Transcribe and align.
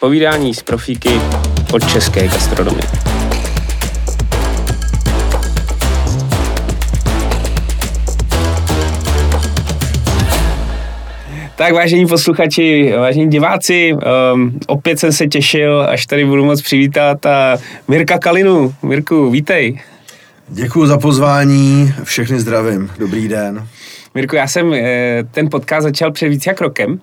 Povídání 0.00 0.54
z 0.54 0.62
profíky 0.62 1.10
od 1.72 1.90
české 1.92 2.28
gastronomie. 2.28 2.82
Tak 11.56 11.72
vážení 11.72 12.06
posluchači, 12.06 12.92
vážení 12.96 13.30
diváci, 13.30 13.92
um, 14.32 14.58
opět 14.66 14.98
jsem 14.98 15.12
se 15.12 15.26
těšil, 15.26 15.82
až 15.82 16.06
tady 16.06 16.24
budu 16.24 16.44
moc 16.44 16.62
přivítat 16.62 17.26
a 17.26 17.58
Mirka 17.88 18.18
Kalinu. 18.18 18.74
Mirku, 18.82 19.30
vítej. 19.30 19.80
Děkuji 20.48 20.86
za 20.86 20.98
pozvání, 20.98 21.94
všechny 22.02 22.40
zdravím, 22.40 22.90
dobrý 22.98 23.28
den. 23.28 23.66
Mirku, 24.14 24.36
já 24.36 24.46
jsem 24.46 24.74
eh, 24.74 25.24
ten 25.30 25.50
podcast 25.50 25.82
začal 25.82 26.12
před 26.12 26.28
víc 26.28 26.46
jak 26.46 26.60
rokem 26.60 27.00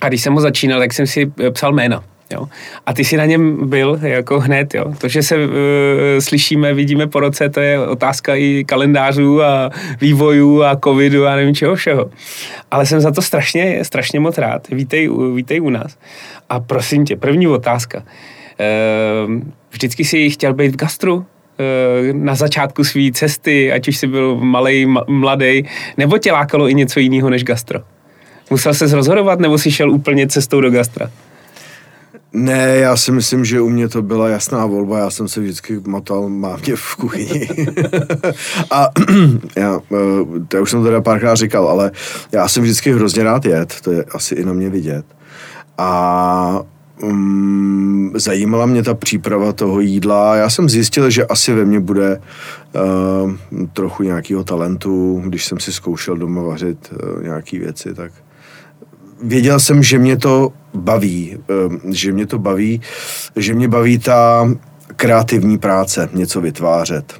a 0.00 0.08
když 0.08 0.22
jsem 0.22 0.32
ho 0.34 0.40
začínal, 0.40 0.80
tak 0.80 0.92
jsem 0.92 1.06
si 1.06 1.32
eh, 1.40 1.50
psal 1.50 1.72
jména. 1.72 2.04
Jo? 2.32 2.46
A 2.86 2.92
ty 2.92 3.04
si 3.04 3.16
na 3.16 3.24
něm 3.24 3.68
byl 3.68 3.98
jako 4.02 4.40
hned. 4.40 4.74
Jo? 4.74 4.84
To, 4.98 5.08
že 5.08 5.22
se 5.22 5.36
uh, 5.36 5.52
slyšíme, 6.18 6.74
vidíme 6.74 7.06
po 7.06 7.20
roce, 7.20 7.48
to 7.48 7.60
je 7.60 7.86
otázka 7.86 8.34
i 8.34 8.64
kalendářů 8.64 9.42
a 9.42 9.70
vývojů 10.00 10.62
a 10.62 10.76
covidu 10.84 11.26
a 11.26 11.36
nevím 11.36 11.54
čeho 11.54 11.74
všeho. 11.74 12.10
Ale 12.70 12.86
jsem 12.86 13.00
za 13.00 13.10
to 13.10 13.22
strašně, 13.22 13.84
strašně 13.84 14.20
moc 14.20 14.38
rád. 14.38 14.68
Vítej, 14.68 15.10
vítej 15.34 15.60
u 15.60 15.70
nás. 15.70 15.98
A 16.48 16.60
prosím 16.60 17.04
tě, 17.04 17.16
první 17.16 17.46
otázka. 17.48 17.98
Uh, 17.98 19.40
vždycky 19.70 20.04
jsi 20.04 20.30
chtěl 20.30 20.54
být 20.54 20.72
v 20.72 20.76
gastru? 20.76 21.26
na 22.12 22.34
začátku 22.34 22.84
své 22.84 23.12
cesty, 23.12 23.72
ať 23.72 23.88
už 23.88 23.96
jsi 23.96 24.06
byl 24.06 24.36
malý, 24.36 24.86
mladý, 25.06 25.64
nebo 25.96 26.18
tě 26.18 26.32
lákalo 26.32 26.68
i 26.68 26.74
něco 26.74 27.00
jiného 27.00 27.30
než 27.30 27.44
gastro? 27.44 27.80
Musel 28.50 28.74
se 28.74 28.94
rozhodovat, 28.96 29.40
nebo 29.40 29.58
jsi 29.58 29.70
šel 29.70 29.90
úplně 29.90 30.26
cestou 30.26 30.60
do 30.60 30.70
gastra? 30.70 31.10
Ne, 32.34 32.76
já 32.76 32.96
si 32.96 33.12
myslím, 33.12 33.44
že 33.44 33.60
u 33.60 33.68
mě 33.68 33.88
to 33.88 34.02
byla 34.02 34.28
jasná 34.28 34.66
volba, 34.66 34.98
já 34.98 35.10
jsem 35.10 35.28
se 35.28 35.40
vždycky 35.40 35.80
motal 35.86 36.28
mámě 36.28 36.76
v 36.76 36.96
kuchyni. 36.96 37.48
a 38.70 38.88
já, 39.56 39.80
eh, 39.92 40.40
to 40.48 40.62
už 40.62 40.70
jsem 40.70 40.82
teda 40.82 41.00
párkrát 41.00 41.34
říkal, 41.34 41.68
ale 41.68 41.90
já 42.32 42.48
jsem 42.48 42.62
vždycky 42.62 42.92
hrozně 42.92 43.22
rád 43.22 43.44
jet, 43.44 43.74
to 43.80 43.92
je 43.92 44.04
asi 44.04 44.34
i 44.34 44.44
na 44.44 44.52
mě 44.52 44.70
vidět. 44.70 45.06
A 45.78 46.62
um, 47.02 48.12
zajímala 48.14 48.66
mě 48.66 48.82
ta 48.82 48.94
příprava 48.94 49.52
toho 49.52 49.80
jídla. 49.80 50.36
Já 50.36 50.50
jsem 50.50 50.68
zjistil, 50.68 51.10
že 51.10 51.26
asi 51.26 51.54
ve 51.54 51.64
mně 51.64 51.80
bude 51.80 52.20
uh, 52.74 53.32
trochu 53.72 54.02
nějakého 54.02 54.44
talentu, 54.44 55.22
když 55.26 55.44
jsem 55.46 55.60
si 55.60 55.72
zkoušel 55.72 56.16
doma 56.16 56.42
vařit 56.42 56.92
uh, 56.92 57.22
nějaké 57.22 57.58
věci, 57.58 57.94
tak 57.94 58.12
věděl 59.22 59.60
jsem, 59.60 59.82
že 59.82 59.98
mě 59.98 60.16
to 60.16 60.52
baví, 60.74 61.36
uh, 61.66 61.74
že 61.90 62.12
mě 62.12 62.26
to 62.26 62.38
baví, 62.38 62.80
že 63.36 63.54
mě 63.54 63.68
baví 63.68 63.98
ta 63.98 64.48
kreativní 64.96 65.58
práce, 65.58 66.08
něco 66.12 66.40
vytvářet. 66.40 67.14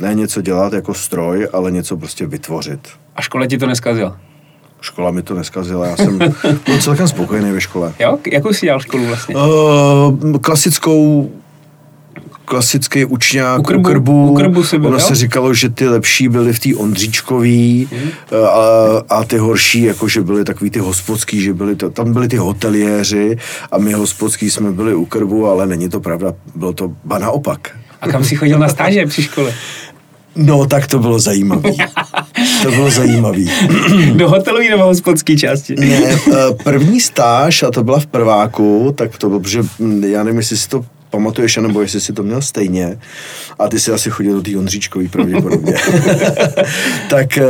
Ne 0.00 0.14
něco 0.14 0.42
dělat 0.42 0.72
jako 0.72 0.94
stroj, 0.94 1.48
ale 1.52 1.70
něco 1.70 1.96
prostě 1.96 2.26
vytvořit. 2.26 2.88
A 3.16 3.22
škola 3.22 3.46
ti 3.46 3.58
to 3.58 3.66
neskazila? 3.66 4.18
Škola 4.80 5.10
mi 5.10 5.22
to 5.22 5.34
neskazila, 5.34 5.86
já 5.86 5.96
jsem 5.96 6.18
byl 6.18 6.78
celkem 6.80 7.08
spokojený 7.08 7.52
ve 7.52 7.60
škole. 7.60 7.94
Jo? 7.98 8.18
Jakou 8.32 8.52
jsi 8.52 8.66
dělal 8.66 8.80
školu 8.80 9.06
vlastně? 9.06 9.34
Uh, 9.36 10.38
klasickou 10.38 11.30
klasický 12.46 13.04
učňák 13.04 13.60
u 13.60 13.62
krbu, 13.62 13.80
u 13.80 13.82
krbu, 13.82 14.32
u 14.32 14.34
krbu 14.34 14.62
byl, 14.78 14.86
ono 14.86 14.96
jo? 14.96 15.00
se 15.00 15.14
říkalo, 15.14 15.54
že 15.54 15.68
ty 15.68 15.88
lepší 15.88 16.28
byly 16.28 16.52
v 16.52 16.60
té 16.60 16.74
Ondříčkový 16.76 17.88
hmm. 17.92 18.10
a, 18.44 19.02
a 19.08 19.24
ty 19.24 19.38
horší, 19.38 19.82
jako 19.82 20.08
že 20.08 20.22
byly 20.22 20.44
takový 20.44 20.70
ty 20.70 20.78
hospodský, 20.78 21.42
že 21.42 21.54
byly 21.54 21.76
to, 21.76 21.90
tam 21.90 22.12
byly 22.12 22.28
ty 22.28 22.36
hoteliéři 22.36 23.36
a 23.72 23.78
my 23.78 23.92
hospodský 23.92 24.50
jsme 24.50 24.72
byli 24.72 24.94
u 24.94 25.04
krbu, 25.04 25.46
ale 25.46 25.66
není 25.66 25.88
to 25.88 26.00
pravda, 26.00 26.34
bylo 26.54 26.72
to 26.72 26.92
ba 27.04 27.18
naopak. 27.18 27.70
A 28.00 28.08
kam 28.08 28.24
jsi 28.24 28.36
chodil 28.36 28.58
na 28.58 28.68
stáže 28.68 29.06
při 29.06 29.22
škole? 29.22 29.54
No, 30.36 30.66
tak 30.66 30.86
to 30.86 30.98
bylo 30.98 31.18
zajímavé. 31.18 31.70
To 32.62 32.70
bylo 32.70 32.90
zajímavé. 32.90 33.42
Do 34.14 34.28
hotelové 34.28 34.68
nebo 34.68 34.84
hospodské 34.84 35.36
části? 35.36 35.74
Ne, 35.74 35.86
eh, 35.86 36.18
první 36.64 37.00
stáž, 37.00 37.62
a 37.62 37.70
to 37.70 37.84
byla 37.84 37.98
v 37.98 38.06
prváku, 38.06 38.94
tak 38.96 39.18
to 39.18 39.28
bylo, 39.28 39.40
protože 39.40 39.62
hm, 39.80 40.04
já 40.04 40.22
nevím, 40.22 40.38
jestli 40.38 40.56
si 40.56 40.68
to 40.68 40.84
pamatuješ, 41.16 41.56
nebo 41.56 41.80
jestli 41.80 42.00
si 42.00 42.12
to 42.12 42.22
měl 42.22 42.42
stejně. 42.42 42.98
A 43.58 43.68
ty 43.68 43.80
si 43.80 43.92
asi 43.92 44.10
chodil 44.10 44.34
do 44.34 44.42
té 44.42 44.58
Ondříčkový 44.58 45.08
pravděpodobně. 45.08 45.74
tak, 47.10 47.38
eh, 47.38 47.46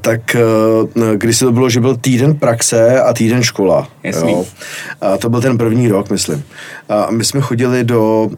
tak 0.00 0.36
eh, 0.36 1.16
když 1.16 1.38
se 1.38 1.44
to 1.44 1.52
bylo, 1.52 1.70
že 1.70 1.80
byl 1.80 1.96
týden 1.96 2.34
praxe 2.34 3.00
a 3.00 3.12
týden 3.12 3.42
škola. 3.42 3.88
Jo. 4.04 4.44
A 5.00 5.18
to 5.18 5.28
byl 5.28 5.40
ten 5.40 5.58
první 5.58 5.88
rok, 5.88 6.10
myslím. 6.10 6.44
A 6.88 7.10
my 7.10 7.24
jsme 7.24 7.40
chodili 7.40 7.84
do 7.84 8.30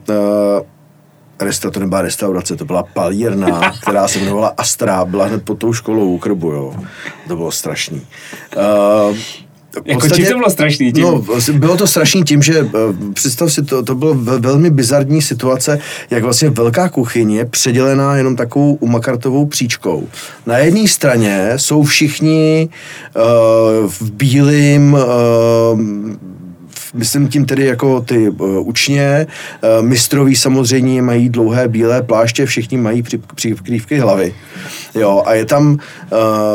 resta, 1.41 1.71
to 1.71 1.81
nebyla 1.81 2.03
restaurace, 2.03 2.57
to 2.57 2.65
byla 2.65 2.83
palírna, 2.83 3.73
která 3.83 4.09
se 4.09 4.19
jmenovala 4.19 4.55
Astra, 4.57 5.05
byla 5.05 5.27
hned 5.27 5.45
pod 5.45 5.59
tou 5.59 5.73
školou 5.73 6.15
u 6.15 6.19
Krbu, 6.19 6.51
jo. 6.51 6.75
To 7.29 7.37
bylo 7.37 7.51
strašný. 7.51 8.07
Uh, 8.57 9.17
jako 9.85 10.09
čím 10.09 10.27
to 10.27 10.35
bylo 10.35 10.51
strašný? 10.51 10.93
Tím? 10.93 11.05
No, 11.05 11.25
bylo 11.53 11.77
to 11.77 11.87
strašný 11.87 12.25
tím, 12.25 12.43
že 12.43 12.59
eh, 12.61 13.13
představ 13.15 13.53
si, 13.53 13.63
to, 13.63 13.83
to 13.83 13.95
bylo 13.95 14.15
velmi 14.15 14.71
bizarní 14.71 15.23
situace, 15.23 15.79
jak 16.11 16.23
vlastně 16.23 16.51
velká 16.51 16.89
kuchyně 16.89 17.45
předělená 17.45 18.17
jenom 18.17 18.37
takovou 18.37 18.75
umakartovou 18.75 19.47
příčkou. 19.47 20.09
Na 20.47 20.59
jedné 20.59 20.89
straně 20.89 21.53
jsou 21.57 21.83
všichni 21.83 22.69
uh, 23.17 23.91
v 23.91 24.11
bílém 24.11 24.93
uh, 24.93 25.81
myslím 26.95 27.29
tím 27.29 27.47
tedy 27.47 27.65
jako 27.65 28.01
ty 28.01 28.29
uh, 28.29 28.69
učně, 28.69 29.27
uh, 29.27 29.87
mistroví 29.87 30.37
samozřejmě 30.37 31.03
mají 31.03 31.29
dlouhé 31.29 31.69
bílé 31.69 32.03
pláště, 32.03 32.47
všichni 32.47 32.77
mají 32.77 33.03
přikrývky 33.35 33.99
hlavy. 33.99 34.35
Jo, 34.95 35.23
a 35.27 35.35
je 35.35 35.45
tam, 35.45 35.73
uh, 35.73 35.79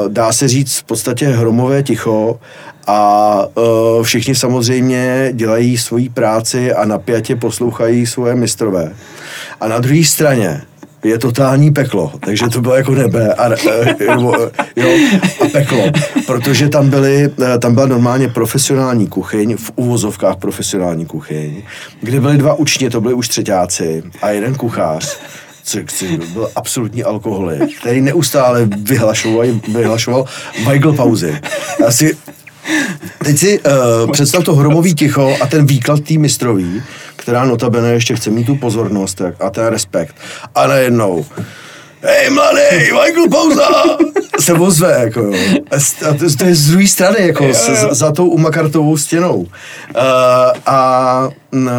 dá 0.08 0.32
se 0.32 0.48
říct, 0.48 0.78
v 0.78 0.84
podstatě 0.84 1.28
hromové 1.28 1.84
ticho 1.84 2.40
a 2.90 3.48
uh, 3.56 4.04
všichni 4.04 4.36
samozřejmě 4.36 5.30
dělají 5.34 5.78
svoji 5.78 6.10
práci 6.10 6.74
a 6.74 6.86
napjatě 6.86 7.36
poslouchají 7.36 8.06
svoje 8.06 8.36
mistrové. 8.36 8.94
A 9.62 9.68
na 9.68 9.80
druhé 9.80 10.04
straně 10.04 10.62
je 11.04 11.20
totální 11.20 11.72
peklo, 11.72 12.12
takže 12.20 12.46
to 12.50 12.62
bylo 12.62 12.76
jako 12.76 12.96
nebe 12.96 13.34
a, 13.34 13.50
jo, 14.00 14.48
jo, 14.76 14.90
a 15.42 15.48
peklo, 15.52 15.84
protože 16.28 16.70
tam, 16.70 16.90
byly, 16.90 17.30
tam 17.60 17.74
byla 17.74 17.86
normálně 17.86 18.28
profesionální 18.28 19.08
kuchyň, 19.08 19.58
v 19.58 19.72
uvozovkách 19.76 20.36
profesionální 20.36 21.06
kuchyň, 21.06 21.62
kde 22.02 22.20
byly 22.20 22.38
dva 22.38 22.54
učně, 22.54 22.90
to 22.90 23.02
byli 23.02 23.14
už 23.14 23.28
třetíáci 23.28 24.04
a 24.22 24.30
jeden 24.30 24.56
kuchař, 24.56 25.20
byl 26.34 26.50
absolutní 26.56 27.04
alkoholik, 27.04 27.80
který 27.80 28.02
neustále 28.02 28.66
vyhlašoval, 28.66 29.48
vyhlašoval 29.74 30.26
Michael 30.58 30.94
pauzy. 30.94 31.40
Já 31.80 31.92
si 31.92 32.18
Teď 33.24 33.38
si 33.38 33.60
uh, 33.60 34.12
představ 34.12 34.44
to 34.44 34.56
hromový 34.56 34.96
ticho 34.96 35.38
a 35.42 35.48
ten 35.48 35.66
výklad 35.66 36.00
té 36.00 36.14
mistrový, 36.14 36.84
která 37.16 37.46
notabene 37.46 37.94
ještě 37.94 38.16
chce 38.16 38.30
mít 38.30 38.46
tu 38.46 38.56
pozornost 38.56 39.22
a 39.40 39.50
ten 39.50 39.66
respekt. 39.66 40.16
A 40.56 40.68
najednou 40.68 41.26
hej 42.02 42.30
mladý, 42.30 42.92
Michael 42.92 43.30
Pouza, 43.32 43.70
se 44.42 44.54
ozve, 44.54 45.00
jako 45.00 45.20
jo. 45.20 45.34
A 45.72 46.14
to, 46.14 46.36
to 46.38 46.46
je 46.46 46.56
z 46.56 46.68
druhé 46.68 46.88
strany, 46.88 47.28
jako 47.28 47.44
jo, 47.44 47.50
jo. 47.50 47.76
Za, 47.76 47.94
za 47.94 48.12
tou 48.12 48.28
umakartovou 48.28 48.98
stěnou. 48.98 49.38
Uh, 49.38 49.48
a 50.66 51.30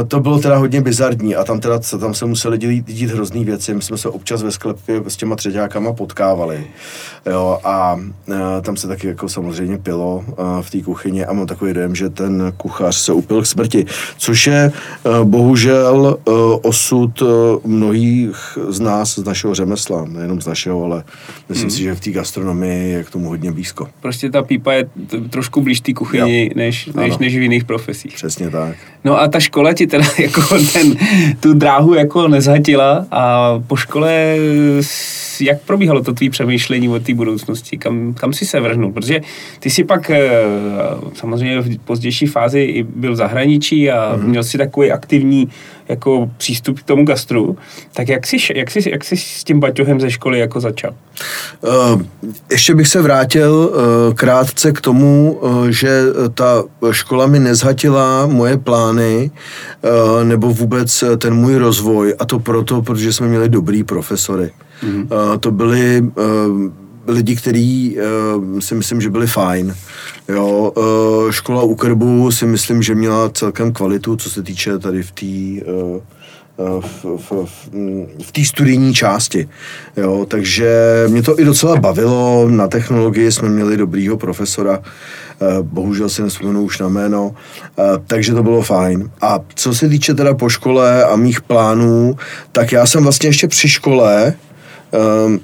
to 0.09 0.21
bylo 0.21 0.39
teda 0.39 0.57
hodně 0.57 0.81
bizarní 0.81 1.37
a 1.37 1.45
tam 1.45 1.61
teda 1.61 1.79
tam 2.01 2.15
se 2.15 2.27
museli 2.27 2.59
dít, 2.59 2.87
dít 2.87 3.11
hrozný 3.11 3.45
věci. 3.45 3.75
My 3.75 3.83
jsme 3.83 3.99
se 3.99 4.09
občas 4.09 4.43
ve 4.43 4.51
sklepě 4.51 5.03
s 5.09 5.17
těma 5.17 5.37
třeťákama 5.37 5.93
potkávali. 5.93 6.67
Jo, 7.27 7.59
a 7.65 7.95
uh, 7.95 8.35
tam 8.63 8.77
se 8.77 8.89
taky 8.89 9.07
jako 9.07 9.29
samozřejmě 9.29 9.79
pilo 9.79 10.25
uh, 10.27 10.61
v 10.61 10.71
té 10.71 10.83
kuchyni 10.83 11.25
a 11.25 11.33
mám 11.33 11.47
takový 11.47 11.75
dojem, 11.75 11.95
že 11.95 12.11
ten 12.11 12.53
kuchař 12.57 12.97
se 12.97 13.13
upil 13.13 13.43
k 13.43 13.47
smrti, 13.47 13.87
což 14.19 14.47
je 14.47 14.73
uh, 15.05 15.25
bohužel 15.25 16.19
uh, 16.25 16.35
osud 16.63 17.23
uh, 17.23 17.29
mnohých 17.65 18.59
z 18.69 18.81
nás, 18.81 19.15
z 19.15 19.25
našeho 19.25 19.55
řemesla, 19.55 20.05
nejenom 20.09 20.41
z 20.41 20.47
našeho, 20.47 20.85
ale 20.85 21.05
myslím 21.49 21.69
hmm. 21.69 21.77
si, 21.77 21.83
že 21.83 21.95
v 21.95 22.01
té 22.01 22.11
gastronomii 22.11 22.50
je 22.63 23.05
k 23.05 23.11
tomu 23.11 23.29
hodně 23.29 23.53
blízko. 23.53 23.89
Prostě 24.01 24.31
ta 24.31 24.43
pípa 24.43 24.73
je 24.73 24.85
t- 24.85 25.21
trošku 25.21 25.61
blíž 25.61 25.81
té 25.81 25.93
kuchyni, 25.93 26.51
než, 26.57 26.87
než, 26.87 27.19
než 27.19 27.37
v 27.37 27.43
jiných 27.43 27.65
profesích. 27.65 28.15
Přesně 28.15 28.51
tak. 28.51 28.77
No 29.05 29.21
a 29.21 29.29
ta 29.29 29.41
škola 29.41 29.73
ti 29.73 29.87
teda 29.87 30.05
jako 30.19 30.43
ten, 30.73 30.97
tu 31.41 31.55
dráhu 31.55 31.95
jako 31.95 32.29
nezhatila 32.29 33.07
a 33.11 33.55
po 33.67 33.77
škole 33.77 34.37
jak 35.41 35.61
probíhalo 35.61 36.03
to 36.03 36.13
tvý 36.13 36.31
přemýšlení 36.31 36.89
o 36.89 37.01
té 37.01 37.15
budoucnosti? 37.15 37.79
Kam, 37.79 38.15
kam 38.15 38.33
jsi 38.33 38.47
se 38.47 38.61
vrhnul? 38.61 38.93
Protože 38.93 39.21
ty 39.59 39.71
si 39.71 39.85
pak 39.85 40.11
eh, 40.11 40.31
samozřejmě 41.15 41.61
v 41.61 41.79
pozdější 41.79 42.27
fázi 42.27 42.61
i 42.61 42.83
byl 42.83 43.13
v 43.13 43.17
zahraničí 43.17 43.91
a 43.91 44.17
mm. 44.17 44.29
měl 44.29 44.43
si 44.43 44.59
takový 44.59 44.93
aktivní 44.93 45.49
jako 45.91 46.31
přístup 46.37 46.81
k 46.81 46.83
tomu 46.83 47.05
gastru. 47.05 47.57
Tak 47.93 48.09
jak 48.09 48.27
jsi, 48.27 48.37
jak 48.55 48.71
jsi, 48.71 48.91
jak 48.91 49.05
jsi 49.05 49.17
s 49.17 49.45
tím 49.45 49.61
baťohem 49.61 50.01
ze 50.01 50.11
školy 50.11 50.39
jako 50.39 50.61
začal? 50.61 50.95
Uh, 51.61 52.03
ještě 52.51 52.75
bych 52.75 52.89
se 52.89 53.03
vrátil 53.03 53.53
uh, 53.53 54.15
krátce 54.15 54.73
k 54.73 54.81
tomu, 54.81 55.39
uh, 55.41 55.69
že 55.69 56.03
ta 56.35 56.65
škola 56.91 57.27
mi 57.27 57.39
nezhatila 57.39 58.27
moje 58.27 58.59
plány 58.59 59.31
uh, 59.31 60.25
nebo 60.25 60.51
vůbec 60.53 61.05
ten 61.19 61.35
můj 61.35 61.57
rozvoj 61.57 62.15
a 62.19 62.25
to 62.25 62.39
proto, 62.39 62.83
protože 62.83 63.13
jsme 63.13 63.29
měli 63.29 63.49
dobrý 63.49 63.85
profesory. 63.85 64.51
Mm-hmm. 64.83 65.03
Uh, 65.03 65.37
to 65.37 65.51
byli 65.51 66.01
uh, 66.01 66.23
lidi, 67.11 67.37
kteří 67.37 67.97
uh, 67.97 68.61
si 68.61 68.75
myslím, 68.75 69.01
že 69.01 69.11
byli 69.11 69.27
fajn. 69.27 69.75
Jo, 70.29 70.73
uh, 70.77 71.31
škola 71.31 71.63
u 71.63 71.75
Krbu 71.75 72.31
si 72.31 72.47
myslím, 72.47 72.83
že 72.83 72.95
měla 72.95 73.31
celkem 73.31 73.73
kvalitu, 73.73 74.17
co 74.17 74.31
se 74.31 74.43
týče 74.43 74.79
tady 74.79 75.03
v 75.03 75.11
té 75.11 75.65
uh, 75.73 76.01
v, 76.81 77.05
v, 77.05 77.33
v, 77.45 77.69
v 78.23 78.33
té 78.33 78.45
studijní 78.45 78.95
části. 78.95 79.49
Jo, 79.97 80.27
takže 80.29 81.05
mě 81.09 81.23
to 81.23 81.41
i 81.41 81.45
docela 81.45 81.77
bavilo. 81.77 82.49
Na 82.49 82.69
technologii 82.69 83.33
jsme 83.33 83.49
měli 83.49 83.77
dobrýho 83.77 84.17
profesora, 84.17 84.83
bohužel 85.63 86.09
si 86.09 86.23
nespomenu 86.23 86.63
už 86.63 86.79
na 86.79 86.89
jméno, 86.89 87.35
takže 88.07 88.35
to 88.35 88.43
bylo 88.43 88.63
fajn. 88.63 89.11
A 89.21 89.39
co 89.55 89.75
se 89.75 89.89
týče 89.89 90.15
teda 90.15 90.35
po 90.35 90.49
škole 90.49 91.05
a 91.05 91.17
mých 91.17 91.41
plánů, 91.41 92.17
tak 92.53 92.73
já 92.73 92.87
jsem 92.87 93.03
vlastně 93.03 93.29
ještě 93.29 93.49
při 93.49 93.69
škole, 93.69 94.35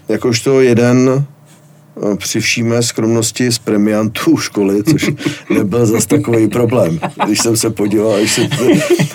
jakožto 0.09 0.61
jeden 0.61 1.25
při 2.19 2.41
všíme 2.41 2.83
skromnosti 2.83 3.53
z 3.53 3.59
premiantů 3.59 4.37
školy, 4.41 4.83
což 4.83 5.11
nebyl 5.51 5.87
zas 5.87 6.07
takový 6.07 6.49
problém. 6.49 7.01
Když 7.27 7.41
jsem 7.41 7.57
se 7.57 7.71
podíval, 7.71 8.19
když 8.19 8.33
se 8.33 8.49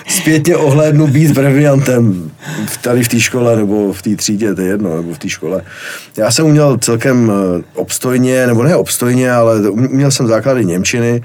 zpětně 0.08 0.56
ohlédnu 0.56 1.06
být 1.06 1.34
premiantem 1.34 2.30
tady 2.82 3.04
v 3.04 3.08
té 3.08 3.20
škole 3.20 3.56
nebo 3.56 3.92
v 3.92 4.02
té 4.02 4.16
třídě, 4.16 4.54
to 4.54 4.60
je 4.60 4.68
jedno, 4.68 4.96
nebo 4.96 5.14
v 5.14 5.18
té 5.18 5.28
škole. 5.28 5.62
Já 6.16 6.30
jsem 6.30 6.46
uměl 6.46 6.78
celkem 6.78 7.32
eh, 7.32 7.62
obstojně, 7.74 8.46
nebo 8.46 8.62
ne 8.62 8.76
obstojně, 8.76 9.32
ale 9.32 9.70
uměl 9.70 10.10
jsem 10.10 10.26
základy 10.26 10.64
Němčiny, 10.64 11.22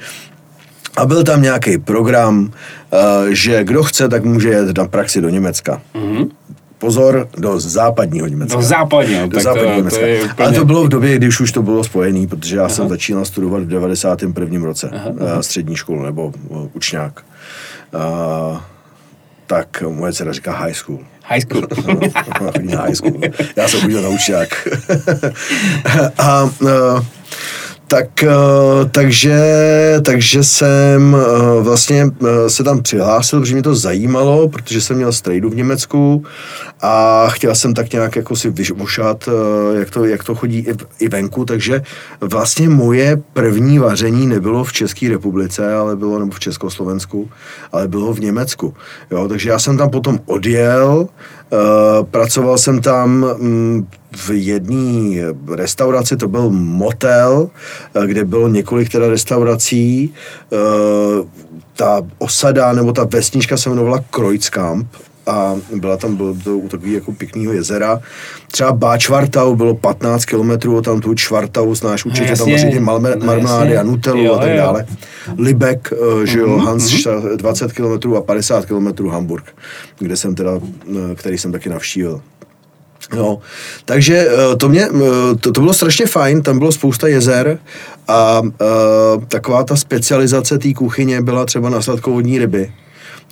a 0.98 1.06
byl 1.06 1.24
tam 1.24 1.42
nějaký 1.42 1.78
program, 1.78 2.52
eh, 2.94 2.98
že 3.30 3.64
kdo 3.64 3.84
chce, 3.84 4.10
tak 4.10 4.24
může 4.24 4.50
jet 4.50 4.78
na 4.78 4.88
praxi 4.88 5.22
do 5.22 5.30
Německa. 5.30 5.82
Mm-hmm 5.96 6.30
pozor, 6.78 7.30
do 7.38 7.60
západního 7.60 8.28
Německa. 8.28 8.56
Do 8.56 8.62
západního, 8.62 9.28
do 9.28 9.40
západního 9.40 9.74
to, 9.74 9.78
Německa. 9.78 10.00
To 10.00 10.34
úplně... 10.34 10.46
Ale 10.48 10.54
to 10.54 10.66
bylo 10.66 10.84
v 10.84 10.90
době, 10.90 11.16
když 11.16 11.40
už 11.40 11.52
to 11.52 11.62
bylo 11.62 11.84
spojené, 11.84 12.28
protože 12.28 12.56
já 12.56 12.62
Aha. 12.62 12.70
jsem 12.70 12.90
začínal 12.90 13.26
studovat 13.26 13.64
v 13.64 13.68
91. 13.68 14.66
roce 14.66 14.90
aha, 14.94 15.12
aha. 15.22 15.36
Eh, 15.40 15.44
střední 15.44 15.76
školu 15.76 16.04
nebo 16.04 16.34
uh, 16.48 16.68
učňák. 16.74 17.24
Uh, 17.94 18.58
tak 19.48 19.84
moje 19.90 20.14
dcera 20.14 20.34
říká 20.34 20.58
high 20.58 20.74
school. 20.74 21.00
High 21.24 21.42
school. 21.42 21.68
high 22.78 22.96
school. 22.96 23.22
Já 23.56 23.68
jsem 23.68 23.86
udělal 23.86 24.04
na 24.04 24.10
učňák. 24.10 24.68
a 26.18 26.44
uh, 26.44 26.70
tak, 27.88 28.24
eh, 28.24 28.30
takže, 28.92 29.40
takže 30.06 30.44
jsem 30.44 31.16
eh, 31.16 31.62
vlastně 31.62 32.06
eh, 32.26 32.50
se 32.50 32.64
tam 32.64 32.84
přihlásil, 32.84 33.40
protože 33.40 33.54
mě 33.54 33.64
to 33.64 33.76
zajímalo, 33.76 34.50
protože 34.50 34.82
jsem 34.82 34.98
měl 34.98 35.12
strejdu 35.12 35.50
v 35.50 35.56
Německu 35.56 36.24
a 36.82 37.26
chtěl 37.30 37.56
jsem 37.56 37.74
tak 37.74 37.94
nějak 37.94 38.16
jako 38.16 38.36
si 38.36 38.50
vyšmošat, 38.50 39.30
jak 39.80 39.90
to, 39.90 40.06
jak 40.06 40.24
to 40.24 40.36
chodí 40.36 40.58
i, 40.58 40.74
i 41.00 41.10
venku, 41.10 41.46
takže 41.46 41.82
vlastně 42.22 42.70
moje 42.70 43.22
první 43.34 43.80
vaření 43.80 44.28
nebylo 44.28 44.64
v 44.64 44.74
České 44.74 45.10
republice, 45.10 45.76
ale 45.76 45.96
bylo 45.96 46.20
nebo 46.20 46.32
v 46.32 46.40
Československu, 46.40 47.30
ale 47.72 47.88
bylo 47.88 48.14
v 48.14 48.20
Německu. 48.20 48.74
Jo, 49.12 49.28
takže 49.28 49.50
já 49.50 49.60
jsem 49.60 49.78
tam 49.78 49.90
potom 49.90 50.20
odjel, 50.26 51.08
pracoval 52.12 52.58
jsem 52.58 52.82
tam 52.82 53.26
mm, 53.38 53.88
v 54.16 54.30
jedné 54.32 55.22
restauraci, 55.56 56.18
to 56.18 56.28
byl 56.28 56.50
motel, 56.50 57.50
eh, 57.96 58.08
kde 58.08 58.26
bylo 58.26 58.48
několik 58.48 58.90
teda 58.90 59.08
restaurací. 59.08 60.14
Eh, 60.54 60.58
ta 61.76 62.02
osada 62.18 62.74
nebo 62.74 62.94
ta 62.94 63.04
vesnička 63.04 63.58
se 63.58 63.70
jmenovala 63.70 64.04
Kreuzkamp 64.10 64.88
a 65.28 65.56
byla 65.76 65.98
tam, 65.98 66.16
bylo 66.16 66.36
to 66.44 66.58
u 66.58 66.70
takového 66.70 66.96
jako 66.96 67.12
pěkného 67.12 67.54
jezera. 67.54 68.00
Třeba 68.52 68.72
Báčvartau 68.72 69.56
bylo 69.56 69.76
15 69.76 70.26
kilometrů 70.26 70.78
od 70.78 70.86
tam 70.86 71.02
tu 71.02 71.14
Čvartau, 71.14 71.76
znáš 71.76 72.06
no 72.06 72.10
určitě, 72.10 72.32
no, 72.32 72.38
tam 72.38 72.52
vaří 72.52 72.80
marme, 72.80 73.16
marmelády 73.16 73.78
a 73.78 73.84
nutelu 73.84 74.24
jo, 74.24 74.34
a 74.34 74.38
tak 74.38 74.50
jo. 74.50 74.58
dále. 74.58 74.86
Libek, 75.38 75.94
eh, 75.94 76.26
že 76.26 76.40
jo, 76.40 76.48
mm-hmm. 76.48 76.66
Hans 76.66 76.92
mm-hmm. 76.92 77.36
20 77.36 77.74
kilometrů 77.74 78.18
a 78.18 78.22
50 78.22 78.66
kilometrů 78.66 79.10
Hamburg, 79.10 79.56
kde 80.00 80.18
jsem 80.18 80.36
teda, 80.36 80.52
který 81.16 81.38
jsem 81.38 81.52
taky 81.52 81.70
navštívil. 81.70 82.22
No, 83.16 83.40
takže 83.86 84.28
eh, 84.30 84.56
to, 84.56 84.70
mě, 84.70 84.86
eh, 84.86 85.36
to, 85.40 85.52
to 85.52 85.62
bylo 85.62 85.74
strašně 85.74 86.06
fajn, 86.06 86.42
tam 86.42 86.60
bylo 86.60 86.72
spousta 86.72 87.08
jezer 87.08 87.60
a, 88.08 88.14
a 88.14 88.42
eh, 88.62 89.26
taková 89.28 89.64
ta 89.64 89.76
specializace 89.76 90.58
té 90.58 90.74
kuchyně 90.74 91.22
byla 91.22 91.46
třeba 91.46 91.70
na 91.70 91.82
sladkovodní 91.82 92.40
ryby. 92.40 92.72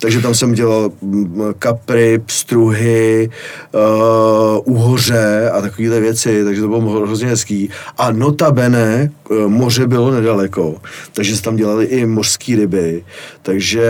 Takže 0.00 0.20
tam 0.20 0.34
jsem 0.34 0.52
dělal 0.52 0.90
mm, 1.02 1.42
kapry, 1.58 2.18
pstruhy, 2.26 3.30
uh, 3.74 4.74
uhoře 4.74 5.50
a 5.50 5.60
takovéhle 5.60 6.00
věci, 6.00 6.44
takže 6.44 6.60
to 6.60 6.68
bylo 6.68 6.80
hrozně 6.80 7.26
hezký. 7.26 7.70
A 7.98 8.12
notabene 8.12 9.10
uh, 9.30 9.48
moře 9.48 9.86
bylo 9.86 10.10
nedaleko, 10.10 10.74
takže 11.12 11.36
se 11.36 11.42
tam 11.42 11.56
dělali 11.56 11.84
i 11.84 12.06
mořské 12.06 12.56
ryby, 12.56 13.04
takže 13.42 13.88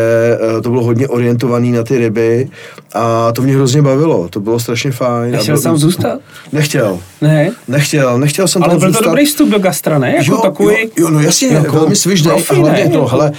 uh, 0.54 0.62
to 0.62 0.70
bylo 0.70 0.84
hodně 0.84 1.08
orientovaný 1.08 1.72
na 1.72 1.82
ty 1.82 1.98
ryby 1.98 2.48
a 2.96 3.32
to 3.32 3.42
mě 3.42 3.54
hrozně 3.54 3.82
bavilo, 3.82 4.28
to 4.28 4.40
bylo 4.40 4.60
strašně 4.60 4.90
fajn. 4.90 5.32
Nechtěl 5.32 5.56
jsem 5.56 5.76
zůstat? 5.76 6.20
Nechtěl. 6.52 7.00
Ne? 7.20 7.50
Nechtěl, 7.68 8.18
nechtěl 8.18 8.48
jsem 8.48 8.62
Ale 8.62 8.70
tam 8.70 8.80
byl 8.80 8.88
zůstat. 8.88 9.04
to 9.04 9.08
dobrý 9.08 9.26
vstup 9.26 9.48
do 9.48 9.58
gastra, 9.58 9.98
ne? 9.98 10.14
Jako 10.16 10.30
jo, 10.30 10.40
takový... 10.42 10.74
jo, 10.74 10.88
jo, 10.96 11.10
no 11.10 11.20
jasně, 11.20 11.48
jako 11.48 11.72
velmi 11.72 11.96
svižný 11.96 12.30
a 12.30 12.54
hlavně 12.54 12.88
to, 12.88 13.06
hele, 13.06 13.32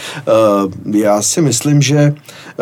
uh, 0.85 0.95
já 0.95 1.21
si 1.21 1.41
myslím, 1.41 1.81
že 1.81 2.13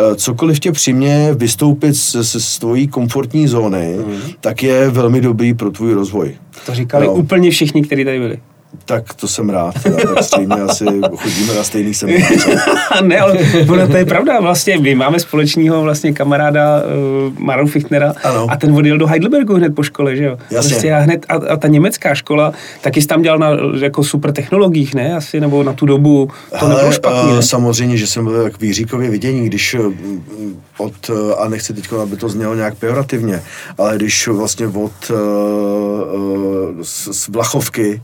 uh, 0.09 0.15
cokoliv 0.15 0.59
tě 0.59 0.71
přimě 0.71 1.29
vystoupit 1.33 1.93
z, 1.93 2.15
z, 2.15 2.43
z 2.45 2.59
tvojí 2.59 2.87
komfortní 2.87 3.47
zóny, 3.47 3.95
mm. 4.07 4.21
tak 4.41 4.63
je 4.63 4.89
velmi 4.89 5.21
dobrý 5.21 5.53
pro 5.53 5.71
tvůj 5.71 5.93
rozvoj. 5.93 6.35
To 6.65 6.73
říkali 6.75 7.05
no. 7.07 7.13
úplně 7.13 7.51
všichni, 7.51 7.83
kteří 7.83 8.05
tady 8.05 8.19
byli. 8.19 8.39
Tak 8.85 9.13
to 9.13 9.27
jsem 9.27 9.49
rád, 9.49 9.83
teda, 9.83 9.97
tak 9.97 10.23
stejně 10.23 10.55
asi 10.55 10.85
chodíme 11.15 11.53
na 11.53 11.63
stejný 11.63 11.93
seminář. 11.93 12.47
ne, 13.01 13.19
ale 13.19 13.37
to 13.87 13.97
je 13.97 14.05
pravda, 14.05 14.39
vlastně 14.39 14.77
my 14.77 14.95
máme 14.95 15.19
společného 15.19 15.81
vlastně 15.81 16.13
kamaráda 16.13 16.81
uh, 16.81 17.33
Maru 17.39 17.67
Fichtnera 17.67 18.13
ano. 18.23 18.47
a 18.49 18.57
ten 18.57 18.75
odjel 18.75 18.97
do 18.97 19.07
Heidelbergu 19.07 19.55
hned 19.55 19.75
po 19.75 19.83
škole, 19.83 20.15
že 20.15 20.23
jo? 20.23 20.37
Jasně. 20.51 20.69
Prostě 20.69 20.93
a, 20.93 20.99
hned, 20.99 21.25
a, 21.29 21.33
a, 21.33 21.57
ta 21.57 21.67
německá 21.67 22.15
škola 22.15 22.53
taky 22.81 23.01
jsi 23.01 23.07
tam 23.07 23.21
dělal 23.21 23.39
na 23.39 23.49
jako 23.79 24.03
super 24.03 24.31
technologiích, 24.31 24.95
ne? 24.95 25.15
Asi, 25.15 25.39
nebo 25.39 25.63
na 25.63 25.73
tu 25.73 25.85
dobu 25.85 26.29
to 26.49 26.55
Hele, 26.57 26.69
nebylo 26.69 26.91
špatný, 26.91 27.35
ne? 27.35 27.43
Samozřejmě, 27.43 27.97
že 27.97 28.07
jsem 28.07 28.25
byl 28.25 28.43
tak 28.43 28.61
výříkově 28.61 29.09
vidění, 29.09 29.45
když 29.45 29.73
eh, 29.73 29.79
od, 30.77 31.09
eh, 31.09 31.35
a 31.35 31.49
nechci 31.49 31.73
teď, 31.73 31.93
aby 32.01 32.17
to 32.17 32.29
znělo 32.29 32.55
nějak 32.55 32.75
pejorativně, 32.75 33.41
ale 33.77 33.95
když 33.95 34.27
vlastně 34.27 34.67
od 34.67 34.91
uh, 35.09 35.17
uh, 36.13 36.81
z, 36.81 37.07
z 37.11 37.27
Vlachovky 37.27 38.01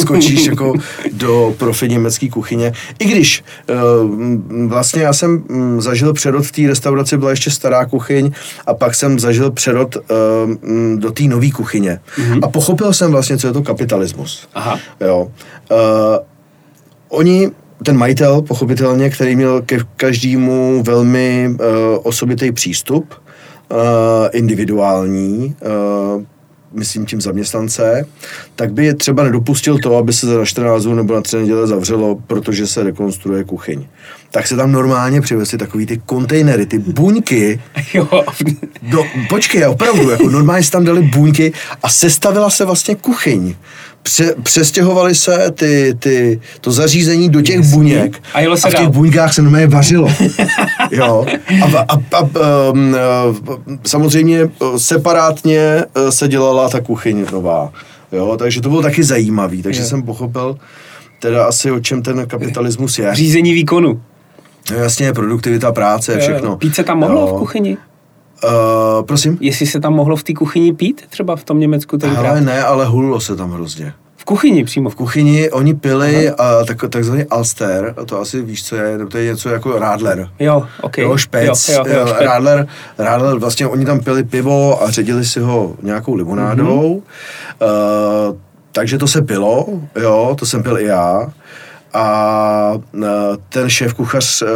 skočíš 0.00 0.46
jako 0.46 0.74
do 1.12 1.54
profi 1.58 1.88
německé 1.88 2.28
kuchyně. 2.28 2.72
I 2.98 3.04
když 3.04 3.44
uh, 3.70 4.66
vlastně 4.68 5.02
já 5.02 5.12
jsem 5.12 5.44
um, 5.48 5.82
zažil 5.82 6.12
přerod 6.12 6.46
v 6.46 6.52
té 6.52 6.62
restauraci, 6.62 7.18
byla 7.18 7.30
ještě 7.30 7.50
stará 7.50 7.86
kuchyň 7.86 8.30
a 8.66 8.74
pak 8.74 8.94
jsem 8.94 9.18
zažil 9.18 9.50
přerod 9.50 9.96
uh, 9.96 10.02
do 10.96 11.10
té 11.12 11.22
nové 11.22 11.50
kuchyně. 11.50 12.00
Mm-hmm. 12.16 12.40
A 12.42 12.48
pochopil 12.48 12.92
jsem 12.92 13.10
vlastně, 13.10 13.38
co 13.38 13.46
je 13.46 13.52
to 13.52 13.62
kapitalismus. 13.62 14.48
Aha. 14.54 14.78
Jo. 15.00 15.30
Uh, 15.70 15.76
oni 17.08 17.50
ten 17.84 17.96
majitel, 17.96 18.42
pochopitelně, 18.42 19.10
který 19.10 19.36
měl 19.36 19.62
ke 19.62 19.78
každému 19.96 20.82
velmi 20.86 21.48
uh, 21.50 21.56
osobitý 22.02 22.52
přístup, 22.52 23.14
uh, 23.14 23.78
individuální, 24.32 25.56
uh, 26.16 26.22
myslím 26.72 27.06
tím 27.06 27.20
zaměstnance, 27.20 28.06
tak 28.56 28.72
by 28.72 28.86
je 28.86 28.94
třeba 28.94 29.24
nedopustil 29.24 29.78
to, 29.78 29.96
aby 29.96 30.12
se 30.12 30.26
za 30.26 30.44
14 30.44 30.82
dnů 30.82 30.94
nebo 30.94 31.14
na 31.14 31.20
tři 31.20 31.36
neděle 31.36 31.66
zavřelo, 31.66 32.18
protože 32.26 32.66
se 32.66 32.82
rekonstruuje 32.82 33.44
kuchyň. 33.44 33.86
Tak 34.30 34.46
se 34.46 34.56
tam 34.56 34.72
normálně 34.72 35.20
přivezli 35.20 35.58
takový 35.58 35.86
ty 35.86 36.00
kontejnery, 36.06 36.66
ty 36.66 36.78
buňky. 36.78 37.60
Jo. 37.94 38.08
Do, 38.82 39.04
počkej, 39.28 39.66
opravdu, 39.66 40.10
jako 40.10 40.28
normálně 40.30 40.64
se 40.64 40.70
tam 40.70 40.84
dali 40.84 41.02
buňky 41.02 41.52
a 41.82 41.88
sestavila 41.88 42.50
se 42.50 42.64
vlastně 42.64 42.94
kuchyň. 42.94 43.54
Pře, 44.02 44.34
přestěhovali 44.42 45.14
se 45.14 45.50
ty, 45.54 45.94
ty, 45.98 46.40
to 46.60 46.72
zařízení 46.72 47.28
do 47.28 47.42
těch 47.42 47.60
buněk 47.60 48.22
a, 48.34 48.40
jelo 48.40 48.56
se 48.56 48.68
a 48.68 48.70
v 48.70 48.74
těch 48.74 48.82
dál. 48.82 48.92
buňkách 48.92 49.34
se 49.34 49.42
normálně 49.42 49.66
vařilo. 49.66 50.08
Jo. 50.90 51.26
A, 51.62 51.78
a, 51.78 51.94
a, 52.12 52.18
a 52.18 52.70
um, 52.70 52.96
samozřejmě 53.86 54.50
separátně 54.76 55.84
se 56.10 56.28
dělala 56.28 56.68
ta 56.68 56.80
kuchyň 56.80 57.26
nová. 57.32 57.72
Jo, 58.12 58.36
takže 58.36 58.60
to 58.60 58.68
bylo 58.68 58.82
taky 58.82 59.04
zajímavý, 59.04 59.62
takže 59.62 59.80
jo. 59.80 59.86
jsem 59.86 60.02
pochopil 60.02 60.56
teda 61.20 61.44
asi 61.44 61.70
o 61.70 61.80
čem 61.80 62.02
ten 62.02 62.26
kapitalismus 62.26 62.98
je. 62.98 63.14
Řízení 63.14 63.52
výkonu. 63.52 64.02
No 64.70 64.76
jasně, 64.76 65.12
produktivita 65.12 65.72
práce, 65.72 66.18
všechno. 66.18 66.56
Pít 66.56 66.74
se 66.74 66.84
tam 66.84 66.98
mohlo 66.98 67.20
jo. 67.20 67.26
v 67.26 67.38
kuchyni? 67.38 67.76
Uh, 68.44 68.50
prosím? 69.06 69.38
Jestli 69.40 69.66
se 69.66 69.80
tam 69.80 69.94
mohlo 69.94 70.16
v 70.16 70.22
té 70.22 70.34
kuchyni 70.34 70.72
pít, 70.72 71.02
třeba 71.10 71.36
v 71.36 71.44
tom 71.44 71.60
Německu 71.60 71.98
tenkrát? 71.98 72.30
Ale 72.30 72.40
ne, 72.40 72.62
ale 72.62 72.86
hulilo 72.86 73.20
se 73.20 73.36
tam 73.36 73.50
hrozně. 73.50 73.92
V 74.30 74.32
kuchyni 74.32 74.64
přímo? 74.64 74.90
V 74.90 74.94
kuchyni 74.94 75.50
oni 75.50 75.74
pili 75.74 76.30
a 76.30 76.64
tak, 76.64 76.84
takzvaný 76.90 77.24
Alster, 77.24 77.94
to 78.06 78.20
asi 78.20 78.42
víš, 78.42 78.64
co 78.64 78.76
je, 78.76 79.06
to 79.06 79.18
je 79.18 79.24
něco 79.24 79.48
jako 79.48 79.78
Radler. 79.78 80.28
Jo, 80.38 80.66
ok. 80.82 80.98
Jo, 80.98 81.16
špec, 81.16 81.68
jo, 81.68 81.84
jo, 81.86 81.98
jo, 81.98 82.06
špec. 82.06 82.26
Radler, 82.26 82.66
Radler, 82.98 83.38
vlastně 83.38 83.66
oni 83.66 83.84
tam 83.84 84.00
pili 84.00 84.24
pivo 84.24 84.82
a 84.82 84.90
ředili 84.90 85.24
si 85.24 85.40
ho 85.40 85.74
nějakou 85.82 86.14
limonádou, 86.14 87.02
mm-hmm. 87.60 88.30
uh, 88.30 88.36
takže 88.72 88.98
to 88.98 89.06
se 89.06 89.22
pilo, 89.22 89.66
jo, 90.00 90.36
to 90.38 90.46
jsem 90.46 90.62
pil 90.62 90.78
i 90.78 90.84
já. 90.84 91.32
A 91.92 92.72
ten 93.48 93.70
šéf 93.70 93.94
kuchař, 93.94 94.42
e, 94.42 94.46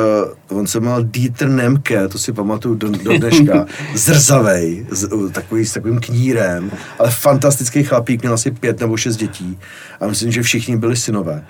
on 0.49 0.67
se 0.67 0.81
jmenoval 0.81 1.05
Dieter 1.05 1.49
Nemke, 1.49 2.09
to 2.09 2.19
si 2.19 2.33
pamatuju 2.33 2.75
do, 2.75 2.88
do 2.91 3.19
dneška, 3.19 3.67
zrzavej, 3.95 4.87
z, 4.91 5.09
takový 5.33 5.67
s 5.67 5.73
takovým 5.73 6.00
knírem, 6.00 6.71
ale 6.99 7.11
fantastický 7.11 7.83
chlapík, 7.83 8.23
měl 8.23 8.35
asi 8.35 8.50
pět 8.50 8.81
nebo 8.81 8.97
šest 8.97 9.17
dětí 9.17 9.59
a 10.00 10.07
myslím, 10.07 10.33
že 10.33 10.43
všichni 10.43 10.76
byli 10.76 10.97
synové. 10.97 11.45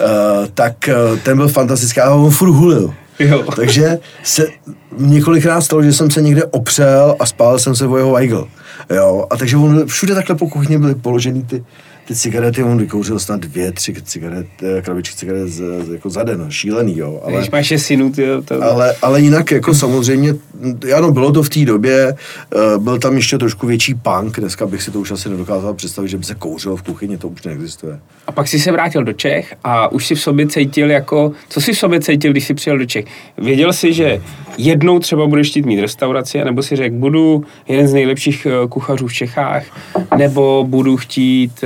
Uh, 0.00 0.46
tak 0.54 0.88
ten 1.22 1.36
byl 1.36 1.48
fantastický, 1.48 2.00
ale 2.00 2.22
on 2.22 2.30
furt 2.30 2.50
hulil. 2.50 2.94
Jo. 3.18 3.44
Takže 3.56 3.98
se 4.22 4.46
několikrát 4.98 5.60
stalo, 5.60 5.82
že 5.82 5.92
jsem 5.92 6.10
se 6.10 6.22
někde 6.22 6.44
opřel 6.44 7.16
a 7.20 7.26
spál 7.26 7.58
jsem 7.58 7.76
se 7.76 7.86
o 7.86 7.96
jeho 7.96 8.12
Weigl. 8.12 8.48
Jo, 8.90 9.26
a 9.30 9.36
takže 9.36 9.56
on, 9.56 9.86
všude 9.86 10.14
takhle 10.14 10.36
po 10.36 10.48
kuchyni 10.48 10.78
byly 10.78 10.94
položeny 10.94 11.42
ty, 11.42 11.64
ty 12.08 12.14
cigarety, 12.14 12.62
on 12.62 12.78
vykouřil 12.78 13.18
snad 13.18 13.40
dvě, 13.40 13.72
tři 13.72 13.94
cigaret, 14.02 14.46
eh, 14.62 14.82
krabičky 14.82 15.16
cigaret 15.16 15.48
z, 15.48 15.62
jako 15.92 16.10
za 16.10 16.22
den, 16.22 16.46
šílený, 16.48 16.98
jo. 16.98 17.20
Ale, 17.24 17.36
Když 17.36 17.50
máš 17.50 17.72
synu, 17.76 18.12
ty, 18.12 18.26
to... 18.44 18.62
ale, 18.62 18.94
ale 19.02 19.20
jinak 19.20 19.50
jako 19.50 19.74
samozřejmě, 19.74 20.34
ano, 20.96 21.10
bylo 21.10 21.32
to 21.32 21.42
v 21.42 21.48
té 21.48 21.64
době, 21.64 22.16
uh, 22.76 22.82
byl 22.82 22.98
tam 22.98 23.16
ještě 23.16 23.38
trošku 23.38 23.66
větší 23.66 23.94
punk, 23.94 24.40
dneska 24.40 24.66
bych 24.66 24.82
si 24.82 24.90
to 24.90 25.00
už 25.00 25.10
asi 25.10 25.28
nedokázal 25.28 25.74
představit, 25.74 26.08
že 26.08 26.18
by 26.18 26.24
se 26.24 26.34
kouřil 26.34 26.76
v 26.76 26.82
kuchyni, 26.82 27.18
to 27.18 27.28
už 27.28 27.42
neexistuje. 27.42 28.00
A 28.26 28.32
pak 28.32 28.48
si 28.48 28.58
se 28.58 28.72
vrátil 28.72 29.04
do 29.04 29.12
Čech 29.12 29.54
a 29.64 29.92
už 29.92 30.06
si 30.06 30.14
v 30.14 30.20
sobě 30.20 30.46
cítil 30.46 30.90
jako, 30.90 31.32
co 31.48 31.60
si 31.60 31.72
v 31.72 31.78
sobě 31.78 32.00
cítil, 32.00 32.30
když 32.30 32.46
jsi 32.46 32.54
přijel 32.54 32.78
do 32.78 32.86
Čech? 32.86 33.04
Věděl 33.38 33.72
jsi, 33.72 33.92
že 33.92 34.20
jednou 34.58 34.98
třeba 34.98 35.26
budeš 35.26 35.50
chtít 35.50 35.66
mít 35.66 35.80
restauraci, 35.80 36.44
nebo 36.44 36.62
si 36.62 36.76
řekl, 36.76 36.94
budu 36.94 37.44
jeden 37.68 37.88
z 37.88 37.92
nejlepších 37.92 38.46
eh, 38.46 38.68
kuchařů 38.68 39.06
v 39.06 39.12
Čechách, 39.12 39.62
nebo 40.16 40.64
budu 40.68 40.96
chtít 40.96 41.64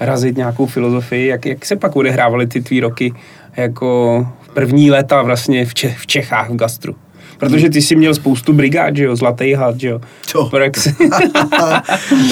razit 0.00 0.36
nějakou 0.36 0.66
filozofii, 0.66 1.26
jak, 1.26 1.46
jak 1.46 1.64
se 1.64 1.76
pak 1.76 1.96
odehrávaly 1.96 2.46
ty 2.46 2.60
tvý 2.60 2.80
roky 2.80 3.12
jako 3.56 4.26
první 4.54 4.90
léta 4.90 5.22
vlastně 5.22 5.66
v, 5.66 5.74
Čech, 5.74 5.98
v 5.98 6.06
Čechách 6.06 6.50
v 6.50 6.56
gastru? 6.56 6.94
Protože 7.38 7.70
ty 7.70 7.82
jsi 7.82 7.96
měl 7.96 8.14
spoustu 8.14 8.52
brigád, 8.52 8.96
že 8.96 9.04
jo, 9.04 9.16
Zlatý 9.16 9.52
had, 9.52 9.80
že 9.80 9.88
jo. 9.88 10.00
To. 10.30 10.50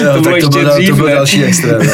Jo, 0.04 0.14
to 0.14 0.20
bylo 0.20 0.36
ještě 0.36 0.50
to 0.50 0.58
byl, 0.58 0.74
dřív, 0.74 0.90
to 0.90 0.96
byl 0.96 1.08
další 1.08 1.44
extrém. 1.44 1.82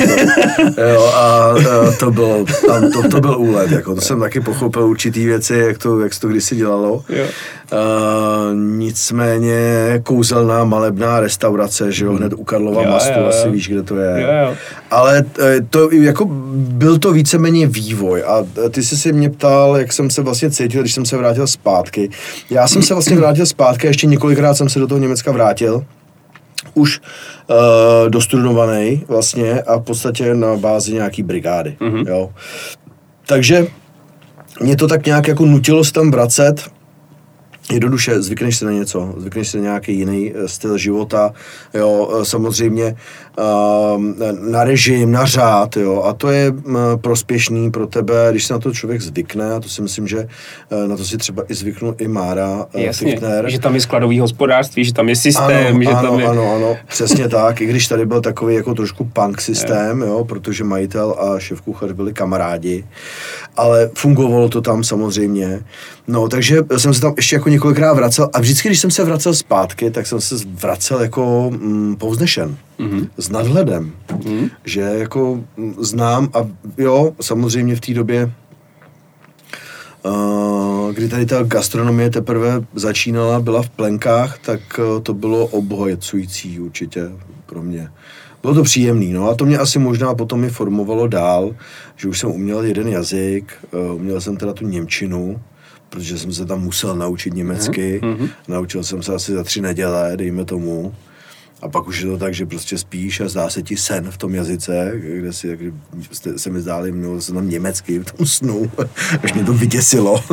Jo, 0.93 1.13
a, 1.15 1.19
a 1.19 1.55
to, 1.99 2.11
bylo, 2.11 2.45
tam, 2.67 2.93
to, 2.93 3.09
to 3.09 3.21
byl 3.21 3.39
úlet, 3.39 3.71
jako, 3.71 3.95
to 3.95 4.01
jsem 4.01 4.21
taky 4.21 4.41
pochopil 4.41 4.83
určitý 4.83 5.27
věci, 5.27 5.55
jak 5.55 5.79
to, 5.79 6.01
jak 6.01 6.19
to 6.19 6.29
kdysi 6.29 6.57
dělalo. 6.57 7.05
Jo. 7.09 7.25
Uh, 7.73 8.57
nicméně 8.57 9.59
kouzelná 10.03 10.65
malebná 10.65 11.21
restaurace, 11.21 11.93
že 11.93 12.05
jo, 12.05 12.13
hned 12.13 12.33
u 12.33 12.45
Karlova 12.45 12.83
jo, 12.83 12.91
mastu, 12.91 13.13
jo, 13.13 13.21
jo. 13.21 13.27
asi 13.29 13.51
víš, 13.51 13.69
kde 13.69 13.83
to 13.83 13.97
je. 13.97 14.23
Jo, 14.23 14.29
jo. 14.29 14.55
Ale 14.91 15.25
e, 15.41 15.61
to 15.71 15.91
jako 15.93 16.27
byl 16.53 16.99
to 16.99 17.13
víceméně 17.13 17.67
vývoj 17.67 18.25
a 18.27 18.45
ty 18.71 18.83
jsi 18.83 18.97
se 18.97 19.13
mě 19.13 19.31
ptal, 19.31 19.77
jak 19.77 19.93
jsem 19.93 20.11
se 20.11 20.23
vlastně 20.23 20.51
cítil, 20.51 20.81
když 20.81 20.95
jsem 20.95 21.05
se 21.05 21.17
vrátil 21.17 21.47
zpátky. 21.47 22.11
Já 22.51 22.69
jsem 22.69 22.83
se 22.83 22.95
vlastně 22.95 23.17
vrátil 23.17 23.47
zpátky 23.47 23.87
a 23.87 23.91
ještě 23.91 24.07
několikrát 24.07 24.55
jsem 24.55 24.69
se 24.69 24.79
do 24.79 24.87
toho 24.87 24.99
Německa 24.99 25.33
vrátil 25.33 25.85
už 26.75 27.01
uh, 27.01 28.11
dostudovaný 28.11 29.05
vlastně 29.09 29.63
a 29.63 29.77
v 29.77 29.83
podstatě 29.83 30.35
na 30.35 30.57
bázi 30.57 30.93
nějaký 30.93 31.23
brigády, 31.23 31.77
mm-hmm. 31.81 32.09
jo. 32.09 32.31
Takže 33.27 33.67
mě 34.61 34.77
to 34.77 34.89
tak 34.89 35.07
nějak 35.07 35.29
jako 35.29 35.47
nutilo 35.47 35.85
se 35.85 35.93
tam 35.93 36.11
vracet 36.11 36.71
jednoduše 37.73 38.23
zvykneš 38.23 38.57
se 38.57 38.65
na 38.65 38.73
něco, 38.73 39.15
zvykneš 39.17 39.49
se 39.49 39.57
na 39.57 39.63
nějaký 39.63 39.99
jiný 39.99 40.33
eh, 40.35 40.49
styl 40.49 40.79
života, 40.79 41.33
jo, 41.75 42.09
eh, 42.13 42.25
samozřejmě 42.25 42.97
ehm, 43.39 44.15
na 44.51 44.65
režim, 44.65 45.13
na 45.13 45.27
řád, 45.27 45.77
jo, 45.77 46.03
a 46.03 46.13
to 46.13 46.31
je 46.31 46.53
prospěšný 47.01 47.71
pro 47.71 47.87
tebe, 47.87 48.29
když 48.31 48.47
se 48.47 48.53
na 48.53 48.59
to 48.59 48.73
člověk 48.73 49.01
zvykne, 49.01 49.53
a 49.53 49.61
to 49.61 49.69
si 49.69 49.83
myslím, 49.83 50.07
že 50.09 50.29
eh, 50.71 50.89
na 50.89 50.97
to 50.97 51.05
si 51.05 51.17
třeba 51.17 51.43
i 51.49 51.55
zvyknul 51.55 51.95
i 51.99 52.09
Mára 52.09 52.67
Jasně, 52.75 53.11
Fichtner. 53.11 53.51
že 53.51 53.59
tam 53.59 53.75
je 53.75 53.81
skladový 53.81 54.21
hospodářství, 54.21 54.85
že 54.85 54.93
tam 54.93 55.09
je 55.09 55.17
systém, 55.17 55.77
ano, 55.77 55.83
že 55.83 55.91
ano, 55.91 56.11
tam 56.11 56.21
je... 56.21 56.27
Ano, 56.27 56.53
ano, 56.57 56.77
přesně 56.89 57.29
tak, 57.29 57.61
i 57.61 57.67
když 57.67 57.89
tady 57.89 58.07
byl 58.07 58.21
takový 58.21 58.55
jako 58.55 58.75
trošku 58.75 59.05
punk 59.05 59.41
systém, 59.41 60.01
jo, 60.01 60.25
protože 60.25 60.65
majitel 60.65 61.17
a 61.19 61.39
šéf 61.39 61.61
kuchař 61.61 61.93
byli 61.93 62.13
kamarádi, 62.13 62.85
ale 63.57 63.91
fungovalo 63.95 64.49
to 64.49 64.61
tam 64.61 64.85
samozřejmě, 64.85 65.65
no, 66.09 66.29
takže 66.29 66.59
jsem 66.77 66.95
se 66.95 67.01
tam 67.01 67.15
ještě 67.17 67.37
jako 67.37 67.49
několikrát 67.49 67.93
vracel 67.93 68.31
a 68.33 68.41
vždycky, 68.41 68.69
když 68.69 68.81
jsem 68.81 68.91
se 68.91 69.05
vracel 69.05 69.35
zpátky, 69.35 69.91
tak 69.91 70.07
jsem 70.07 70.21
se 70.21 70.35
vracel 70.45 71.01
jako 71.01 71.51
mm, 71.51 71.97
povznešen, 71.97 72.57
mm-hmm. 72.81 73.09
s 73.19 73.29
nadhledem, 73.29 73.93
mm-hmm. 74.09 74.51
že 74.65 74.81
jako 74.81 75.41
mm, 75.57 75.75
znám 75.79 76.29
a 76.35 76.49
jo, 76.79 77.13
samozřejmě 77.21 77.77
v 77.77 77.81
té 77.81 77.95
době 77.95 78.33
Uh, 80.05 80.93
kdy 80.93 81.09
tady 81.09 81.27
ta 81.27 81.43
gastronomie 81.43 82.11
teprve 82.11 82.61
začínala, 82.75 83.41
byla 83.41 83.63
v 83.63 83.69
plenkách, 83.71 84.39
tak 84.39 84.61
uh, 84.79 85.03
to 85.03 85.15
bylo 85.15 85.47
obhojecující 85.47 86.61
určitě 86.61 87.11
pro 87.47 87.63
mě. 87.63 87.91
Bylo 88.43 88.55
to 88.55 88.63
příjemný, 88.63 89.13
no 89.13 89.29
a 89.29 89.35
to 89.35 89.45
mě 89.45 89.59
asi 89.59 89.79
možná 89.79 90.15
potom 90.15 90.41
mi 90.41 90.51
formovalo 90.51 91.09
dál, 91.09 91.55
že 91.99 92.09
už 92.09 92.19
jsem 92.19 92.31
uměl 92.31 92.65
jeden 92.65 92.89
jazyk, 92.89 93.53
uh, 93.71 93.95
uměl 93.95 94.21
jsem 94.21 94.37
teda 94.37 94.53
tu 94.53 94.69
Němčinu, 94.69 95.41
protože 95.91 96.19
jsem 96.19 96.33
se 96.33 96.47
tam 96.47 96.63
musel 96.63 96.97
naučit 96.97 97.35
německy. 97.35 98.01
Mm-hmm. 98.03 98.29
Naučil 98.49 98.85
jsem 98.85 99.03
se 99.03 99.15
asi 99.15 99.33
za 99.33 99.45
tři 99.45 99.61
neděle, 99.61 100.13
dejme 100.17 100.45
tomu. 100.45 100.95
A 101.63 101.69
pak 101.69 101.87
už 101.87 102.01
je 102.01 102.07
to 102.07 102.19
tak, 102.19 102.35
že 102.35 102.47
prostě 102.47 102.79
spíš 102.79 103.21
a 103.21 103.29
zdá 103.29 103.51
se 103.51 103.63
ti 103.63 103.77
sen 103.77 104.11
v 104.11 104.19
tom 104.19 104.35
jazyce, 104.35 104.93
kde 104.97 105.33
si, 105.33 105.49
jak 105.49 105.59
se 106.37 106.51
mi 106.51 106.61
zdáli, 106.61 106.93
měl 106.93 107.21
jsem 107.21 107.35
tam 107.35 107.51
německy 107.51 107.99
v 107.99 108.13
tom 108.13 108.27
snu, 108.27 108.71
až 109.23 109.33
mě 109.33 109.45
to 109.45 109.53
vyděsilo. 109.53 110.25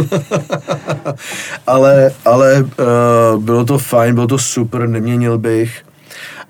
ale 1.68 2.12
ale 2.26 2.64
uh, 2.64 3.44
bylo 3.44 3.66
to 3.66 3.78
fajn, 3.78 4.16
bylo 4.16 4.28
to 4.28 4.38
super, 4.38 4.90
neměnil 4.90 5.38
bych. 5.38 5.84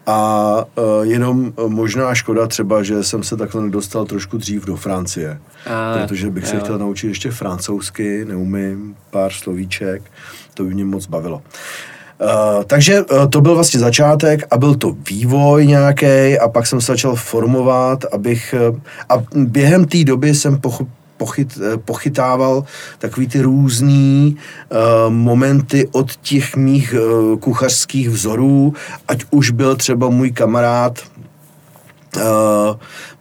A 0.05 0.65
uh, 0.75 0.83
jenom 1.01 1.53
uh, 1.55 1.69
možná 1.69 2.15
škoda 2.15 2.47
třeba, 2.47 2.83
že 2.83 3.03
jsem 3.03 3.23
se 3.23 3.37
takhle 3.37 3.61
nedostal 3.61 4.05
trošku 4.05 4.37
dřív 4.37 4.65
do 4.65 4.75
Francie. 4.75 5.39
A, 5.67 5.97
protože 5.97 6.29
bych 6.29 6.43
jo. 6.43 6.49
se 6.49 6.59
chtěl 6.59 6.77
naučit 6.77 7.07
ještě 7.07 7.31
francouzsky, 7.31 8.25
neumím 8.25 8.95
pár 9.09 9.31
slovíček, 9.31 10.01
to 10.53 10.63
by 10.63 10.73
mě 10.73 10.85
moc 10.85 11.07
bavilo. 11.07 11.41
Uh, 12.21 12.63
takže 12.63 13.01
uh, 13.01 13.27
to 13.29 13.41
byl 13.41 13.55
vlastně 13.55 13.79
začátek 13.79 14.43
a 14.51 14.57
byl 14.57 14.75
to 14.75 14.95
vývoj 15.09 15.67
nějaký 15.67 16.39
a 16.39 16.47
pak 16.47 16.67
jsem 16.67 16.81
se 16.81 16.91
začal 16.91 17.15
formovat, 17.15 18.05
abych... 18.13 18.55
Uh, 18.69 18.79
a 19.09 19.23
během 19.35 19.85
té 19.85 20.03
doby 20.03 20.35
jsem 20.35 20.57
pochopil, 20.57 20.93
pochyt, 21.17 21.57
eh, 21.57 21.77
pochytával 21.77 22.63
takový 22.99 23.27
ty 23.27 23.41
různý 23.41 24.37
uh, 24.37 25.13
momenty 25.13 25.87
od 25.91 26.15
těch 26.15 26.55
mých 26.55 26.93
uh, 26.93 27.39
kuchařských 27.39 28.09
vzorů, 28.09 28.73
ať 29.07 29.25
už 29.31 29.51
byl 29.51 29.75
třeba 29.75 30.09
můj 30.09 30.31
kamarád 30.31 30.99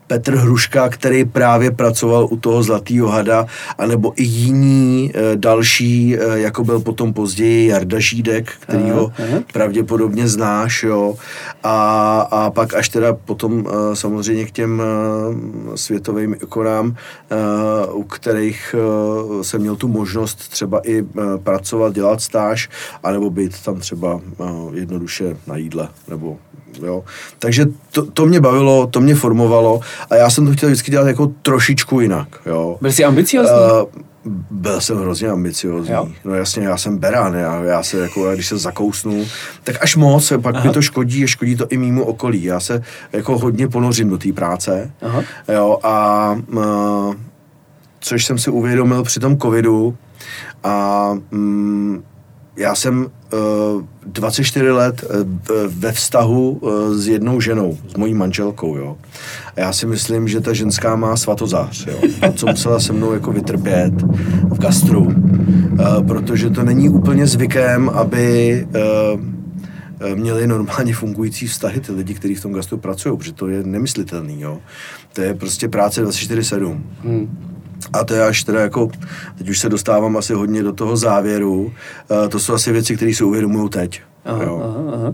Petr 0.07 0.37
Hruška, 0.37 0.89
který 0.89 1.25
právě 1.25 1.71
pracoval 1.71 2.29
u 2.31 2.37
toho 2.37 2.63
Zlatého 2.63 3.09
hada, 3.09 3.47
anebo 3.79 4.13
i 4.17 4.23
jiní 4.23 5.13
e, 5.15 5.37
další, 5.37 6.17
e, 6.17 6.39
jako 6.39 6.65
byl 6.65 6.81
potom 6.81 7.13
později 7.13 7.69
Jarda 7.69 7.99
Žídek, 7.99 8.53
který 8.61 8.91
ho 8.91 9.13
pravděpodobně 9.53 10.29
znáš, 10.29 10.83
jo. 10.83 11.15
A, 11.63 12.21
a 12.31 12.51
pak 12.51 12.75
až 12.75 12.89
teda 12.89 13.13
potom 13.13 13.67
e, 13.67 13.97
samozřejmě 13.97 14.45
k 14.45 14.51
těm 14.51 14.83
světovým 15.75 16.35
ikonám, 16.35 16.97
u 17.93 18.03
kterých 18.03 18.75
jsem 19.43 19.61
měl 19.61 19.77
tu 19.77 19.89
možnost 19.89 20.49
třeba 20.49 20.81
i 20.89 21.05
pracovat, 21.43 21.95
dělat 21.95 22.21
stáž, 22.21 22.69
anebo 23.03 23.31
být 23.31 23.63
tam 23.63 23.81
třeba 23.81 24.21
jednoduše 24.73 25.37
na 25.47 25.57
jídle, 25.57 25.89
nebo 26.09 26.39
jo. 26.83 27.04
Takže 27.38 27.66
to, 27.90 28.07
to 28.07 28.26
mě 28.26 28.40
bavilo, 28.40 28.87
to 28.87 29.00
mě 29.00 29.14
formovalo 29.14 29.81
a 30.11 30.16
já 30.16 30.31
jsem 30.31 30.47
to 30.47 30.52
chtěl 30.52 30.69
vždycky 30.69 30.90
dělat 30.90 31.07
jako 31.07 31.26
trošičku 31.43 32.00
jinak, 32.00 32.28
jo. 32.47 32.78
Byl 32.81 32.93
jsi 32.93 33.04
ambiciozní? 33.04 33.57
Uh, 33.57 34.02
Byl 34.50 34.81
jsem 34.81 34.99
hrozně 34.99 35.28
ambiciozní. 35.28 35.93
Jo. 35.93 36.09
No 36.25 36.35
jasně, 36.35 36.66
já 36.66 36.76
jsem 36.76 36.99
beran, 36.99 37.35
já, 37.35 37.62
já 37.62 37.83
se 37.83 37.99
jako, 37.99 38.35
když 38.35 38.47
se 38.47 38.59
zakousnu, 38.59 39.25
tak 39.64 39.76
až 39.81 39.97
moc, 39.97 40.33
pak 40.43 40.54
Aha. 40.54 40.64
mi 40.64 40.73
to 40.73 40.83
škodí 40.83 41.25
a 41.25 41.26
škodí 41.26 41.57
to 41.57 41.66
i 41.69 41.76
mýmu 41.76 42.04
okolí. 42.04 42.45
Já 42.45 42.61
se 42.61 42.83
jako 43.12 43.38
hodně 43.38 43.69
ponořím 43.69 44.09
do 44.09 44.19
té 44.19 44.33
práce. 44.33 44.93
Aha. 45.02 45.23
Jo, 45.49 45.78
a 45.83 46.37
uh, 46.52 47.14
což 48.00 48.25
jsem 48.25 48.38
si 48.38 48.50
uvědomil 48.50 49.02
při 49.02 49.21
tom 49.21 49.38
covidu 49.38 49.97
a 50.64 51.11
mm, 51.31 52.02
já 52.57 52.75
jsem 52.75 53.07
uh, 53.33 53.83
24 54.07 54.71
let 54.71 55.05
uh, 55.05 55.57
ve 55.67 55.93
vztahu 55.93 56.51
uh, 56.51 56.95
s 56.95 57.09
jednou 57.09 57.41
ženou, 57.41 57.79
s 57.89 57.95
mojí 57.95 58.15
manželkou, 58.15 58.77
jo. 58.77 58.97
A 59.57 59.61
já 59.61 59.73
si 59.73 59.87
myslím, 59.87 60.29
že 60.29 60.41
ta 60.41 60.53
ženská 60.53 60.97
má 60.97 61.17
svatozář, 61.17 61.87
jo. 61.87 61.99
To, 62.21 62.33
co 62.33 62.47
musela 62.47 62.81
se 62.81 62.93
mnou 62.93 63.13
jako 63.13 63.33
vytrpět 63.33 64.03
v 64.43 64.59
gastru, 64.59 65.01
uh, 65.05 66.07
protože 66.07 66.51
to 66.51 66.63
není 66.63 66.89
úplně 66.89 67.27
zvykem, 67.27 67.89
aby 67.89 68.67
uh, 69.15 69.21
měli 70.15 70.47
normálně 70.47 70.95
fungující 70.95 71.47
vztahy 71.47 71.81
ty 71.81 71.93
lidi, 71.93 72.15
kteří 72.15 72.35
v 72.35 72.43
tom 72.43 72.53
gastru 72.53 72.79
pracují, 72.79 73.17
protože 73.19 73.33
to 73.33 73.49
je 73.49 73.63
nemyslitelný, 73.63 74.41
jo. 74.41 74.59
To 75.13 75.21
je 75.21 75.35
prostě 75.35 75.69
práce 75.69 76.05
24-7. 76.05 76.81
Hmm. 77.05 77.54
A 77.93 78.05
to 78.05 78.14
je 78.14 78.25
až 78.25 78.45
teda 78.45 78.61
jako, 78.61 78.88
teď 79.38 79.49
už 79.49 79.59
se 79.59 79.69
dostávám 79.69 80.17
asi 80.17 80.33
hodně 80.35 80.62
do 80.62 80.73
toho 80.73 80.97
závěru, 80.97 81.62
uh, 81.64 82.29
to 82.29 82.38
jsou 82.41 82.55
asi 82.55 82.73
věci, 82.73 82.97
které 82.97 83.14
si 83.14 83.25
uvědomují 83.25 83.69
teď. 83.71 84.00
Aha, 84.25 84.43
jo. 84.45 84.62
aha, 84.64 84.97
aha. 84.97 85.12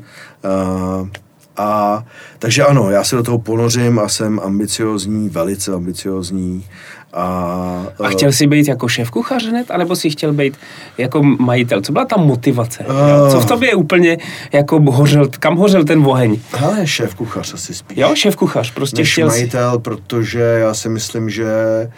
Uh, 1.01 1.09
a 1.57 2.05
takže 2.39 2.65
ano, 2.65 2.91
já 2.91 3.05
se 3.05 3.17
do 3.17 3.23
toho 3.23 3.39
ponořím 3.39 3.99
a 3.99 4.09
jsem 4.09 4.41
ambiciozní, 4.45 5.29
velice 5.29 5.73
ambiciozní. 5.73 6.65
A, 7.13 7.87
A 8.05 8.09
chtěl 8.09 8.33
jsi 8.33 8.47
být 8.47 8.69
jako 8.69 8.89
šéf 8.89 9.11
kuchař 9.11 9.47
hned, 9.47 9.71
anebo 9.71 9.97
jsi 9.97 10.11
chtěl 10.11 10.33
být 10.33 10.57
jako 10.99 11.23
majitel? 11.23 11.81
Co 11.81 11.93
byla 11.93 12.05
ta 12.05 12.17
motivace? 12.17 12.85
Uh, 12.89 13.31
Co 13.33 13.41
v 13.41 13.47
tobě 13.47 13.75
úplně 13.75 14.19
jako 14.53 14.81
hořel, 14.81 15.29
kam 15.39 15.57
hořel 15.57 15.85
ten 15.85 16.07
oheň? 16.07 16.39
Hele, 16.53 16.87
šéf 16.87 17.15
kuchař 17.15 17.55
asi 17.55 17.75
spíš. 17.75 17.99
Jo, 17.99 18.15
šéf 18.15 18.37
kuchař, 18.37 18.71
prostě 18.75 19.03
než 19.03 19.13
chtěl 19.13 19.31
jsi- 19.31 19.37
majitel, 19.39 19.79
protože 19.79 20.41
já 20.41 20.75
si 20.75 20.89
myslím, 20.89 21.31
že 21.31 21.45
uh, 21.87 21.91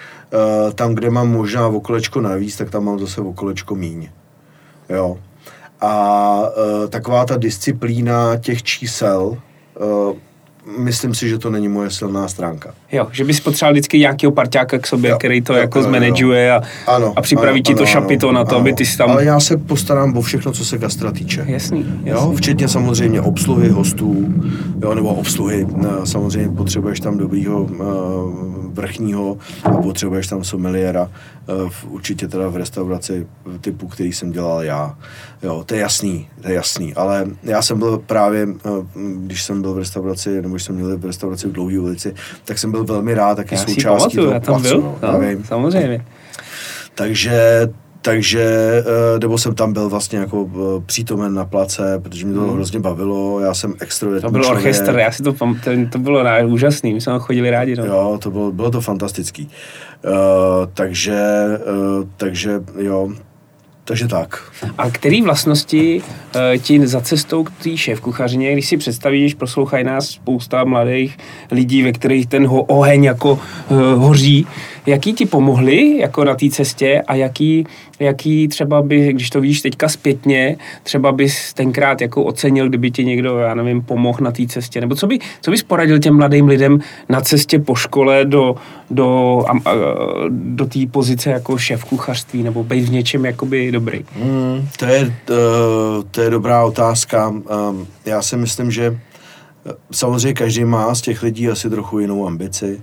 tam, 0.74 0.94
kde 0.94 1.10
mám 1.10 1.30
možná 1.30 1.68
o 1.68 1.80
kolečko 1.80 2.20
navíc, 2.20 2.56
tak 2.56 2.70
tam 2.70 2.84
mám 2.84 2.98
zase 2.98 3.20
o 3.20 3.32
kolečko 3.32 3.74
míň. 3.74 4.08
Jo. 4.88 5.18
A 5.80 6.40
uh, 6.40 6.88
taková 6.88 7.24
ta 7.24 7.36
disciplína 7.36 8.36
těch 8.36 8.62
čísel, 8.62 9.22
uh, 9.26 10.16
myslím 10.78 11.14
si, 11.14 11.28
že 11.28 11.38
to 11.38 11.50
není 11.50 11.68
moje 11.68 11.90
silná 11.90 12.28
stránka. 12.28 12.74
Jo, 12.92 13.08
že 13.12 13.24
bys 13.24 13.40
potřeboval 13.40 13.72
vždycky 13.72 13.98
nějakého 13.98 14.32
parťáka 14.32 14.78
k 14.78 14.86
sobě, 14.86 15.10
Jo, 15.10 15.18
který 15.18 15.42
to 15.42 15.52
jo, 15.52 15.58
jako 15.60 15.78
jo, 15.80 16.32
jo. 16.32 16.60
a, 16.86 16.92
Ano, 16.94 17.12
a 17.16 17.22
připraví 17.22 17.58
ano, 17.58 17.62
ti 17.62 17.74
to 17.74 17.80
ano, 17.80 17.86
šapito 17.86 18.28
ano, 18.28 18.38
na 18.38 18.44
to, 18.44 18.50
ano. 18.50 18.60
aby 18.60 18.72
ty 18.72 18.86
si 18.86 18.98
tam... 18.98 19.10
Ale 19.10 19.24
já 19.24 19.40
se 19.40 19.56
postarám 19.56 20.16
o 20.16 20.22
všechno, 20.22 20.52
co 20.52 20.64
se 20.64 20.78
gastra 20.78 21.12
týče. 21.12 21.44
Jasný, 21.48 22.00
Jo, 22.04 22.16
jasný. 22.16 22.36
včetně 22.36 22.68
samozřejmě 22.68 23.20
obsluhy 23.20 23.68
hostů, 23.68 24.34
jo, 24.82 24.94
nebo 24.94 25.14
obsluhy, 25.14 25.66
no, 25.76 26.06
samozřejmě 26.06 26.48
potřebuješ 26.48 27.00
tam 27.00 27.18
dobrýho 27.18 27.62
uh, 27.62 27.76
vrchního 28.74 29.36
a 29.64 29.70
potřebuješ 29.70 30.26
tam 30.26 30.44
someliéra, 30.44 31.10
v, 31.68 31.84
určitě 31.84 32.28
teda 32.28 32.48
v 32.48 32.56
restauraci 32.56 33.26
typu, 33.60 33.88
který 33.88 34.12
jsem 34.12 34.32
dělal 34.32 34.62
já. 34.62 34.96
Jo, 35.42 35.62
to 35.66 35.74
je 35.74 35.80
jasný, 35.80 36.28
to 36.42 36.48
je 36.48 36.54
jasný, 36.54 36.94
ale 36.94 37.26
já 37.42 37.62
jsem 37.62 37.78
byl 37.78 38.02
právě, 38.06 38.48
když 39.26 39.42
jsem 39.42 39.62
byl 39.62 39.74
v 39.74 39.78
restauraci, 39.78 40.42
nebo 40.52 40.56
když 40.56 40.62
jsem 40.64 40.74
měl 40.74 40.98
v 40.98 41.04
restauraci 41.04 41.48
v 41.48 41.52
Dlouhé 41.52 41.78
ulici, 41.78 42.14
tak 42.44 42.58
jsem 42.58 42.70
byl 42.70 42.84
velmi 42.84 43.14
rád 43.14 43.34
taky 43.34 43.54
Já 43.54 43.60
součástí 43.60 44.16
pamatuju, 44.16 44.22
toho 44.24 44.32
já 44.34 44.40
tam 44.40 44.62
placu, 44.62 44.80
byl, 44.80 44.94
já 45.02 45.12
no, 45.12 45.20
vím. 45.20 45.44
samozřejmě. 45.44 46.04
Takže, 46.94 47.68
takže, 48.02 48.42
eh, 49.16 49.18
nebo 49.20 49.38
jsem 49.38 49.54
tam 49.54 49.72
byl 49.72 49.88
vlastně 49.88 50.18
jako 50.18 50.50
eh, 50.54 50.82
přítomen 50.86 51.34
na 51.34 51.44
place, 51.44 51.98
protože 52.02 52.26
mě 52.26 52.34
to 52.34 52.40
hrozně 52.52 52.80
bavilo, 52.80 53.40
já 53.40 53.54
jsem 53.54 53.74
extrovertní 53.80 54.22
Hmm. 54.26 54.32
To 54.32 54.38
byl 54.38 54.42
člověk. 54.44 54.66
orchestr, 54.66 54.98
já 54.98 55.12
si 55.12 55.22
to 55.22 55.32
pamatuju, 55.32 55.88
to 55.88 55.98
bylo 55.98 56.22
rá- 56.22 56.52
úžasný, 56.52 56.94
my 56.94 57.00
jsme 57.00 57.10
tam 57.12 57.20
chodili 57.20 57.50
rádi. 57.50 57.76
No. 57.76 57.84
Jo, 57.86 58.18
to 58.22 58.30
bylo, 58.30 58.52
bylo 58.52 58.70
to 58.70 58.80
fantastický. 58.80 59.48
Uh, 60.04 60.12
takže, 60.74 61.22
uh, 62.00 62.08
takže 62.16 62.60
jo, 62.78 63.08
takže 63.92 64.08
tak. 64.08 64.52
A 64.78 64.90
který 64.90 65.22
vlastnosti 65.22 66.02
uh, 66.02 66.58
ti 66.58 66.86
za 66.86 67.00
cestou 67.00 67.44
k 67.44 67.50
té 67.62 67.76
šéf 67.76 68.00
kuchařině, 68.00 68.52
když 68.52 68.66
si 68.66 68.76
představíš, 68.76 69.34
poslouchají 69.34 69.84
nás 69.84 70.08
spousta 70.08 70.64
mladých 70.64 71.18
lidí, 71.50 71.82
ve 71.82 71.92
kterých 71.92 72.26
ten 72.26 72.46
ho, 72.46 72.62
oheň 72.62 73.04
jako 73.04 73.32
uh, 73.32 73.78
hoří, 73.78 74.46
jaký 74.86 75.12
ti 75.12 75.26
pomohli 75.26 75.98
jako 75.98 76.24
na 76.24 76.34
té 76.34 76.48
cestě 76.50 77.02
a 77.06 77.14
jaký, 77.14 77.66
jaký 78.00 78.48
třeba 78.48 78.82
by, 78.82 79.12
když 79.12 79.30
to 79.30 79.40
vidíš 79.40 79.62
teďka 79.62 79.88
zpětně, 79.88 80.56
třeba 80.82 81.12
bys 81.12 81.54
tenkrát 81.54 82.00
jako 82.00 82.24
ocenil, 82.24 82.68
kdyby 82.68 82.90
ti 82.90 83.04
někdo, 83.04 83.38
já 83.38 83.54
nevím, 83.54 83.82
pomohl 83.82 84.18
na 84.20 84.32
té 84.32 84.46
cestě, 84.46 84.80
nebo 84.80 84.94
co, 84.94 85.06
by, 85.06 85.18
co 85.40 85.50
bys 85.50 85.62
poradil 85.62 85.98
těm 85.98 86.16
mladým 86.16 86.48
lidem 86.48 86.80
na 87.08 87.20
cestě 87.20 87.58
po 87.58 87.74
škole 87.74 88.24
do, 88.24 88.54
do, 88.90 89.38
a, 89.48 89.70
a, 89.70 89.74
do 90.28 90.66
té 90.66 90.78
pozice 90.90 91.30
jako 91.30 91.58
šéf 91.58 91.84
kuchařství, 91.84 92.42
nebo 92.42 92.64
být 92.64 92.84
v 92.84 92.92
něčem 92.92 93.24
jakoby 93.24 93.72
dobrý? 93.72 94.04
Mm, 94.16 94.68
to, 94.78 94.84
je, 94.84 95.02
uh, 95.04 96.04
to 96.10 96.20
je 96.20 96.30
dobrá 96.30 96.64
otázka. 96.64 97.28
Um, 97.28 97.86
já 98.06 98.22
si 98.22 98.36
myslím, 98.36 98.70
že 98.70 98.98
eh, 99.66 99.72
samozřejmě 99.92 100.34
každý 100.34 100.64
má 100.64 100.94
z 100.94 101.00
těch 101.00 101.22
lidí 101.22 101.48
asi 101.48 101.70
trochu 101.70 101.98
jinou 101.98 102.26
ambici. 102.26 102.80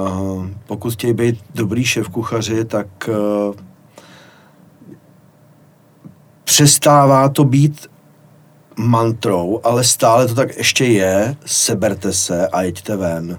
Uh, 0.00 0.46
pokud 0.66 0.92
chtějí 0.92 1.12
být 1.12 1.44
dobrý 1.54 1.84
šéf 1.84 2.08
kuchaři, 2.08 2.64
tak 2.64 2.86
uh, 3.08 3.54
přestává 6.44 7.28
to 7.28 7.44
být 7.44 7.86
mantrou, 8.76 9.60
ale 9.64 9.84
stále 9.84 10.26
to 10.26 10.34
tak 10.34 10.56
ještě 10.56 10.84
je, 10.84 11.36
seberte 11.46 12.12
se 12.12 12.48
a 12.48 12.62
jeďte 12.62 12.96
ven. 12.96 13.38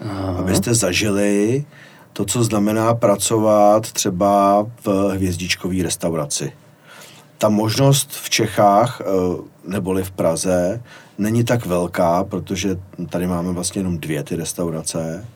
Aha. 0.00 0.38
Abyste 0.38 0.74
zažili 0.74 1.64
to, 2.12 2.24
co 2.24 2.44
znamená 2.44 2.94
pracovat 2.94 3.92
třeba 3.92 4.66
v 4.84 5.10
hvězdičkové 5.14 5.82
restauraci. 5.82 6.52
Ta 7.38 7.48
možnost 7.48 8.10
v 8.12 8.30
Čechách 8.30 9.00
eh, 9.00 9.04
neboli 9.64 10.04
v 10.04 10.10
Praze 10.10 10.82
není 11.18 11.44
tak 11.44 11.66
velká, 11.66 12.24
protože 12.24 12.78
tady 13.08 13.26
máme 13.26 13.52
vlastně 13.52 13.80
jenom 13.80 13.98
dvě 13.98 14.22
ty 14.22 14.36
restaurace, 14.36 15.26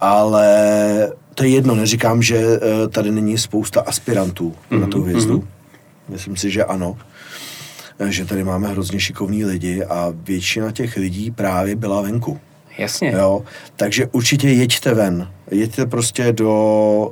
ale 0.00 1.12
to 1.34 1.44
je 1.44 1.50
jedno, 1.50 1.74
neříkám, 1.74 2.22
že 2.22 2.36
eh, 2.38 2.88
tady 2.88 3.10
není 3.10 3.38
spousta 3.38 3.80
aspirantů 3.80 4.54
mm-hmm. 4.70 4.80
na 4.80 4.86
tu 4.86 5.02
hvězdu. 5.02 5.44
Myslím 6.08 6.36
si, 6.36 6.50
že 6.50 6.64
ano 6.64 6.96
Eh, 7.98 8.12
že 8.12 8.24
tady 8.24 8.44
máme 8.44 8.68
hrozně 8.68 9.00
šikovní 9.00 9.44
lidi 9.44 9.84
a 9.84 10.12
většina 10.24 10.72
těch 10.72 10.96
lidí 10.96 11.30
právě 11.30 11.76
byla 11.76 12.00
venku. 12.00 12.38
Jasně. 12.78 13.12
Jo, 13.16 13.44
takže 13.76 14.06
určitě 14.12 14.48
jeďte 14.48 14.94
ven. 14.94 15.28
Jeďte 15.50 15.86
prostě 15.86 16.32
do 16.32 16.52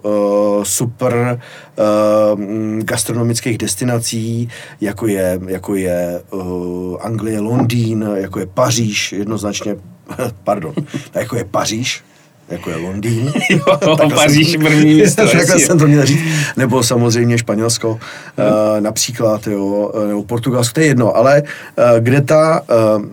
uh, 0.03 0.64
super 0.64 1.40
uh, 1.79 2.40
gastronomických 2.83 3.59
destinací, 3.59 4.49
jako 4.81 5.07
je, 5.07 5.40
jako 5.47 5.75
je 5.75 6.23
uh, 6.31 6.97
Anglie, 7.01 7.40
Londýn, 7.40 8.09
jako 8.14 8.38
je 8.38 8.47
Paříž, 8.47 9.12
jednoznačně, 9.12 9.77
pardon, 10.44 10.75
jako 11.14 11.37
je 11.37 11.44
Paříž, 11.44 12.05
jako 12.48 12.70
je 12.70 12.76
Londýn. 12.76 13.33
Jo, 13.50 13.96
Paříž 14.14 14.50
jsem- 14.52 14.61
první 14.61 14.94
místo, 14.94 15.22
Takhle 15.33 15.59
jsem 15.61 15.78
to 15.78 15.87
měl 15.87 16.07
říct. 16.07 16.20
Nebo 16.57 16.83
samozřejmě 16.83 17.38
Španělsko, 17.38 17.90
uh, 17.90 17.98
například, 18.80 19.46
jo, 19.46 19.92
eh, 20.04 20.09
nebo 20.09 20.22
Portugalsko, 20.24 20.74
to 20.74 20.80
je 20.80 20.87
jedno, 20.87 21.16
ale 21.16 21.42
uh, 21.42 21.85
kde 22.00 22.20
ta 22.20 22.61
uh, 22.96 23.04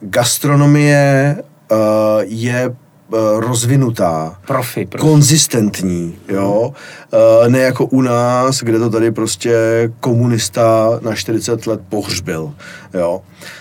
gastronomie 0.00 1.36
uh, 1.70 1.78
je 2.22 2.74
rozvinutá, 3.36 4.38
Profi, 4.46 4.86
profi. 4.86 5.00
konzistentní, 5.06 6.14
jo, 6.28 6.72
uh, 7.42 7.48
ne 7.48 7.58
jako 7.58 7.84
u 7.86 8.00
nás, 8.02 8.62
kde 8.62 8.78
to 8.78 8.90
tady 8.90 9.10
prostě 9.10 9.54
komunista 10.00 10.90
na 11.02 11.14
40 11.14 11.66
let 11.66 11.80
pohřbil, 11.88 12.52
jo. 12.94 13.20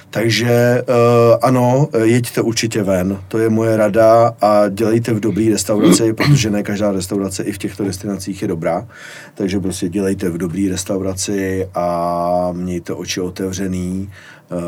Takže 0.10 0.84
uh, 0.90 0.96
ano, 1.42 1.88
jeďte 2.04 2.42
určitě 2.42 2.84
ven, 2.84 3.22
to 3.28 3.38
je 3.38 3.50
moje 3.50 3.78
rada 3.78 4.36
a 4.42 4.70
dělejte 4.70 5.14
v 5.14 5.20
dobrý 5.20 5.50
restauraci, 5.50 6.14
protože 6.24 6.50
ne 6.50 6.64
každá 6.64 6.92
restaurace 6.92 7.44
i 7.44 7.52
v 7.52 7.58
těchto 7.58 7.84
destinacích 7.84 8.42
je 8.42 8.48
dobrá, 8.48 8.88
takže 9.34 9.60
prostě 9.60 9.90
dělejte 9.90 10.30
v 10.30 10.38
dobrý 10.38 10.70
restauraci 10.70 11.70
a 11.76 12.50
mějte 12.52 12.94
oči 12.94 13.22
otevřený, 13.22 14.10
uh, 14.52 14.60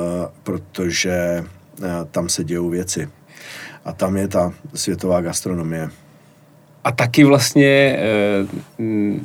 protože 0.43 1.45
uh, 1.79 1.85
tam 2.11 2.29
se 2.29 2.43
dějou 2.43 2.69
věci. 2.69 3.09
A 3.85 3.93
tam 3.93 4.17
je 4.17 4.27
ta 4.27 4.53
světová 4.73 5.21
gastronomie. 5.21 5.89
A 6.83 6.91
taky 6.91 7.23
vlastně, 7.23 7.99
eh, 7.99 9.19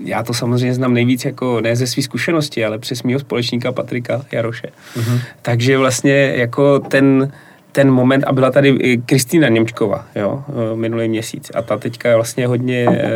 já 0.00 0.22
to 0.22 0.34
samozřejmě 0.34 0.74
znám 0.74 0.94
nejvíc 0.94 1.24
jako 1.24 1.60
ne 1.60 1.76
ze 1.76 1.86
své 1.86 2.02
zkušenosti, 2.02 2.64
ale 2.64 2.78
přes 2.78 3.02
mýho 3.02 3.20
společníka 3.20 3.72
Patrika 3.72 4.22
Jaroše. 4.32 4.68
Mhm. 4.96 5.16
Mm-hmm. 5.16 5.20
Takže 5.42 5.78
vlastně 5.78 6.32
jako 6.36 6.78
ten, 6.78 7.32
ten 7.72 7.90
moment, 7.90 8.24
a 8.24 8.32
byla 8.32 8.50
tady 8.50 8.68
i 8.68 8.98
Kristýna 8.98 9.48
Němčkova, 9.48 10.06
jo, 10.16 10.44
eh, 10.48 10.76
minulý 10.76 11.08
měsíc. 11.08 11.50
A 11.54 11.62
ta 11.62 11.78
teďka 11.78 12.16
vlastně 12.16 12.46
hodně 12.46 12.86
e, 12.90 13.10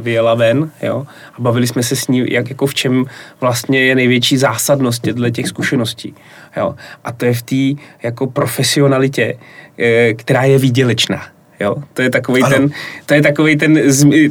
vyjela 0.00 0.34
ven, 0.34 0.70
jo, 0.82 1.06
a 1.34 1.40
bavili 1.40 1.66
jsme 1.66 1.82
se 1.82 1.96
s 1.96 2.08
ní, 2.08 2.32
jak 2.32 2.48
jako 2.48 2.66
v 2.66 2.74
čem 2.74 3.04
vlastně 3.40 3.80
je 3.80 3.94
největší 3.94 4.36
zásadnost 4.36 5.02
těchto 5.02 5.30
těch 5.30 5.48
zkušeností, 5.48 6.14
jo. 6.56 6.74
A 7.04 7.12
to 7.12 7.24
je 7.24 7.34
v 7.34 7.42
té 7.42 7.82
jako 8.02 8.26
profesionalitě, 8.26 9.38
e, 9.78 10.14
která 10.14 10.42
je 10.42 10.58
výdělečná. 10.58 11.35
Jo? 11.60 11.74
To 11.94 12.02
je 12.02 12.10
takový 12.10 12.42
ten, 12.48 12.70
to 13.06 13.14
je 13.14 13.22
takový 13.22 13.56
ten, 13.56 13.80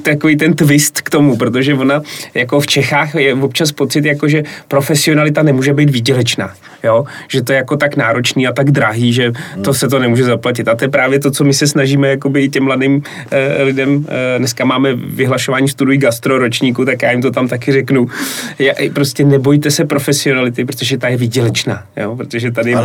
takový 0.01 0.37
ten 0.37 0.53
twist 0.53 1.01
k 1.01 1.09
tomu, 1.09 1.37
protože 1.37 1.73
ona 1.73 2.01
jako 2.33 2.59
v 2.59 2.67
Čechách 2.67 3.15
je 3.15 3.33
občas 3.33 3.71
pocit, 3.71 4.05
jako 4.05 4.27
že 4.27 4.43
profesionalita 4.67 5.43
nemůže 5.43 5.73
být 5.73 5.89
výdělečná. 5.89 6.53
Jo? 6.83 7.05
Že 7.27 7.41
to 7.41 7.51
je 7.51 7.57
jako 7.57 7.77
tak 7.77 7.95
náročný 7.95 8.47
a 8.47 8.53
tak 8.53 8.71
drahý, 8.71 9.13
že 9.13 9.31
to 9.63 9.73
se 9.73 9.87
to 9.87 9.99
nemůže 9.99 10.23
zaplatit. 10.23 10.67
A 10.67 10.75
to 10.75 10.83
je 10.83 10.89
právě 10.89 11.19
to, 11.19 11.31
co 11.31 11.43
my 11.43 11.53
se 11.53 11.67
snažíme 11.67 12.07
jakoby 12.07 12.43
i 12.43 12.49
těm 12.49 12.63
mladým 12.63 13.03
eh, 13.31 13.63
lidem. 13.63 14.05
Eh, 14.07 14.39
dneska 14.39 14.65
máme 14.65 14.93
vyhlašování 14.95 15.69
studují 15.69 15.97
gastro 15.97 16.39
ročníku, 16.39 16.85
tak 16.85 17.01
já 17.01 17.11
jim 17.11 17.21
to 17.21 17.31
tam 17.31 17.47
taky 17.47 17.71
řeknu. 17.71 18.07
Já, 18.59 18.73
prostě 18.93 19.23
nebojte 19.23 19.71
se 19.71 19.85
profesionality, 19.85 20.65
protože 20.65 20.97
ta 20.97 21.07
je 21.07 21.17
výdělečná. 21.17 21.83
Jo? 21.97 22.15
Protože 22.15 22.51
tady 22.51 22.75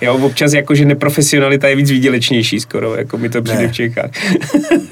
jo, 0.00 0.14
občas 0.14 0.52
jako, 0.52 0.74
že 0.74 0.84
neprofesionalita 0.84 1.68
je 1.68 1.76
víc 1.76 1.90
výdělečnější 1.90 2.60
skoro, 2.60 2.94
jako 2.94 3.18
mi 3.18 3.28
to 3.28 3.42
přijde 3.42 3.68
v 3.68 3.72
Čechách. 3.72 3.89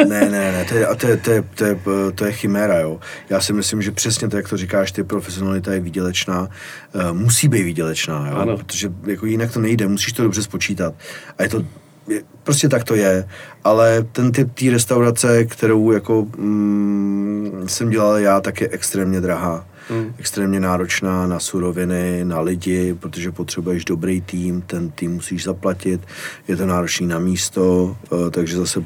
Ne, 0.08 0.30
ne, 0.30 0.52
ne, 0.52 0.64
to 0.68 0.74
je, 0.74 0.86
to, 0.96 1.06
je, 1.06 1.16
to, 1.16 1.30
je, 1.30 1.44
to, 1.54 1.64
je, 1.64 1.78
to 2.14 2.24
je 2.24 2.32
chiméra, 2.32 2.80
jo. 2.80 3.00
Já 3.30 3.40
si 3.40 3.52
myslím, 3.52 3.82
že 3.82 3.92
přesně 3.92 4.28
to, 4.28 4.36
jak 4.36 4.48
to 4.48 4.56
říkáš, 4.56 4.92
ty 4.92 5.04
profesionalita 5.04 5.72
je 5.72 5.80
výdělečná, 5.80 6.40
uh, 6.40 7.12
musí 7.12 7.48
být 7.48 7.62
výdělečná, 7.62 8.28
jo. 8.30 8.36
Ano 8.36 8.56
protože 8.56 8.92
jako 9.06 9.26
jinak 9.26 9.52
to 9.52 9.60
nejde, 9.60 9.88
musíš 9.88 10.12
to 10.12 10.22
dobře 10.22 10.42
spočítat. 10.42 10.94
A 11.38 11.42
je 11.42 11.48
to, 11.48 11.64
je, 12.08 12.22
prostě 12.42 12.68
tak 12.68 12.84
to 12.84 12.94
je, 12.94 13.28
ale 13.64 14.06
ten 14.12 14.32
typ 14.32 14.54
té 14.54 14.70
restaurace, 14.70 15.44
kterou 15.44 15.92
jako 15.92 16.26
mm, 16.36 17.64
jsem 17.66 17.90
dělal 17.90 18.18
já, 18.18 18.40
tak 18.40 18.60
je 18.60 18.68
extrémně 18.68 19.20
drahá. 19.20 19.66
Hmm. 19.90 20.14
Extrémně 20.18 20.60
náročná 20.60 21.26
na 21.26 21.40
suroviny, 21.40 22.24
na 22.24 22.40
lidi, 22.40 22.94
protože 22.94 23.32
potřebuješ 23.32 23.84
dobrý 23.84 24.20
tým, 24.20 24.62
ten 24.62 24.90
tým 24.90 25.12
musíš 25.12 25.44
zaplatit, 25.44 26.00
je 26.48 26.56
to 26.56 26.66
náročný 26.66 27.06
na 27.06 27.18
místo, 27.18 27.96
eh, 28.04 28.30
takže 28.30 28.56
zase 28.56 28.80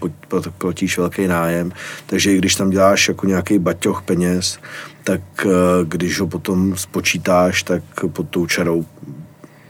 platíš 0.58 0.98
velký 0.98 1.26
nájem. 1.26 1.72
Takže 2.06 2.32
i 2.32 2.38
když 2.38 2.54
tam 2.54 2.70
děláš 2.70 3.08
jako 3.08 3.26
nějaký 3.26 3.58
baťoch 3.58 4.02
peněz, 4.02 4.58
tak 5.04 5.20
eh, 5.46 5.50
když 5.84 6.20
ho 6.20 6.26
potom 6.26 6.76
spočítáš, 6.76 7.62
tak 7.62 7.82
pod 8.12 8.28
tou 8.28 8.46
čarou 8.46 8.84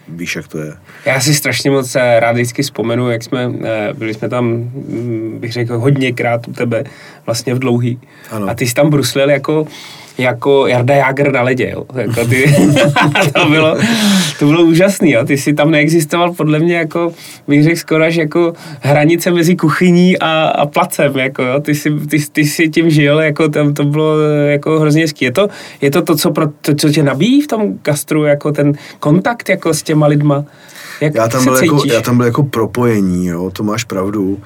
víš, 0.09 0.37
jak 0.37 0.49
to 0.49 0.59
je. 0.59 0.75
Já 1.07 1.21
si 1.21 1.35
strašně 1.35 1.71
moc 1.71 1.97
eh, 1.97 2.21
rád 2.21 2.33
vždycky 2.33 2.63
vzpomenu, 2.63 3.11
jak 3.11 3.23
jsme, 3.23 3.53
byli 3.93 4.15
jsme 4.15 4.29
tam, 4.29 4.47
mm, 4.47 5.39
bych 5.41 5.53
řekl, 5.53 5.79
hodněkrát 5.79 6.49
u 6.49 6.53
tebe, 6.53 6.85
vlastně 7.27 7.55
v 7.55 7.59
dlouhý. 7.59 8.01
Ano. 8.31 8.49
A 8.49 8.55
ty 8.55 8.67
jsi 8.67 8.75
tam 8.75 8.91
bruslil 8.91 9.31
jako 9.31 9.67
jako 10.19 10.67
Jarda 10.67 10.95
Jager 10.95 11.33
na 11.33 11.43
ledě, 11.43 11.71
jo. 11.71 11.85
Jako 11.95 12.25
ty, 12.25 12.55
to, 13.35 13.49
bylo, 13.49 13.77
to 14.39 14.47
bylo 14.47 14.63
úžasný, 14.63 15.11
jo. 15.11 15.25
Ty 15.25 15.39
si 15.39 15.55
tam 15.55 15.71
neexistoval 15.71 16.33
podle 16.33 16.59
mě 16.59 16.77
jako, 16.77 17.13
bych 17.49 17.63
řekl 17.63 17.77
skoro 17.77 18.05
až 18.05 18.15
jako 18.15 18.53
hranice 18.81 19.31
mezi 19.31 19.57
kuchyní 19.57 20.19
a, 20.19 20.45
a 20.45 20.67
placem, 20.67 21.19
jako 21.19 21.43
jo. 21.43 21.61
Ty 21.61 21.75
si, 21.75 21.91
ty, 21.91 22.19
ty 22.33 22.45
si 22.45 22.69
tím 22.69 22.91
žil, 22.91 23.21
jako 23.21 23.49
tam 23.49 23.75
to 23.75 23.85
bylo 23.85 24.21
jako 24.49 24.81
hrozně 24.81 25.03
hezký. 25.03 25.25
Je 25.25 25.33
to, 25.33 25.49
je 25.81 25.91
to 25.91 26.03
to, 26.03 26.17
co, 26.17 26.31
pro, 26.31 26.47
to, 26.61 26.75
co 26.75 26.91
tě 26.91 27.03
nabíjí 27.03 27.43
v 27.43 27.47
tom 27.47 27.79
gastru, 27.85 28.25
jako 28.25 28.53
ten 28.53 28.73
kontakt 29.01 29.49
jako 29.49 29.75
s 29.75 29.83
těma 29.83 30.07
lidma? 30.07 30.45
Jak 31.01 31.15
já, 31.15 31.29
tam 31.29 31.45
byl 31.45 31.57
jako, 31.57 31.83
já 31.87 32.01
tam 32.01 32.17
byl 32.17 32.27
jako 32.27 32.43
propojení, 32.43 33.27
jo, 33.27 33.51
to 33.51 33.63
máš 33.63 33.85
pravdu. 33.85 34.39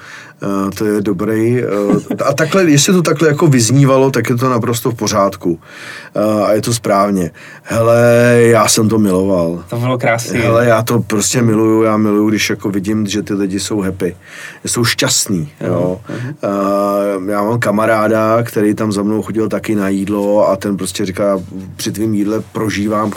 Uh, 0.43 0.69
to 0.69 0.85
je 0.85 1.01
dobrý. 1.01 1.63
Uh, 1.63 2.01
a 2.25 2.33
takhle, 2.33 2.63
jestli 2.63 2.93
to 2.93 3.01
takhle 3.01 3.27
jako 3.27 3.47
vyznívalo, 3.47 4.11
tak 4.11 4.29
je 4.29 4.35
to 4.35 4.49
naprosto 4.49 4.91
v 4.91 4.95
pořádku. 4.95 5.59
Uh, 6.15 6.43
a 6.45 6.53
je 6.53 6.61
to 6.61 6.73
správně. 6.73 7.31
Hele, 7.63 8.01
já 8.39 8.67
jsem 8.67 8.89
to 8.89 8.99
miloval. 8.99 9.63
To 9.69 9.75
bylo 9.75 9.97
krásné. 9.97 10.39
Hele, 10.39 10.65
já 10.65 10.81
to 10.81 10.99
prostě 10.99 11.41
miluju. 11.41 11.83
Já 11.83 11.97
miluju, 11.97 12.29
když 12.29 12.49
jako 12.49 12.69
vidím, 12.69 13.07
že 13.07 13.23
ty 13.23 13.33
lidi 13.33 13.59
jsou 13.59 13.81
happy. 13.81 14.15
Jsou 14.65 14.85
šťastní, 14.85 15.51
jo. 15.61 16.01
Uh-huh. 16.09 17.17
Uh, 17.17 17.29
já 17.29 17.43
mám 17.43 17.59
kamaráda, 17.59 18.43
který 18.43 18.75
tam 18.75 18.91
za 18.91 19.03
mnou 19.03 19.21
chodil 19.21 19.49
taky 19.49 19.75
na 19.75 19.89
jídlo 19.89 20.49
a 20.49 20.55
ten 20.55 20.77
prostě 20.77 21.05
říká, 21.05 21.39
při 21.75 21.91
tvým 21.91 22.13
jídle 22.13 22.43
prožívám 22.51 23.11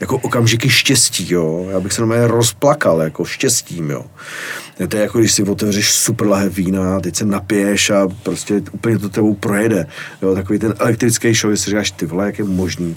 jako 0.00 0.16
okamžiky 0.16 0.70
štěstí, 0.70 1.32
jo. 1.32 1.66
Já 1.70 1.80
bych 1.80 1.92
se 1.92 2.00
normálně 2.00 2.26
rozplakal, 2.26 3.00
jako 3.00 3.24
štěstím, 3.24 3.90
jo. 3.90 4.04
To 4.88 4.96
je 4.96 5.02
jako, 5.02 5.18
když 5.18 5.32
si 5.32 5.42
otevřeš 5.42 5.90
super 5.90 6.26
lahev 6.26 6.56
vína, 6.56 7.00
teď 7.00 7.16
se 7.16 7.24
napiješ 7.24 7.90
a 7.90 8.08
prostě 8.22 8.62
úplně 8.72 8.98
to 8.98 9.08
tebou 9.08 9.34
projede. 9.34 9.86
Jo, 10.22 10.34
takový 10.34 10.58
ten 10.58 10.74
elektrický 10.78 11.34
show, 11.34 11.54
si 11.54 11.70
říkáš, 11.70 11.90
ty 11.90 12.06
vole, 12.06 12.26
jak 12.26 12.38
je 12.38 12.44
možný, 12.44 12.96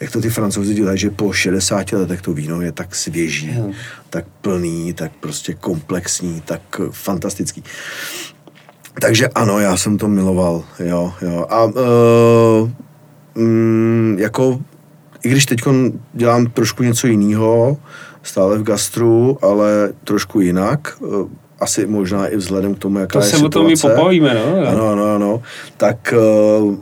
jak 0.00 0.10
to 0.10 0.20
ty 0.20 0.30
francouzi 0.30 0.74
dělají, 0.74 0.98
že 0.98 1.10
po 1.10 1.32
60 1.32 1.92
letech 1.92 2.22
to 2.22 2.32
víno 2.32 2.60
je 2.60 2.72
tak 2.72 2.94
svěží, 2.94 3.50
hmm. 3.50 3.72
tak 4.10 4.24
plný, 4.40 4.92
tak 4.92 5.12
prostě 5.20 5.54
komplexní, 5.54 6.42
tak 6.44 6.80
fantastický. 6.90 7.64
Takže 9.00 9.28
ano, 9.28 9.60
já 9.60 9.76
jsem 9.76 9.98
to 9.98 10.08
miloval, 10.08 10.64
jo, 10.78 11.12
jo. 11.22 11.46
A 11.48 11.64
uh, 11.64 12.70
mm, 13.34 14.16
jako, 14.18 14.60
i 15.22 15.28
když 15.28 15.46
teď 15.46 15.60
dělám 16.12 16.46
trošku 16.46 16.82
něco 16.82 17.06
jiného, 17.06 17.78
stále 18.22 18.58
v 18.58 18.62
gastru, 18.62 19.38
ale 19.42 19.92
trošku 20.04 20.40
jinak, 20.40 20.98
eh, 21.02 21.28
asi 21.60 21.86
možná 21.86 22.26
i 22.26 22.36
vzhledem 22.36 22.74
k 22.74 22.78
tomu, 22.78 22.98
jaká 22.98 23.12
to 23.12 23.18
je 23.18 23.30
se 23.30 23.36
situace. 23.36 23.58
o 23.58 23.60
tom 23.60 23.70
i 23.70 23.76
popovíme, 23.76 24.34
no? 24.34 24.68
Ano, 24.68 24.88
ano, 24.88 25.14
ano. 25.14 25.42
Tak 25.76 26.14
uh, 26.16 26.74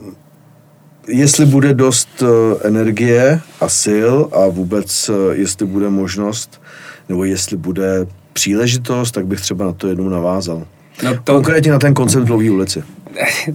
jestli 1.07 1.45
bude 1.45 1.73
dost 1.73 2.21
uh, 2.21 2.29
energie 2.63 3.41
a 3.61 3.69
sil 3.81 4.13
a 4.31 4.47
vůbec 4.47 5.11
jestli 5.31 5.65
bude 5.65 5.89
možnost, 5.89 6.61
nebo 7.09 7.23
jestli 7.23 7.57
bude 7.57 8.07
příležitost, 8.33 9.11
tak 9.11 9.27
bych 9.27 9.41
třeba 9.41 9.65
na 9.65 9.73
to 9.73 9.87
jednou 9.87 10.09
navázal. 10.09 10.63
No 11.03 11.13
to... 11.23 11.33
Konkrétně 11.33 11.71
na 11.71 11.79
ten 11.79 11.93
koncept 11.93 12.23
Dlouhý 12.23 12.49
ulici 12.49 12.83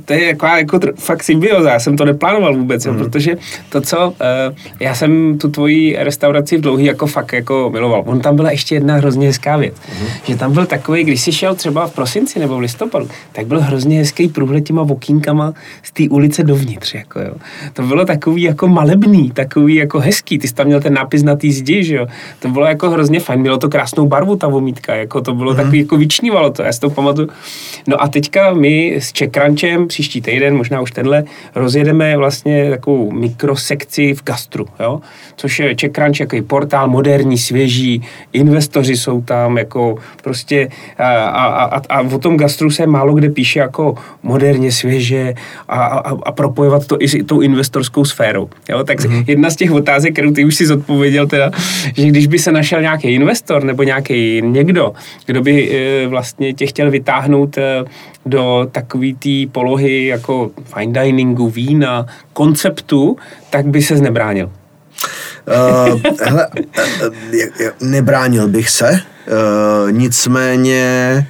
to 0.05 0.13
je 0.13 0.25
jako, 0.25 0.47
jako 0.47 0.81
fakt 0.99 1.23
symbioza, 1.23 1.71
já 1.71 1.79
jsem 1.79 1.97
to 1.97 2.05
neplánoval 2.05 2.57
vůbec, 2.57 2.87
mm. 2.87 2.93
jo, 2.93 3.05
protože 3.05 3.37
to, 3.69 3.81
co, 3.81 4.09
uh, 4.09 4.15
já 4.81 4.95
jsem 4.95 5.39
tu 5.39 5.51
tvoji 5.51 5.97
restauraci 5.99 6.57
v 6.57 6.61
dlouhý 6.61 6.85
jako 6.85 7.07
fakt 7.07 7.33
jako 7.33 7.71
miloval. 7.73 8.03
On 8.07 8.21
tam 8.21 8.37
byla 8.37 8.51
ještě 8.51 8.75
jedna 8.75 8.95
hrozně 8.95 9.27
hezká 9.27 9.57
věc, 9.57 9.75
mm. 10.01 10.07
že 10.25 10.37
tam 10.37 10.53
byl 10.53 10.67
takový, 10.67 11.05
když 11.05 11.21
jsi 11.21 11.33
šel 11.33 11.55
třeba 11.55 11.87
v 11.87 11.95
prosinci 11.95 12.39
nebo 12.39 12.57
v 12.57 12.61
listopadu, 12.61 13.09
tak 13.33 13.47
byl 13.47 13.61
hrozně 13.61 13.99
hezký 13.99 14.29
průhled 14.29 14.65
těma 14.65 14.83
okýnkama 14.83 15.55
z 15.83 15.93
té 15.93 16.03
ulice 16.11 16.43
dovnitř, 16.43 16.95
jako 16.95 17.21
jo. 17.21 17.35
To 17.73 17.83
bylo 17.83 18.05
takový 18.05 18.43
jako 18.43 18.69
malebný, 18.69 19.31
takový 19.31 19.75
jako 19.75 20.01
hezký, 20.01 20.39
ty 20.39 20.49
jsi 20.49 20.55
tam 20.55 20.67
měl 20.67 20.81
ten 20.81 20.95
nápis 20.95 21.23
na 21.23 21.37
té 21.37 21.51
zdi, 21.51 21.85
že 21.85 21.97
jo. 21.97 22.07
To 22.39 22.49
bylo 22.49 22.67
jako 22.67 22.91
hrozně 22.91 23.21
fajn, 23.21 23.41
mělo 23.41 23.59
to 23.59 23.69
krásnou 23.69 24.07
barvu 24.07 24.37
ta 24.37 24.49
vomítka, 24.49 24.95
jako 24.95 25.21
to 25.21 25.35
bylo 25.35 25.51
mm. 25.51 25.57
takový, 25.57 25.79
jako 25.79 25.97
vyčnívalo 25.97 26.51
to, 26.51 26.63
já 26.63 26.73
si 26.73 26.81
to 26.81 26.91
pamatuju. 26.91 27.29
No 27.87 28.03
a 28.03 28.09
teďka 28.09 28.55
my 28.55 28.95
s 28.95 29.13
Čekran 29.13 29.44
Crunčem 29.45 29.89
příští 29.89 30.21
týden, 30.21 30.57
možná 30.57 30.81
už 30.81 30.91
tenhle, 30.91 31.25
rozjedeme 31.55 32.17
vlastně 32.17 32.71
takovou 32.71 33.11
mikrosekci 33.11 34.15
v 34.15 34.25
gastru, 34.25 34.67
jo? 34.81 35.01
což 35.37 35.59
je 35.59 35.75
Czech 35.75 35.93
Crunch 35.93 36.21
jako 36.21 36.37
portál 36.47 36.89
moderní, 36.89 37.39
svěží, 37.39 38.03
investoři 38.33 38.97
jsou 38.97 39.23
tam, 39.23 39.59
jako 39.59 39.97
prostě 40.23 40.69
a, 40.99 41.09
a, 41.25 41.65
a, 41.65 41.83
a 41.89 42.01
o 42.01 42.19
tom 42.19 42.37
gastru 42.37 42.71
se 42.71 42.87
málo 42.87 43.15
kde 43.15 43.31
píše 43.31 43.59
jako 43.59 43.95
moderně, 44.23 44.73
svěže 44.73 45.35
a, 45.69 45.85
a, 45.85 46.11
a 46.23 46.33
propojovat 46.33 46.87
to 46.87 47.03
i 47.03 47.09
s 47.09 47.17
tou 47.27 47.41
investorskou 47.41 48.05
sférou. 48.05 48.49
Jo? 48.69 48.85
Tak 48.85 49.01
mm-hmm. 49.01 49.25
jedna 49.27 49.51
z 49.51 49.57
těch 49.57 49.73
otázek, 49.73 50.13
kterou 50.13 50.33
ty 50.33 50.45
už 50.45 50.55
si 50.55 50.67
zodpověděl 50.67 51.27
teda, 51.27 51.51
že 51.97 52.07
když 52.07 52.27
by 52.27 52.39
se 52.39 52.53
našel 52.53 52.81
nějaký 52.81 53.09
investor 53.09 53.65
nebo 53.65 53.83
nějaký 53.83 54.43
někdo, 54.43 54.93
kdo 55.27 55.43
by 55.43 55.71
e, 55.71 56.07
vlastně 56.07 56.55
tě 56.55 56.67
chtěl 56.67 56.91
vytáhnout 56.91 57.59
e, 57.59 57.85
do 58.27 58.69
takový 58.73 59.15
té 59.15 59.29
polohy 59.53 60.07
jako 60.07 60.51
fine 60.75 61.03
diningu, 61.03 61.51
vína, 61.51 62.07
konceptu, 62.33 63.17
tak 63.51 63.67
by 63.67 63.83
se 63.83 63.95
nebránil. 63.95 64.51
Uh, 65.47 66.01
hele, 66.23 66.49
uh, 66.55 67.89
nebránil 67.89 68.49
bych 68.49 68.71
se, 68.71 68.91
uh, 68.91 69.93
nicméně 69.93 71.27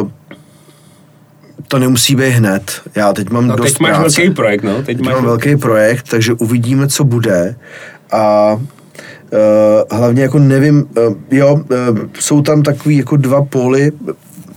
uh, 0.00 0.08
to 1.68 1.78
nemusí 1.78 2.16
být 2.16 2.30
hned. 2.30 2.80
Já 2.94 3.12
teď 3.12 3.30
mám 3.30 3.46
no, 3.46 3.56
dost 3.56 3.72
teď 3.72 3.80
máš 3.80 3.90
práce. 3.90 4.20
velký 4.20 4.34
projekt, 4.34 4.62
no. 4.62 4.74
Teď, 4.76 4.84
teď 4.86 5.00
máš 5.00 5.14
mám 5.14 5.24
velký 5.24 5.56
projekt, 5.56 6.08
takže 6.10 6.32
uvidíme, 6.32 6.88
co 6.88 7.04
bude. 7.04 7.56
A 8.12 8.52
uh, 8.52 9.98
hlavně 9.98 10.22
jako 10.22 10.38
nevím, 10.38 10.84
uh, 11.08 11.14
jo, 11.30 11.54
uh, 11.54 11.98
jsou 12.18 12.42
tam 12.42 12.62
takový 12.62 12.96
jako 12.96 13.16
dva 13.16 13.44
póly 13.44 13.92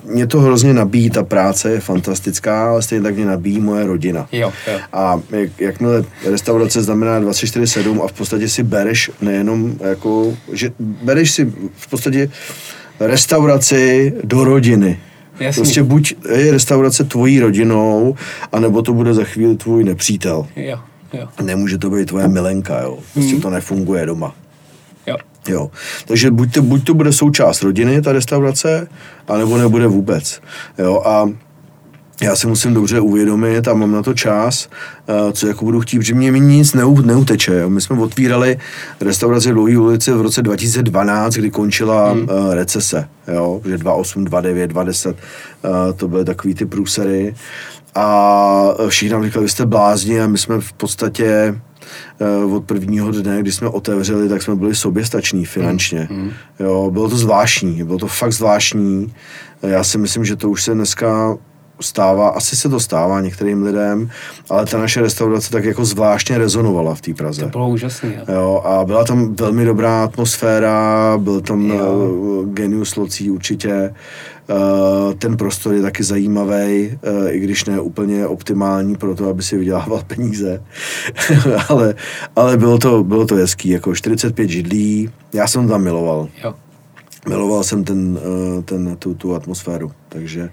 mě 0.05 0.27
to 0.27 0.39
hrozně 0.39 0.73
nabíjí, 0.73 1.09
ta 1.09 1.23
práce 1.23 1.71
je 1.71 1.79
fantastická, 1.79 2.69
ale 2.69 2.81
stejně 2.81 3.03
tak 3.03 3.15
mě 3.15 3.25
nabíjí 3.25 3.59
moje 3.59 3.85
rodina. 3.85 4.27
Jo, 4.31 4.53
jo. 4.71 4.79
A 4.93 5.21
jak, 5.29 5.61
jakmile 5.61 6.03
restaurace 6.25 6.81
znamená 6.81 7.21
24-7 7.21 8.03
a 8.03 8.07
v 8.07 8.13
podstatě 8.13 8.49
si 8.49 8.63
bereš 8.63 9.11
nejenom 9.21 9.75
jako, 9.89 10.37
že 10.53 10.71
bereš 10.79 11.31
si 11.31 11.53
v 11.75 11.87
podstatě 11.89 12.29
restauraci 12.99 14.13
do 14.23 14.43
rodiny. 14.43 14.99
Jasný. 15.39 15.61
Prostě 15.61 15.83
buď 15.83 16.15
je 16.35 16.51
restaurace 16.51 17.03
tvojí 17.03 17.39
rodinou, 17.39 18.15
anebo 18.51 18.81
to 18.81 18.93
bude 18.93 19.13
za 19.13 19.23
chvíli 19.23 19.55
tvůj 19.55 19.83
nepřítel. 19.83 20.47
Jo, 20.55 20.79
jo, 21.13 21.27
Nemůže 21.43 21.77
to 21.77 21.89
být 21.89 22.05
tvoje 22.05 22.27
milenka, 22.27 22.81
jo. 22.81 22.97
Prostě 23.13 23.35
to 23.35 23.49
nefunguje 23.49 24.05
doma. 24.05 24.35
Jo. 25.47 25.71
Takže 26.07 26.31
buď 26.31 26.53
to, 26.53 26.61
buď 26.61 26.83
to 26.83 26.93
bude 26.93 27.13
součást 27.13 27.61
rodiny, 27.61 28.01
ta 28.01 28.11
restaurace, 28.11 28.87
anebo 29.27 29.57
nebude 29.57 29.87
vůbec. 29.87 30.41
Jo. 30.77 31.01
A 31.05 31.29
já 32.21 32.35
si 32.35 32.47
musím 32.47 32.73
dobře 32.73 32.99
uvědomit 32.99 33.67
a 33.67 33.73
mám 33.73 33.91
na 33.91 34.01
to 34.01 34.13
čas, 34.13 34.69
eh, 35.07 35.33
co 35.33 35.47
jako 35.47 35.65
budu 35.65 35.81
chtít, 35.81 35.99
protože 35.99 36.15
mě 36.15 36.31
nic 36.31 36.73
neu, 36.73 37.01
neuteče. 37.01 37.59
Jo. 37.59 37.69
My 37.69 37.81
jsme 37.81 37.99
otvírali 37.99 38.57
restauraci 39.01 39.49
v 39.49 39.53
Dlouhé 39.53 39.77
ulici 39.77 40.11
v 40.11 40.21
roce 40.21 40.41
2012, 40.41 41.33
kdy 41.33 41.51
končila 41.51 42.11
hmm. 42.11 42.27
recese. 42.51 43.07
Jo. 43.27 43.61
Že 43.65 43.77
28, 43.77 44.25
29, 44.25 44.67
20, 44.67 45.17
eh, 45.17 45.93
to 45.93 46.07
byly 46.07 46.25
takový 46.25 46.55
ty 46.55 46.65
průsery. 46.65 47.35
A 47.95 48.73
všichni 48.87 49.13
nám 49.13 49.23
říkali, 49.23 49.45
vy 49.45 49.49
jste 49.49 49.65
blázni 49.65 50.21
a 50.21 50.27
my 50.27 50.37
jsme 50.37 50.61
v 50.61 50.73
podstatě 50.73 51.25
eh, 51.25 51.59
od 52.51 52.65
prvního 52.65 53.11
dne, 53.11 53.41
kdy 53.41 53.51
jsme 53.51 53.67
otevřeli, 53.67 54.29
tak 54.29 54.41
jsme 54.41 54.55
byli 54.55 54.75
soběstační 54.75 55.45
finančně. 55.45 56.07
Hmm. 56.11 56.31
Jo, 56.59 56.91
bylo 56.91 57.09
to 57.09 57.17
zvláštní, 57.17 57.83
bylo 57.83 57.97
to 57.97 58.07
fakt 58.07 58.33
zvláštní. 58.33 59.13
Já 59.61 59.83
si 59.83 59.97
myslím, 59.97 60.25
že 60.25 60.35
to 60.35 60.49
už 60.49 60.63
se 60.63 60.73
dneska 60.73 61.37
stává, 61.81 62.29
asi 62.29 62.55
se 62.55 62.69
to 62.69 62.79
stává 62.79 63.21
některým 63.21 63.63
lidem, 63.63 64.09
ale 64.49 64.65
ta 64.65 64.77
naše 64.77 65.01
restaurace 65.01 65.51
tak 65.51 65.63
jako 65.65 65.85
zvláštně 65.85 66.37
rezonovala 66.37 66.95
v 66.95 67.01
té 67.01 67.13
Praze. 67.13 67.41
To 67.41 67.49
bylo 67.49 67.69
úžasné. 67.69 68.13
Jo. 68.27 68.35
Jo, 68.35 68.61
a 68.65 68.85
byla 68.85 69.03
tam 69.03 69.35
velmi 69.35 69.65
dobrá 69.65 70.03
atmosféra, 70.03 71.17
byl 71.17 71.41
tam 71.41 71.65
Jo. 71.65 71.93
uh, 71.95 72.49
genius 72.53 72.95
locí 72.95 73.31
určitě. 73.31 73.93
Uh, 74.49 75.13
ten 75.13 75.37
prostor 75.37 75.73
je 75.73 75.81
taky 75.81 76.03
zajímavý, 76.03 76.99
uh, 77.07 77.27
i 77.29 77.39
když 77.39 77.65
ne 77.65 77.79
úplně 77.79 78.27
optimální 78.27 78.95
pro 78.95 79.15
to, 79.15 79.29
aby 79.29 79.43
si 79.43 79.57
vydělával 79.57 80.01
peníze. 80.07 80.63
ale 81.69 81.95
ale 82.35 82.57
bylo, 82.57 82.77
to, 82.77 83.03
bylo 83.03 83.25
to 83.25 83.35
hezký, 83.35 83.69
jako 83.69 83.95
45 83.95 84.49
židlí, 84.49 85.09
já 85.33 85.47
jsem 85.47 85.67
tam 85.67 85.83
miloval. 85.83 86.27
jo. 86.43 86.53
Miloval 87.29 87.63
jsem 87.63 87.83
ten, 87.83 88.19
ten, 88.65 88.95
tu, 88.99 89.13
tu 89.13 89.35
atmosféru, 89.35 89.91
takže 90.09 90.49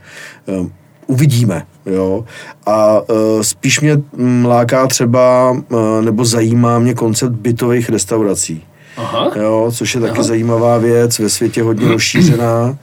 uvidíme, 1.12 1.66
jo. 1.86 2.24
A 2.66 3.00
uh, 3.00 3.42
spíš 3.42 3.80
mě 3.80 4.02
láká 4.44 4.86
třeba, 4.86 5.50
uh, 5.50 6.02
nebo 6.02 6.24
zajímá 6.24 6.78
mě 6.78 6.94
koncept 6.94 7.32
bytových 7.32 7.88
restaurací, 7.88 8.64
Aha. 8.96 9.30
jo, 9.36 9.70
což 9.74 9.94
je 9.94 10.00
taky 10.00 10.12
Aha. 10.12 10.22
zajímavá 10.22 10.78
věc, 10.78 11.18
ve 11.18 11.28
světě 11.28 11.62
hodně 11.62 11.88
rozšířená. 11.88 12.76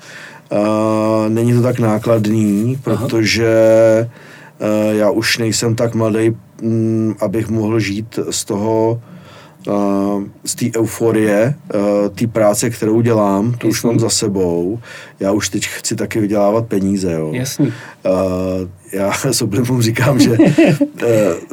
Uh, 0.51 1.29
není 1.29 1.53
to 1.53 1.61
tak 1.61 1.79
nákladný, 1.79 2.79
protože 2.83 3.53
uh, 4.59 4.95
já 4.95 5.09
už 5.09 5.37
nejsem 5.37 5.75
tak 5.75 5.95
mladý, 5.95 6.35
mm, 6.61 7.15
abych 7.19 7.49
mohl 7.49 7.79
žít 7.79 8.19
z 8.29 8.45
toho, 8.45 9.01
uh, 9.69 10.23
z 10.45 10.55
té 10.55 10.79
euforie, 10.79 11.53
uh, 11.75 11.81
té 12.09 12.27
práce, 12.27 12.69
kterou 12.69 13.01
dělám, 13.01 13.53
to 13.57 13.67
už 13.67 13.77
Jasný. 13.77 13.87
mám 13.87 13.99
za 13.99 14.09
sebou. 14.09 14.79
Já 15.19 15.31
už 15.31 15.49
teď 15.49 15.67
chci 15.67 15.95
taky 15.95 16.19
vydělávat 16.19 16.65
peníze, 16.65 17.13
jo. 17.13 17.29
Jasný. 17.33 17.73
Uh, 18.05 18.67
já 18.93 19.11
s 19.31 19.41
oblibou 19.41 19.81
říkám, 19.81 20.19
že 20.19 20.29
uh, 20.29 20.37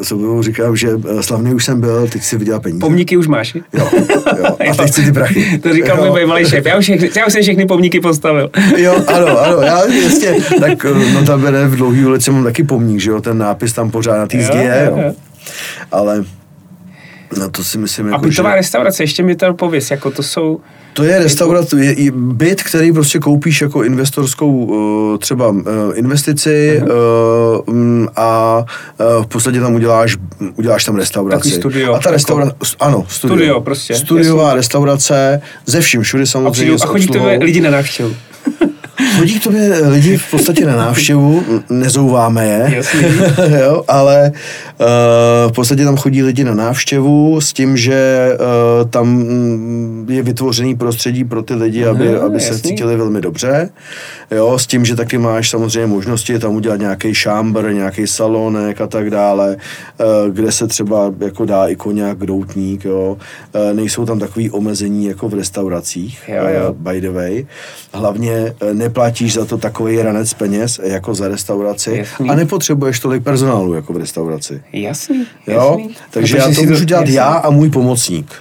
s 0.03 0.13
oblibou 0.13 0.43
říkám, 0.43 0.77
že 0.77 0.89
slavný 1.21 1.55
už 1.55 1.65
jsem 1.65 1.81
byl, 1.81 2.09
teď 2.09 2.23
si 2.23 2.39
vydělá 2.39 2.61
peníze. 2.61 2.81
Pomníky 2.81 3.17
už 3.17 3.27
máš? 3.27 3.55
Jo, 3.55 3.89
jo. 4.39 4.57
A 4.71 4.75
teď 4.75 4.91
chci 4.91 5.05
ty 5.05 5.13
prachy. 5.13 5.59
To 5.59 5.73
říkal 5.73 5.97
můj 5.97 6.21
bývalý 6.21 6.45
šéf. 6.45 6.67
Já 6.67 6.79
už, 6.79 6.85
všechny, 6.85 7.11
já 7.17 7.27
už 7.27 7.33
jsem 7.33 7.43
všechny 7.43 7.67
pomníky 7.67 8.01
postavil. 8.01 8.51
Jo, 8.77 9.05
ano, 9.07 9.41
ano, 9.41 9.61
já 9.61 9.87
jasně, 9.87 10.35
tak 10.61 10.85
eh, 10.85 11.13
no 11.15 11.25
tam 11.25 11.41
v 11.43 11.77
dlouhý 11.77 12.05
ulici 12.05 12.31
mám 12.31 12.45
taky 12.45 12.63
pomník, 12.63 13.01
že 13.01 13.11
jo, 13.11 13.21
ten 13.21 13.39
nápis 13.39 13.73
tam 13.73 13.91
pořád 13.91 14.17
na 14.17 14.27
té 14.27 14.43
zdi 14.43 14.59
je, 14.59 14.89
jo. 14.91 15.03
jo. 15.03 15.15
Ale 15.93 16.25
no 17.39 17.51
to 17.51 17.65
si 17.65 17.79
myslím, 17.79 18.07
A 18.07 18.11
jako, 18.11 18.25
že 18.25 18.29
bytová 18.29 18.55
restaurace, 18.55 19.03
ještě 19.03 19.23
mi 19.23 19.37
to 19.37 19.55
pověs, 19.55 19.91
jako 19.91 20.11
to 20.11 20.23
jsou... 20.23 20.61
to 20.93 21.05
je 21.05 21.19
restaurace, 21.19 21.85
je 21.85 21.93
i 21.93 22.11
byt, 22.11 22.63
který 22.63 22.93
prostě 22.93 23.19
koupíš 23.19 23.61
jako 23.61 23.83
investorskou 23.85 24.51
uh, 24.65 25.19
třeba 25.19 25.49
uh, 25.49 25.63
investici 25.95 26.83
uh, 27.69 27.75
mm, 27.75 28.09
a 28.17 28.65
v 29.23 29.27
podstatě 29.27 29.61
tam 29.61 29.75
uděláš, 29.75 30.17
uděláš 30.55 30.85
tam 30.85 30.97
restauraci. 30.97 31.39
Takový 31.39 31.55
studio, 31.55 31.89
A 31.95 31.99
ta 31.99 31.99
jako- 31.99 32.11
restaurace, 32.11 32.55
ano, 32.81 33.07
studio. 33.09 33.37
Studio 33.37 33.61
prostě, 33.61 33.95
Studiová 33.95 34.55
restaurace, 34.55 35.41
ze 35.67 35.81
vším 35.81 36.03
všude 36.03 36.23
A, 36.23 36.27
samozřejmě. 36.27 36.51
přijdu, 36.53 36.79
s 36.79 36.83
a 36.83 36.87
chodí 36.87 37.09
lidi 37.41 37.61
na 37.61 37.71
návštěvu. 37.71 38.17
Chodí 39.19 39.41
k 39.41 39.43
tobě 39.43 39.81
lidi 39.89 40.17
v 40.17 40.31
podstatě 40.31 40.67
na 40.67 40.77
návštěvu, 40.77 41.43
nezouváme 41.71 42.47
je, 42.47 42.83
jo, 43.61 43.85
ale 43.89 44.33
uh, 44.81 44.87
v 45.51 45.53
podstatě 45.53 45.85
tam 45.85 45.97
chodí 45.97 46.23
lidi 46.23 46.45
na 46.45 46.55
návštěvu 46.55 47.41
s 47.41 47.53
tím, 47.53 47.77
že 47.77 48.29
uh, 48.33 48.91
tam 48.91 49.09
mm, 49.09 50.07
je 50.11 50.23
vytvořený 50.23 50.77
prostředí 50.77 51.25
pro 51.25 51.43
ty 51.43 51.55
lidi, 51.55 51.85
aby, 51.85 52.17
Aha, 52.17 52.27
aby 52.27 52.41
se 52.41 52.61
cítili 52.61 52.97
velmi 52.97 53.21
dobře, 53.21 53.71
jo, 54.31 54.59
s 54.59 54.67
tím, 54.67 54.85
že 54.85 54.97
taky 54.97 55.19
máš 55.19 55.51
samozřejmě 55.51 55.87
možnosti 55.87 56.39
tam 56.39 56.55
udělat 56.55 56.81
nějaký 56.81 57.15
šámbr, 57.15 57.73
nějaký 57.73 58.07
salonek 58.07 58.81
a 58.81 58.87
tak 58.87 59.11
dále, 59.11 59.57
uh, 59.57 60.35
kde 60.35 60.53
se 60.53 60.67
třeba 60.67 61.13
jako 61.21 61.45
dá 61.45 61.67
i 61.67 61.77
koněk, 61.77 62.19
doutník, 62.19 62.85
jo, 62.85 63.17
uh, 63.55 63.77
nejsou 63.77 64.07
tam 64.07 64.19
takový 64.19 64.51
omezení 64.51 65.07
jako 65.07 65.29
v 65.29 65.35
restauracích, 65.35 66.21
Jo, 66.29 66.35
jo. 66.37 66.71
uh, 66.71 66.77
by 66.77 67.01
the 67.01 67.11
way. 67.11 67.47
Hlavně 67.93 68.55
eh, 68.61 68.75
neplatíš 68.87 69.35
za 69.35 69.45
to 69.45 69.59
takový 69.59 70.03
ranec 70.03 70.35
peněz 70.35 70.81
jako 70.85 71.15
za 71.15 71.29
restauraci 71.29 71.97
Jasný. 71.97 72.31
a 72.31 72.35
nepotřebuješ 72.35 73.01
tolik 73.01 73.23
personálu 73.23 73.75
jako 73.75 73.93
v 73.93 73.97
restauraci. 73.97 74.63
Jasný, 74.73 75.27
Jo? 75.47 75.77
jasný. 75.79 75.97
Takže 76.11 76.39
No, 76.39 76.45
já 76.49 76.55
to 76.55 76.63
můžu 76.63 76.85
dělat 76.85 77.01
jasný. 77.01 77.15
já 77.15 77.25
a 77.27 77.51
můj 77.51 77.71
pomocník. 77.71 78.35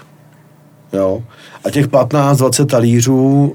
Jo? 0.94 1.24
A 1.66 1.70
těch 1.70 1.88
15-20 1.88 2.66
talířů, 2.66 3.54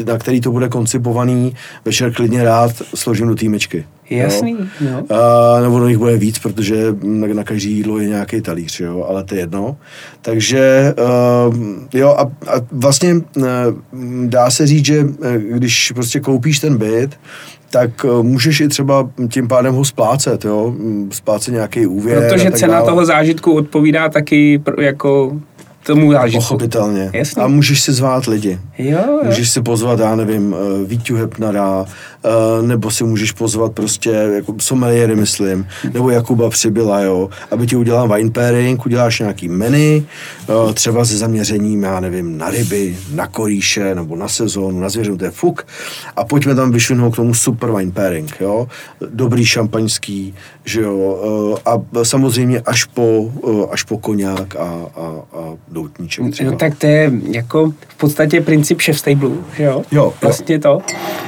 eh, 0.00 0.04
na 0.04 0.18
který 0.18 0.40
to 0.40 0.50
bude 0.52 0.68
koncipovaný, 0.68 1.54
večer 1.84 2.12
klidně 2.12 2.44
rád 2.44 2.70
složím 2.94 3.28
do 3.28 3.34
týmečky. 3.34 3.86
Jasný, 4.22 4.56
Jo? 4.80 5.02
no. 5.10 5.16
A, 5.16 5.60
nebo 5.60 5.78
no 5.78 5.88
jich 5.88 5.98
bude 5.98 6.16
víc, 6.16 6.38
protože 6.38 6.94
na, 7.02 7.26
na 7.34 7.44
každý 7.44 7.72
jídlo 7.76 7.98
je 7.98 8.08
nějaký 8.08 8.40
talíř, 8.40 8.80
jo, 8.80 9.06
ale 9.08 9.24
to 9.24 9.34
je 9.34 9.40
jedno. 9.40 9.76
Takže 10.22 10.94
uh, 11.48 11.54
jo 11.94 12.08
a, 12.18 12.22
a 12.22 12.60
vlastně 12.72 13.14
uh, 13.14 13.44
dá 14.26 14.50
se 14.50 14.66
říct, 14.66 14.86
že 14.86 15.04
uh, 15.04 15.08
když 15.36 15.92
prostě 15.94 16.20
koupíš 16.20 16.58
ten 16.58 16.76
byt, 16.78 17.10
tak 17.70 18.04
uh, 18.04 18.22
můžeš 18.22 18.60
i 18.60 18.68
třeba 18.68 19.10
tím 19.30 19.48
pádem 19.48 19.74
ho 19.74 19.84
splácet, 19.84 20.44
jo, 20.44 20.74
Mm, 20.78 21.08
splácet 21.12 21.54
nějaký 21.54 21.86
úvěr 21.86 22.28
Protože 22.28 22.48
a 22.48 22.50
tak 22.50 22.60
cena 22.60 22.72
dále. 22.74 22.86
toho 22.86 23.04
zážitku 23.06 23.52
odpovídá 23.52 24.08
taky 24.08 24.62
jako 24.80 25.40
tomu 25.86 26.12
zážitku. 26.12 26.42
Pochopitelně. 26.42 27.10
Jasně. 27.12 27.42
A 27.42 27.46
můžeš 27.46 27.80
si 27.80 27.92
zvát 27.92 28.26
lidi. 28.26 28.58
Jo, 28.78 28.98
jo. 29.06 29.20
Můžeš 29.24 29.50
si 29.50 29.62
pozvat, 29.62 29.98
já 30.00 30.16
nevím, 30.16 30.56
Víťu 30.86 31.16
Hepnara, 31.16 31.84
nebo 32.62 32.90
si 32.90 33.04
můžeš 33.04 33.32
pozvat 33.32 33.72
prostě 33.72 34.10
jako 34.10 34.54
someliery, 34.60 35.16
myslím, 35.16 35.66
nebo 35.94 36.10
Jakuba 36.10 36.50
Přibyla, 36.50 37.00
jo, 37.00 37.28
aby 37.50 37.66
ti 37.66 37.76
udělal 37.76 38.08
wine 38.08 38.30
pairing, 38.30 38.86
uděláš 38.86 39.20
nějaký 39.20 39.48
menu, 39.48 40.04
eh, 40.48 40.74
třeba 40.74 41.04
se 41.04 41.16
zaměřením, 41.16 41.82
já 41.82 42.00
nevím, 42.00 42.38
na 42.38 42.50
ryby, 42.50 42.96
na 43.14 43.26
koríše, 43.26 43.94
nebo 43.94 44.16
na 44.16 44.28
sezónu, 44.28 44.80
na 44.80 44.88
zvěřinu, 44.88 45.18
to 45.18 45.24
je 45.24 45.30
fuk. 45.30 45.66
A 46.16 46.24
pojďme 46.24 46.54
tam 46.54 46.72
vyšvihnout 46.72 47.12
k 47.12 47.16
tomu 47.16 47.34
super 47.34 47.72
wine 47.72 47.92
pairing, 47.92 48.36
jo, 48.40 48.68
dobrý 49.10 49.46
šampaňský, 49.46 50.34
že 50.64 50.80
jo, 50.80 51.18
eh, 51.56 51.70
a 51.70 52.04
samozřejmě 52.04 52.60
až 52.60 52.84
po, 52.84 53.32
eh, 53.48 53.66
až 53.70 53.82
po 53.82 53.98
koněk 53.98 54.56
a, 54.56 54.86
a, 54.96 55.06
a 55.32 55.54
doutníček 55.68 56.30
třeba. 56.30 56.50
No 56.50 56.56
tak 56.56 56.74
to 56.74 56.86
je 56.86 57.12
jako 57.30 57.72
v 57.88 57.94
podstatě 57.96 58.40
princip 58.40 58.80
chef 58.80 58.98
stable, 58.98 59.30
že 59.56 59.62
jo? 59.62 59.74
Jo, 59.74 59.84
jo. 59.92 60.12
Vlastně 60.22 60.58
to. 60.58 60.78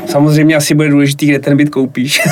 Samozřejmě 0.07 0.57
asi 0.57 0.75
bude 0.75 0.86
důležitý, 0.89 1.27
kde 1.27 1.39
ten 1.39 1.57
byt 1.57 1.71
koupíš. 1.71 2.21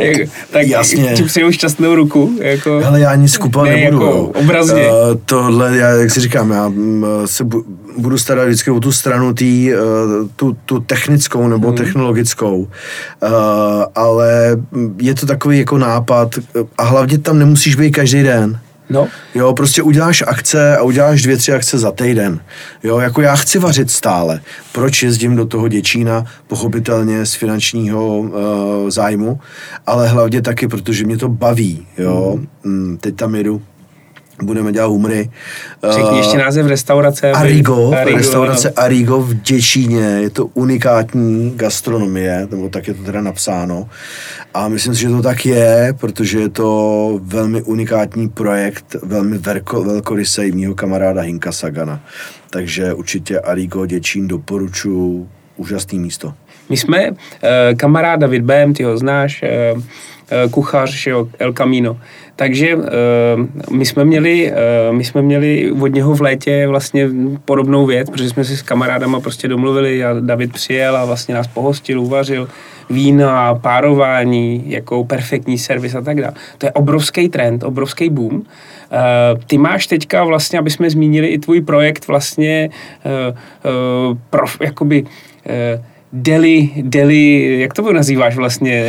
Jako, 0.00 0.30
tak 0.50 0.66
Jasně. 0.66 1.12
ti 1.16 1.22
přeju 1.22 1.52
šťastnou 1.52 1.94
ruku. 1.94 2.38
Jako, 2.40 2.82
Ale 2.86 3.00
já 3.00 3.14
nic 3.14 3.36
kupovat 3.36 3.68
Ne, 3.68 3.76
nebudu. 3.76 4.04
jako 4.06 4.20
obrazně. 4.22 4.88
Uh, 4.88 5.16
tohle, 5.24 5.76
já, 5.76 5.88
jak 5.88 6.10
si 6.10 6.20
říkám, 6.20 6.50
já 6.50 6.68
mm, 6.68 7.04
se 7.26 7.44
bu, 7.44 7.64
budu 7.98 8.18
starat 8.18 8.44
vždycky 8.46 8.70
o 8.70 8.80
tu 8.80 8.92
stranu 8.92 9.34
tý, 9.34 9.70
uh, 9.74 10.28
tu, 10.36 10.56
tu 10.66 10.80
technickou 10.80 11.48
nebo 11.48 11.68
Hmm. 11.68 11.76
technologickou. 11.76 12.56
Uh, 12.58 12.68
ale 13.94 14.56
je 15.00 15.14
to 15.14 15.26
takový 15.26 15.58
jako 15.58 15.78
nápad 15.78 16.34
a 16.78 16.82
hlavně 16.84 17.18
tam 17.18 17.38
nemusíš 17.38 17.74
být 17.76 17.90
každý 17.90 18.22
den. 18.22 18.58
No, 18.90 19.08
Jo, 19.34 19.52
prostě 19.52 19.82
uděláš 19.82 20.24
akce 20.26 20.76
a 20.76 20.82
uděláš 20.82 21.22
dvě, 21.22 21.36
tři 21.36 21.52
akce 21.52 21.78
za 21.78 21.92
týden. 21.92 22.40
Jo, 22.82 22.98
jako 22.98 23.22
já 23.22 23.36
chci 23.36 23.58
vařit 23.58 23.90
stále. 23.90 24.40
Proč 24.72 25.02
jezdím 25.02 25.36
do 25.36 25.46
toho 25.46 25.68
Děčína? 25.68 26.24
Pochopitelně 26.46 27.26
z 27.26 27.34
finančního 27.34 28.18
uh, 28.18 28.30
zájmu, 28.88 29.40
ale 29.86 30.08
hlavně 30.08 30.42
taky, 30.42 30.68
protože 30.68 31.04
mě 31.04 31.16
to 31.16 31.28
baví. 31.28 31.86
Jo, 31.98 32.38
mm. 32.64 32.98
teď 33.00 33.16
tam 33.16 33.34
jedu 33.34 33.62
budeme 34.46 34.72
dělat 34.72 34.86
humry. 34.86 35.30
Řekni 35.90 36.18
ještě 36.18 36.38
název 36.38 36.66
restaurace. 36.66 37.32
Arigo, 37.32 37.92
Arigo, 37.94 38.18
restaurace 38.18 38.70
ano. 38.70 38.84
Arigo 38.84 39.20
v 39.20 39.34
Děčíně, 39.34 40.00
je 40.00 40.30
to 40.30 40.46
unikátní 40.46 41.52
gastronomie, 41.56 42.48
nebo 42.50 42.68
tak 42.68 42.88
je 42.88 42.94
to 42.94 43.02
teda 43.02 43.20
napsáno. 43.20 43.88
A 44.54 44.68
myslím 44.68 44.94
si, 44.94 45.00
že 45.00 45.08
to 45.08 45.22
tak 45.22 45.46
je, 45.46 45.94
protože 46.00 46.40
je 46.40 46.48
to 46.48 47.20
velmi 47.22 47.62
unikátní 47.62 48.28
projekt, 48.28 48.96
velmi 49.02 49.38
velko, 49.38 49.84
velkorysej 49.84 50.52
mýho 50.52 50.74
kamaráda 50.74 51.22
Hinka 51.22 51.52
Sagana. 51.52 52.00
Takže 52.50 52.94
určitě 52.94 53.40
Arigo 53.40 53.86
Děčín 53.86 54.28
doporučuji, 54.28 55.28
úžasný 55.56 55.98
místo. 55.98 56.34
My 56.68 56.76
jsme, 56.76 56.98
eh, 57.06 57.74
kamarád 57.74 58.20
David 58.20 58.42
Bém, 58.42 58.74
ty 58.74 58.82
ho 58.82 58.98
znáš, 58.98 59.42
eh, 59.42 59.48
eh, 59.48 59.74
kuchař, 60.50 60.90
že 60.90 61.10
jo, 61.10 61.28
El 61.38 61.52
Camino. 61.52 61.96
Takže 62.36 62.68
eh, 62.70 62.80
my 63.70 63.86
jsme 63.86 64.04
měli, 64.04 64.52
eh, 64.52 64.92
my 64.92 65.04
jsme 65.04 65.22
měli 65.22 65.72
od 65.72 65.86
něho 65.86 66.14
v 66.14 66.20
létě 66.20 66.66
vlastně 66.68 67.08
podobnou 67.44 67.86
věc, 67.86 68.10
protože 68.10 68.28
jsme 68.28 68.44
si 68.44 68.56
s 68.56 68.62
kamarádama 68.62 69.20
prostě 69.20 69.48
domluvili 69.48 70.04
a 70.04 70.14
David 70.20 70.52
přijel 70.52 70.96
a 70.96 71.04
vlastně 71.04 71.34
nás 71.34 71.46
pohostil, 71.46 72.00
uvařil 72.00 72.48
vína, 72.90 73.54
párování, 73.54 74.64
jako 74.66 75.04
perfektní 75.04 75.58
servis 75.58 75.94
a 75.94 76.00
tak 76.00 76.20
dále. 76.20 76.34
To 76.58 76.66
je 76.66 76.72
obrovský 76.72 77.28
trend, 77.28 77.64
obrovský 77.64 78.10
boom. 78.10 78.42
Eh, 78.42 78.98
Ty 79.46 79.58
máš 79.58 79.86
teďka 79.86 80.24
vlastně, 80.24 80.58
aby 80.58 80.70
jsme 80.70 80.90
zmínili 80.90 81.26
i 81.26 81.38
tvůj 81.38 81.60
projekt 81.60 82.08
vlastně 82.08 82.70
eh, 83.04 83.10
eh, 83.30 84.16
prof, 84.30 84.56
jakoby 84.60 85.04
eh, 85.46 85.82
Deli, 86.12 86.70
Deli, 86.82 87.56
jak 87.60 87.74
to 87.74 87.92
nazýváš 87.92 88.36
vlastně, 88.36 88.84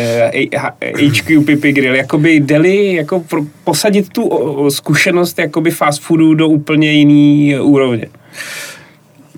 eh, 0.81 1.09
HQ 1.09 1.39
Pipi 1.45 1.71
Grill, 1.71 1.95
jakoby 1.95 2.39
Deli, 2.39 2.93
jako 2.93 3.19
pro, 3.19 3.41
posadit 3.63 4.09
tu 4.09 4.29
zkušenost 4.69 5.39
jakoby 5.39 5.71
fast 5.71 6.01
foodu 6.01 6.33
do 6.33 6.47
úplně 6.47 6.91
jiný 6.91 7.55
úrovně. 7.59 8.07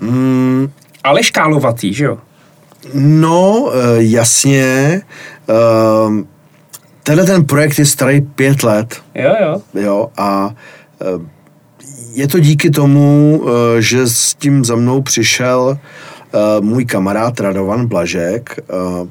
Mm, 0.00 0.68
Ale 1.04 1.22
škálovatý, 1.22 1.92
že 1.94 2.04
jo? 2.04 2.18
No, 2.94 3.70
eh, 3.74 3.78
jasně. 3.98 5.00
ehm, 5.48 6.26
Tenhle 7.02 7.24
ten 7.26 7.44
projekt 7.44 7.78
je 7.78 7.86
starý 7.86 8.20
pět 8.20 8.62
let, 8.62 9.02
Jo, 9.14 9.34
jo. 9.42 9.62
jo, 9.82 10.08
a 10.16 10.54
eh, 11.02 11.06
je 12.14 12.28
to 12.28 12.38
díky 12.38 12.70
tomu, 12.70 13.42
eh, 13.78 13.82
že 13.82 14.06
s 14.06 14.34
tím 14.34 14.64
za 14.64 14.76
mnou 14.76 15.02
přišel 15.02 15.78
eh, 15.78 16.15
můj 16.60 16.84
kamarád 16.84 17.40
Radovan 17.40 17.86
Blažek, 17.86 18.58
eh, 18.58 19.08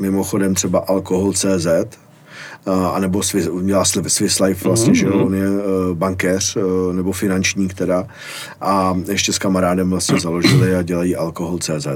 mimochodem 0.00 0.54
třeba 0.54 0.78
Alkohol.cz, 0.78 1.66
eh, 1.66 1.88
anebo 2.92 3.22
Swiss, 3.22 3.48
dělá 3.64 3.82
Sli- 3.82 4.08
Swiss 4.08 4.40
Life 4.40 4.68
vlastně, 4.68 4.94
že 4.94 5.06
jo, 5.06 5.24
on 5.26 5.34
je 5.34 5.46
eh, 5.46 5.94
bankéř 5.94 6.56
eh, 6.56 6.92
nebo 6.94 7.12
finančník 7.12 7.74
teda 7.74 8.06
a 8.60 8.96
ještě 9.10 9.32
s 9.32 9.38
kamarádem 9.38 9.90
vlastně 9.90 10.20
založili 10.20 10.76
a 10.76 10.82
dělají 10.82 11.16
Alkohol.cz. 11.16 11.86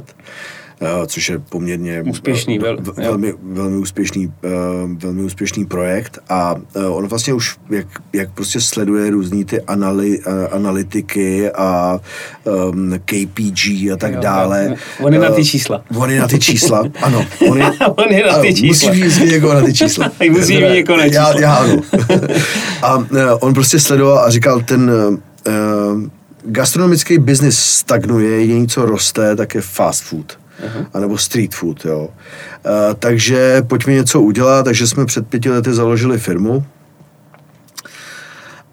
eh, 0.83 1.07
což 1.07 1.29
je 1.29 1.38
poměrně 1.38 2.03
Úspěšný, 2.03 2.59
eh, 2.59 2.62
vel- 2.62 2.79
v- 2.83 2.87
jo. 2.88 2.95
velmi, 3.05 3.35
velmi, 3.43 3.77
úspěšný, 3.77 4.33
eh, 4.45 4.49
velmi 5.05 5.23
úspěšný 5.23 5.64
projekt 5.66 6.19
a 6.29 6.55
on 6.88 7.07
vlastně 7.09 7.33
už, 7.35 7.57
jak, 7.71 7.87
jak 8.12 8.31
prostě 8.31 8.61
sleduje 8.61 9.11
různý 9.11 9.45
ty 9.45 9.61
anali, 9.61 10.21
analytiky 10.53 11.51
a 11.51 12.01
um, 12.71 12.93
KPG 13.05 13.90
a 13.93 13.97
tak 13.97 14.12
Jo, 14.14 14.21
dále. 14.21 14.66
jo. 14.71 14.77
On 15.07 15.12
je 15.14 15.19
na 15.21 15.31
ty 15.31 15.45
čísla. 15.45 15.85
On 15.99 16.11
je 16.11 16.21
na 16.21 16.29
ty 16.29 16.38
čísla, 16.38 16.85
ano. 17.03 17.27
On 17.51 17.59
je, 17.59 17.64
On 17.97 18.12
je 18.12 18.27
na 18.27 18.38
ty 18.38 18.55
čísla. 18.55 18.93
Musí 18.95 19.21
být 19.21 19.33
jako 19.33 19.55
na 19.55 19.61
ty 19.62 19.75
čísla. 19.81 20.12
Musí 20.31 20.57
být 20.57 20.62
jako 20.77 20.97
na 20.97 21.09
čísla. 21.09 21.31
Já, 21.33 21.40
já 21.40 21.55
ano. 21.55 21.77
A 22.83 23.05
on 23.40 23.55
prostě 23.55 23.81
sledoval 23.81 24.19
a 24.19 24.31
říkal, 24.31 24.61
ten 24.61 24.90
gastronomický 26.45 27.19
biznis 27.19 27.59
stagnuje, 27.59 28.40
jediné, 28.40 28.66
co 28.66 28.87
roste, 28.87 29.37
tak 29.37 29.55
je 29.55 29.61
fast 29.61 30.03
food. 30.03 30.38
Anebo 30.94 31.18
street 31.18 31.55
food, 31.55 31.85
jo. 31.85 32.09
Uh, 32.09 32.94
takže 32.99 33.62
pojďme 33.62 33.92
něco 33.92 34.20
udělat, 34.20 34.62
takže 34.62 34.87
jsme 34.87 35.07
před 35.07 35.27
pěti 35.27 35.51
lety 35.51 35.73
založili 35.75 36.18
firmu, 36.18 36.64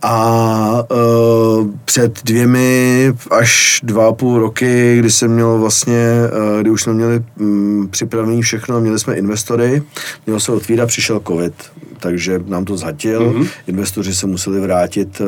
a 0.02 0.84
uh, 0.92 1.70
před 1.86 2.24
dvěmi 2.24 3.14
až 3.32 3.82
dva 3.84 4.08
a 4.08 4.12
půl 4.12 4.40
roky, 4.40 4.98
kdy 5.00 5.12
jsem 5.12 5.32
měl 5.32 5.58
vlastně, 5.58 6.22
uh, 6.56 6.62
kdy 6.62 6.70
už 6.70 6.82
jsme 6.82 6.94
měli 6.94 7.24
um, 7.40 7.88
připravený 7.92 8.42
všechno, 8.42 8.82
měli 8.82 9.00
jsme 9.00 9.16
investory, 9.16 9.84
mělo 10.26 10.40
se 10.40 10.52
otvírat, 10.52 10.88
přišel 10.88 11.22
covid, 11.28 11.54
takže 12.00 12.40
nám 12.48 12.66
to 12.66 12.78
zhatil, 12.78 13.32
mm-hmm. 13.32 13.48
investoři 13.68 14.16
se 14.16 14.28
museli 14.28 14.60
vrátit 14.60 15.22
uh, 15.22 15.28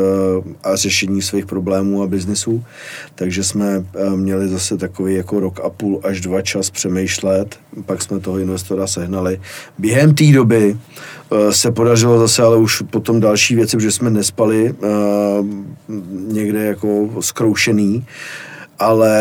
a 0.63 0.75
řešení 0.75 1.21
svých 1.21 1.45
problémů 1.45 2.03
a 2.03 2.07
biznisů, 2.07 2.63
takže 3.15 3.43
jsme 3.43 3.77
uh, 3.77 4.15
měli 4.15 4.47
zase 4.47 4.77
takový 4.77 5.15
jako 5.15 5.39
rok 5.39 5.59
a 5.63 5.69
půl 5.69 5.99
až 6.03 6.21
dva 6.21 6.41
čas 6.41 6.69
přemýšlet, 6.69 7.55
pak 7.85 8.01
jsme 8.01 8.19
toho 8.19 8.37
investora 8.37 8.87
sehnali. 8.87 9.41
Během 9.77 10.15
té 10.15 10.31
doby 10.31 10.77
uh, 11.29 11.49
se 11.49 11.71
podařilo 11.71 12.19
zase 12.19 12.43
ale 12.43 12.57
už 12.57 12.81
potom 12.81 13.19
další 13.19 13.55
věci, 13.55 13.77
protože 13.77 13.91
jsme 13.91 14.09
nespali 14.09 14.58
uh, 14.63 15.47
někde 16.33 16.63
jako 16.63 17.09
skroušený, 17.19 18.05
ale 18.79 19.13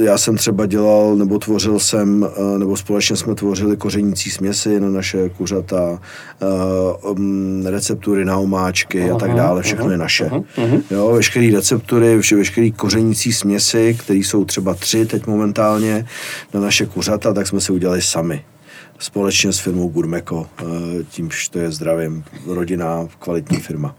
já 0.00 0.18
jsem 0.18 0.36
třeba 0.36 0.66
dělal, 0.66 1.16
nebo 1.16 1.38
tvořil 1.38 1.78
jsem, 1.78 2.22
uh, 2.22 2.58
nebo 2.58 2.76
společně 2.76 3.16
jsme 3.16 3.34
tvořili 3.34 3.76
kořenící 3.76 4.30
směsi 4.30 4.80
na 4.80 4.88
naše 4.88 5.28
kuřata, 5.28 6.00
uh, 7.02 7.10
um, 7.10 7.66
receptury 7.66 8.24
na 8.24 8.38
omáčky 8.38 9.10
a 9.10 9.16
tak 9.16 9.34
dále, 9.34 9.62
všechno 9.62 9.90
je 9.90 9.98
naše. 9.98 10.30
Jo, 10.90 11.12
veškeré 11.12 11.50
receptury, 11.54 12.20
vše, 12.20 12.36
veškeré 12.36 12.70
kořenící 12.70 13.32
směsi, 13.32 13.96
které 14.00 14.18
jsou 14.18 14.44
třeba 14.44 14.74
tři 14.74 15.06
teď 15.06 15.26
momentálně 15.26 16.06
na 16.54 16.60
naše 16.60 16.86
kuřata, 16.86 17.34
tak 17.34 17.46
jsme 17.46 17.60
si 17.60 17.72
udělali 17.72 18.02
sami 18.02 18.44
společně 18.98 19.52
s 19.52 19.58
firmou 19.58 19.88
Gurmeko, 19.88 20.46
eh, 20.60 20.64
tímž 21.10 21.48
to 21.48 21.58
je 21.58 21.72
zdravím, 21.72 22.24
rodinná, 22.46 23.08
kvalitní 23.18 23.56
firma. 23.56 23.96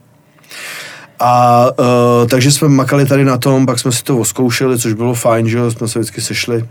A 1.20 1.66
uh, 1.80 2.28
takže 2.30 2.52
jsme 2.52 2.68
makali 2.68 3.06
tady 3.06 3.26
na 3.26 3.38
tom, 3.38 3.66
pak 3.66 3.80
jsme 3.80 3.92
si 3.92 4.04
to 4.04 4.18
oskoušeli, 4.18 4.80
což 4.80 4.94
bylo 4.94 5.14
fajn, 5.14 5.50
že 5.50 5.58
jo, 5.58 5.72
jsme 5.72 5.88
se 5.88 6.00
vždycky 6.00 6.22
sešli 6.22 6.66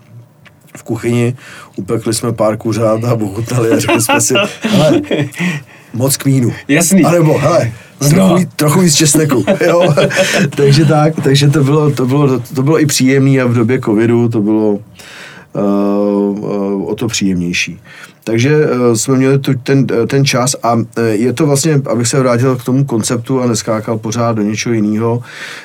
v 0.77 0.83
kuchyni, 0.83 1.37
upekli 1.77 2.15
jsme 2.15 2.33
pár 2.33 2.57
kuřát 2.57 3.05
a 3.05 3.13
ochutnali 3.15 3.71
a 3.71 3.79
řekli 3.79 4.03
jsme 4.03 4.21
si, 4.21 4.35
hele, 4.63 5.01
moc 5.95 6.17
kmínu. 6.17 6.53
Jasný. 6.69 7.05
A 7.05 7.11
nebo, 7.11 7.39
hele, 7.39 7.73
trochu, 7.99 8.17
No. 8.17 8.37
víc- 8.37 8.49
trochu 8.57 8.81
víc 8.81 8.95
česneku, 8.95 9.45
jo. 9.67 9.95
takže 10.57 10.85
tak, 10.85 11.15
takže 11.25 11.49
to 11.49 11.65
bylo, 11.65 11.91
to 11.91 12.07
bylo, 12.07 12.41
to 12.55 12.63
bylo 12.63 12.81
i 12.81 12.87
příjemný 12.87 13.41
a 13.41 13.47
v 13.47 13.55
době 13.55 13.81
covidu 13.81 14.29
to 14.29 14.41
bylo 14.41 14.79
o 16.87 16.95
to 16.97 17.09
příjemnější. 17.09 17.81
Takže 18.25 18.67
uh, 18.67 18.95
jsme 18.95 19.17
měli 19.17 19.39
tu, 19.39 19.55
ten, 19.63 19.87
ten 20.07 20.25
čas 20.25 20.57
a 20.63 20.75
uh, 20.75 20.85
je 21.11 21.33
to 21.33 21.47
vlastně, 21.47 21.83
abych 21.91 22.09
se 22.09 22.21
vrátil 22.21 22.57
k 22.57 22.65
tomu 22.65 22.85
konceptu 22.85 23.41
a 23.41 23.47
neskákal 23.47 23.99
pořád 23.99 24.33
do 24.33 24.43
něčeho 24.43 24.73
jiného, 24.73 25.23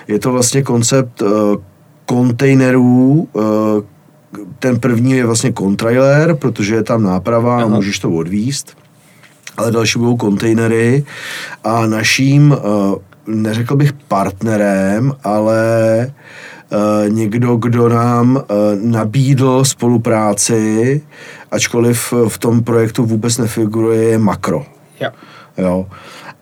je 0.07 0.19
to 0.19 0.31
vlastně 0.31 0.63
koncept 0.63 1.21
uh, 1.21 1.29
kontejnerů, 2.05 3.27
uh, 3.33 3.43
ten 4.59 4.79
první 4.79 5.11
je 5.11 5.25
vlastně 5.25 5.51
kontrailer, 5.51 6.35
protože 6.35 6.75
je 6.75 6.83
tam 6.83 7.03
náprava 7.03 7.55
a 7.55 7.63
Aha. 7.63 7.75
můžeš 7.75 7.99
to 7.99 8.11
odvíst 8.11 8.75
ale 9.59 9.71
další 9.71 9.99
budou 9.99 10.17
kontejnery 10.17 11.03
a 11.63 11.85
naším, 11.85 12.57
eh, 12.57 12.95
neřekl 13.27 13.75
bych 13.75 13.93
partnerem, 13.93 15.13
ale 15.23 15.61
eh, 16.01 16.13
někdo, 17.09 17.55
kdo 17.55 17.89
nám 17.89 18.37
eh, 18.37 18.53
nabídl 18.81 19.65
spolupráci, 19.65 21.01
ačkoliv 21.51 22.13
v 22.27 22.37
tom 22.37 22.63
projektu 22.63 23.05
vůbec 23.05 23.37
nefiguruje, 23.37 24.03
je 24.03 24.17
Makro. 24.17 24.65
Jo. 24.99 25.09
Jo. 25.57 25.85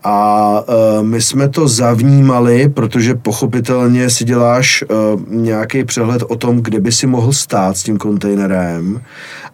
A 0.10 0.63
uh, 0.67 1.06
my 1.06 1.22
jsme 1.22 1.50
to 1.50 1.67
zavnímali, 1.67 2.70
protože 2.70 3.15
pochopitelně 3.15 4.10
si 4.10 4.24
děláš 4.24 4.84
uh, 4.84 5.22
nějaký 5.28 5.84
přehled 5.84 6.24
o 6.28 6.36
tom, 6.36 6.62
kde 6.62 6.80
by 6.80 6.91
si 6.91 7.08
mohl 7.08 7.34
stát 7.34 7.78
s 7.78 7.84
tím 7.84 7.98
kontejnerem 7.98 9.02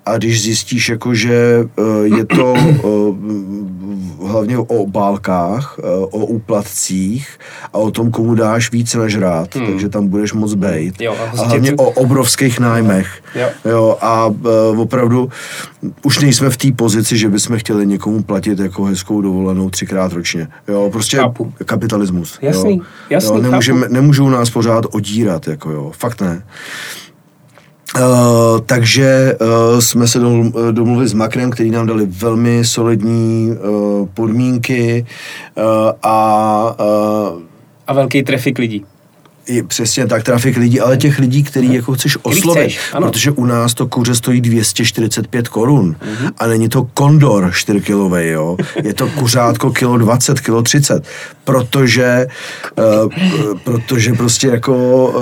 a 0.06 0.18
když 0.18 0.44
zjistíš, 0.44 0.90
jako, 0.90 1.14
že 1.14 1.66
uh, 1.76 2.18
je 2.18 2.26
to 2.26 2.54
uh, 2.54 3.18
hlavně 4.30 4.58
o 4.58 4.64
obálkách, 4.64 5.80
uh, 5.80 5.86
o 6.22 6.26
úplatcích 6.26 7.28
a 7.74 7.78
o 7.78 7.92
tom, 7.92 8.12
komu 8.12 8.36
dáš 8.36 8.72
víc 8.72 8.96
nažrát, 8.96 9.56
hmm. 9.56 9.66
takže 9.66 9.90
tam 9.90 10.08
budeš 10.08 10.34
moc 10.34 10.54
bejt. 10.54 11.02
Jo, 11.02 11.16
a 11.20 11.42
a 11.42 11.46
hlavně 11.46 11.72
tu- 11.72 11.84
o 11.84 11.90
obrovských 11.90 12.60
nájmech. 12.60 13.08
Jo. 13.36 13.48
Jo, 13.66 13.98
a 14.02 14.26
uh, 14.26 14.80
opravdu 14.80 15.30
už 16.04 16.20
nejsme 16.20 16.50
v 16.50 16.58
té 16.58 16.72
pozici, 16.72 17.18
že 17.18 17.30
bychom 17.30 17.58
chtěli 17.58 17.88
někomu 17.88 18.24
platit 18.24 18.60
jako 18.60 18.84
hezkou 18.84 19.22
dovolenou 19.22 19.70
třikrát 19.70 20.14
ročně. 20.14 20.48
Jo, 20.68 20.90
prostě 20.92 21.18
Chápu. 21.18 21.54
kapitalismus. 21.66 22.40
Jasný, 22.42 22.78
jo. 22.78 22.84
jasný, 23.10 23.36
jo, 23.36 23.42
nemůžeme, 23.42 23.90
nemůžou 23.90 24.30
nás 24.30 24.50
pořád 24.50 24.86
odírat, 24.92 25.48
jako 25.48 25.72
jo, 25.72 25.92
fakt 25.98 26.22
ne. 26.22 26.44
Uh, 27.96 28.60
takže 28.66 29.38
uh, 29.42 29.80
jsme 29.80 30.08
se 30.08 30.20
eh, 30.20 30.72
domluvili 30.72 31.08
s 31.08 31.14
Makrem, 31.14 31.52
který 31.52 31.72
nám 31.72 31.88
dali 31.88 32.06
velmi 32.06 32.66
solidní 32.66 33.52
uh, 33.52 34.08
podmínky 34.14 35.06
uh, 35.58 35.64
a 36.04 36.76
uh, 37.34 37.42
A 37.88 37.94
velký 37.94 38.24
trafik 38.24 38.60
lidí. 38.60 38.86
Je 39.48 39.64
přesně 39.64 40.08
tak, 40.08 40.24
trafik 40.24 40.58
lidí, 40.58 40.80
ale 40.80 40.98
těch 40.98 41.20
lidí, 41.20 41.44
který 41.44 41.74
jako 41.74 41.94
chceš 41.94 42.18
oslovit, 42.22 42.64
chceš, 42.64 42.80
ano. 42.94 43.08
protože 43.08 43.32
u 43.32 43.46
nás 43.46 43.74
to 43.74 43.88
kuře 43.88 44.16
stojí 44.16 44.42
245 44.42 45.48
korun 45.48 45.96
a 46.38 46.48
není 46.48 46.70
to 46.70 46.88
kondor 46.94 47.52
4 47.54 47.82
kilový, 47.82 48.30
jo, 48.30 48.58
je 48.84 48.94
to 48.94 49.08
kuřátko 49.08 49.72
kilo 49.72 49.98
20, 49.98 50.40
kilo 50.40 50.62
30, 50.62 51.08
protože, 51.44 52.28
uh, 52.78 53.12
protože 53.64 54.14
prostě 54.14 54.48
jako 54.48 54.74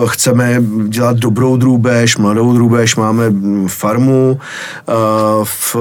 eh, 0.03 0.07
chceme 0.07 0.63
dělat 0.87 1.17
dobrou 1.17 1.57
drůbež, 1.57 2.17
mladou 2.17 2.53
drůbež, 2.53 2.95
máme 2.95 3.29
mm, 3.29 3.67
farmu 3.67 4.39
uh, 4.87 5.45
v, 5.45 5.75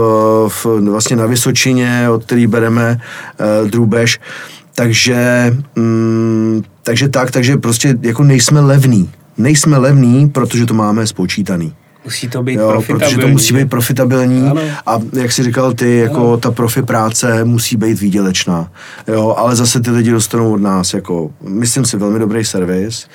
v, 0.48 0.66
vlastně 0.90 1.16
na 1.16 1.26
Vysočině, 1.26 2.10
od 2.10 2.24
který 2.24 2.46
bereme 2.46 3.00
uh, 3.62 3.70
drůbež, 3.70 4.20
takže, 4.74 5.50
mm, 5.76 6.62
takže 6.82 7.08
tak, 7.08 7.30
takže 7.30 7.56
prostě 7.56 7.98
jako 8.00 8.22
nejsme 8.24 8.60
levný. 8.60 9.10
Nejsme 9.38 9.78
levný, 9.78 10.28
protože 10.28 10.66
to 10.66 10.74
máme 10.74 11.06
spočítaný. 11.06 11.72
Musí 12.04 12.28
to 12.28 12.42
být 12.42 12.54
Jo, 12.54 12.68
profitabilní. 12.68 13.04
protože 13.14 13.18
to 13.20 13.28
musí 13.28 13.54
být 13.54 13.70
profitabilní 13.70 14.48
Ano. 14.48 14.60
a 14.86 14.98
jak 15.12 15.32
si 15.32 15.42
říkal 15.42 15.72
ty, 15.72 15.96
jako 15.98 16.36
ta 16.36 16.50
profi 16.50 16.82
práce 16.82 17.44
musí 17.44 17.76
být 17.76 18.00
výdělečná. 18.00 18.72
Jo, 19.08 19.34
ale 19.38 19.56
zase 19.56 19.80
ty 19.80 19.90
lidi 19.90 20.10
dostanou 20.10 20.52
od 20.52 20.60
nás 20.60 20.94
jako, 20.94 21.30
myslím 21.42 21.84
si, 21.84 21.96
velmi 21.96 22.18
dobrý 22.18 22.44
servis, 22.44 23.06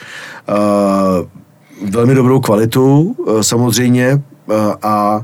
uh, 0.49 1.89
velmi 1.91 2.15
dobrou 2.15 2.39
kvalitu 2.39 3.01
uh, 3.01 3.41
samozřejmě 3.41 4.21
a 4.81 5.23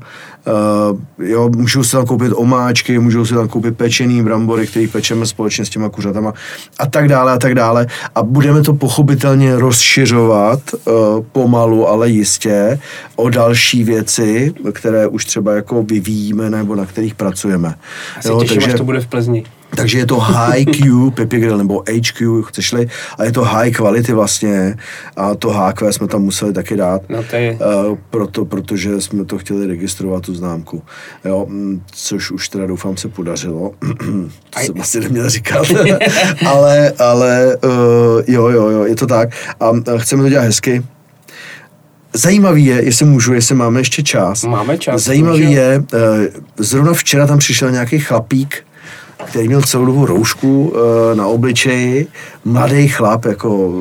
jo, 1.19 1.49
můžou 1.55 1.83
si 1.83 1.91
tam 1.91 2.05
koupit 2.05 2.33
omáčky, 2.35 2.99
můžou 2.99 3.25
si 3.25 3.33
tam 3.33 3.47
koupit 3.47 3.77
pečený 3.77 4.23
brambory, 4.23 4.67
který 4.67 4.87
pečeme 4.87 5.25
společně 5.25 5.65
s 5.65 5.69
těma 5.69 5.89
kuřatama 5.89 6.33
a 6.79 6.87
tak 6.87 7.07
dále 7.07 7.31
a 7.31 7.37
tak 7.37 7.55
dále. 7.55 7.87
A 8.15 8.23
budeme 8.23 8.61
to 8.61 8.73
pochopitelně 8.73 9.55
rozšiřovat 9.55 10.59
uh, 10.73 10.93
pomalu, 11.31 11.87
ale 11.87 12.09
jistě 12.09 12.79
o 13.15 13.29
další 13.29 13.83
věci, 13.83 14.53
které 14.71 15.07
už 15.07 15.25
třeba 15.25 15.53
jako 15.53 15.83
vyvíjíme 15.83 16.49
nebo 16.49 16.75
na 16.75 16.85
kterých 16.85 17.15
pracujeme. 17.15 17.75
Já 18.15 18.21
se 18.21 18.45
těším, 18.45 18.63
až 18.63 18.73
to 18.73 18.83
bude 18.83 18.99
v 18.99 19.07
Plzni. 19.07 19.43
Takže 19.75 19.97
je 19.97 20.05
to 20.05 20.19
high 20.19 20.65
Q 20.65 21.11
Pipi 21.11 21.39
Grill 21.39 21.57
nebo 21.57 21.83
HQ, 21.89 22.41
chceš-li, 22.43 22.87
a 23.17 23.23
je 23.23 23.31
to 23.31 23.43
high 23.43 23.71
quality 23.71 24.13
vlastně. 24.13 24.75
A 25.15 25.35
to 25.35 25.49
HQ 25.49 25.93
jsme 25.93 26.07
tam 26.07 26.21
museli 26.21 26.53
taky 26.53 26.77
dát, 26.77 27.01
No 27.09 27.23
to 27.23 27.35
je... 27.35 27.57
uh, 27.89 27.97
proto, 28.09 28.45
protože 28.45 29.01
jsme 29.01 29.25
to 29.25 29.37
chtěli 29.37 29.67
registrovat 29.67 30.23
tu 30.23 30.35
známku, 30.35 30.83
jo, 31.25 31.45
mm, 31.49 31.81
což 31.91 32.31
už 32.31 32.49
teda 32.49 32.65
doufám 32.67 32.97
se 32.97 33.07
podařilo, 33.07 33.71
to 34.49 34.59
jsem 34.59 34.81
asi 34.81 34.99
neměl 34.99 35.29
říkat, 35.29 35.67
ale, 36.47 36.91
ale 36.99 37.57
uh, 37.63 37.71
jo, 38.27 38.47
jo, 38.49 38.69
jo, 38.69 38.85
je 38.85 38.95
to 38.95 39.07
tak. 39.07 39.29
A 39.59 39.69
uh, 39.69 39.79
chceme 39.97 40.23
to 40.23 40.29
dělat 40.29 40.43
hezky, 40.43 40.83
Zajímavý 42.13 42.65
je, 42.65 42.83
jestli 42.85 43.05
můžu, 43.05 43.33
jestli 43.33 43.55
máme 43.55 43.79
ještě 43.79 44.03
čas. 44.03 44.43
Máme 44.43 44.77
čas, 44.77 45.01
Zajímavý 45.01 45.41
můžu. 45.45 45.55
je, 45.55 45.83
eh, 45.93 46.29
zrovna 46.57 46.93
včera 46.93 47.27
tam 47.27 47.37
přišel 47.37 47.71
nějaký 47.71 47.99
chlapík, 47.99 48.63
který 49.31 49.47
měl 49.47 49.61
celou 49.61 49.85
dobu 49.85 50.05
roušku 50.05 50.73
eh, 51.11 51.15
na 51.15 51.27
obličeji, 51.27 52.07
mladý 52.45 52.87
chlap, 52.87 53.25
jako, 53.25 53.71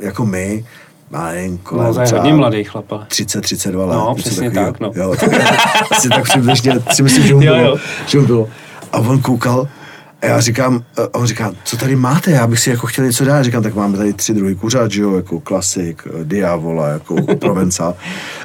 jako 0.00 0.26
my, 0.26 0.64
malinko, 1.10 1.76
No, 1.82 1.94
to 1.94 2.00
je 2.00 2.06
třeba 2.06 2.20
hodně 2.20 2.34
mladý 2.36 2.64
chlap, 2.64 2.92
ale. 2.92 3.06
30-32 3.08 3.86
let. 3.88 3.94
No, 3.96 4.14
přesně 4.14 4.50
takovýho. 4.50 4.72
tak, 4.72 4.80
no. 4.80 4.92
Jo, 4.94 5.14
tak, 5.20 5.32
asi 5.90 6.08
tak 6.08 6.24
přibližně, 6.24 6.72
si 6.92 7.02
myslím, 7.02 7.26
že 7.26 7.34
mu 7.34 7.42
Jo, 7.42 7.54
bylo. 7.54 7.66
jo. 7.68 7.76
Že 8.06 8.18
mu 8.20 8.26
bylo. 8.26 8.48
A 8.92 8.98
on 8.98 9.20
koukal, 9.20 9.68
a 10.22 10.26
já 10.26 10.40
říkám, 10.40 10.84
a 10.96 11.18
on 11.18 11.26
říká, 11.26 11.52
co 11.64 11.76
tady 11.76 11.96
máte, 11.96 12.30
já 12.30 12.46
bych 12.46 12.60
si 12.60 12.70
jako 12.70 12.86
chtěl 12.86 13.04
něco 13.04 13.24
dát. 13.24 13.42
Říkám, 13.42 13.62
tak 13.62 13.74
máme 13.74 13.96
tady 13.96 14.12
tři 14.12 14.34
druhy 14.34 14.54
kuřat, 14.54 14.90
že 14.90 15.02
jo, 15.02 15.16
jako 15.16 15.40
klasik, 15.40 16.02
eh, 16.06 16.24
diavola, 16.24 16.88
jako 16.88 17.16
provence. 17.38 17.82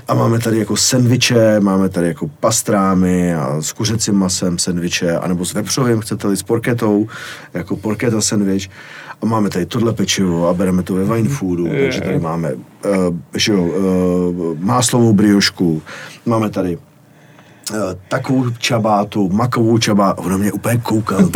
A 0.08 0.14
máme 0.14 0.40
tady 0.40 0.60
jako 0.60 0.78
sendviče, 0.78 1.60
máme 1.60 1.90
tady 1.90 2.08
jako 2.08 2.28
pastrámy 2.40 3.36
a 3.36 3.62
s 3.62 3.72
kuřecím 3.72 4.16
masem 4.16 4.58
sendviče, 4.58 5.18
anebo 5.18 5.46
s 5.46 5.54
vepřovým, 5.54 6.00
chcete-li 6.00 6.38
s 6.38 6.44
porketou, 6.44 7.08
jako 7.54 7.76
porketa 7.76 8.22
sendvič. 8.22 8.70
A 9.22 9.26
máme 9.26 9.50
tady 9.50 9.66
tohle 9.66 9.94
pečivo 9.94 10.48
a 10.48 10.54
bereme 10.54 10.84
to 10.84 10.94
ve 10.94 11.04
wine 11.04 11.30
foodu, 11.30 11.68
takže 11.68 12.02
tady 12.02 12.20
máme 12.20 12.54
uh, 12.54 12.62
že 13.36 13.52
jo, 13.54 13.64
uh, 13.64 14.60
máslovou 14.60 15.14
briošku, 15.14 15.82
máme 16.26 16.50
tady 16.50 16.78
takovou 18.07 18.49
čabátu, 18.57 19.30
makovou 19.30 19.78
čabátu, 19.78 20.22
ono 20.22 20.38
mě 20.38 20.51
úplně 20.51 20.78
koukal, 20.78 21.20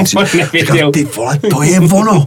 říkal, 0.59 0.91
ty 0.91 1.07
vole, 1.15 1.39
to 1.49 1.63
je 1.63 1.79
ono, 1.79 2.25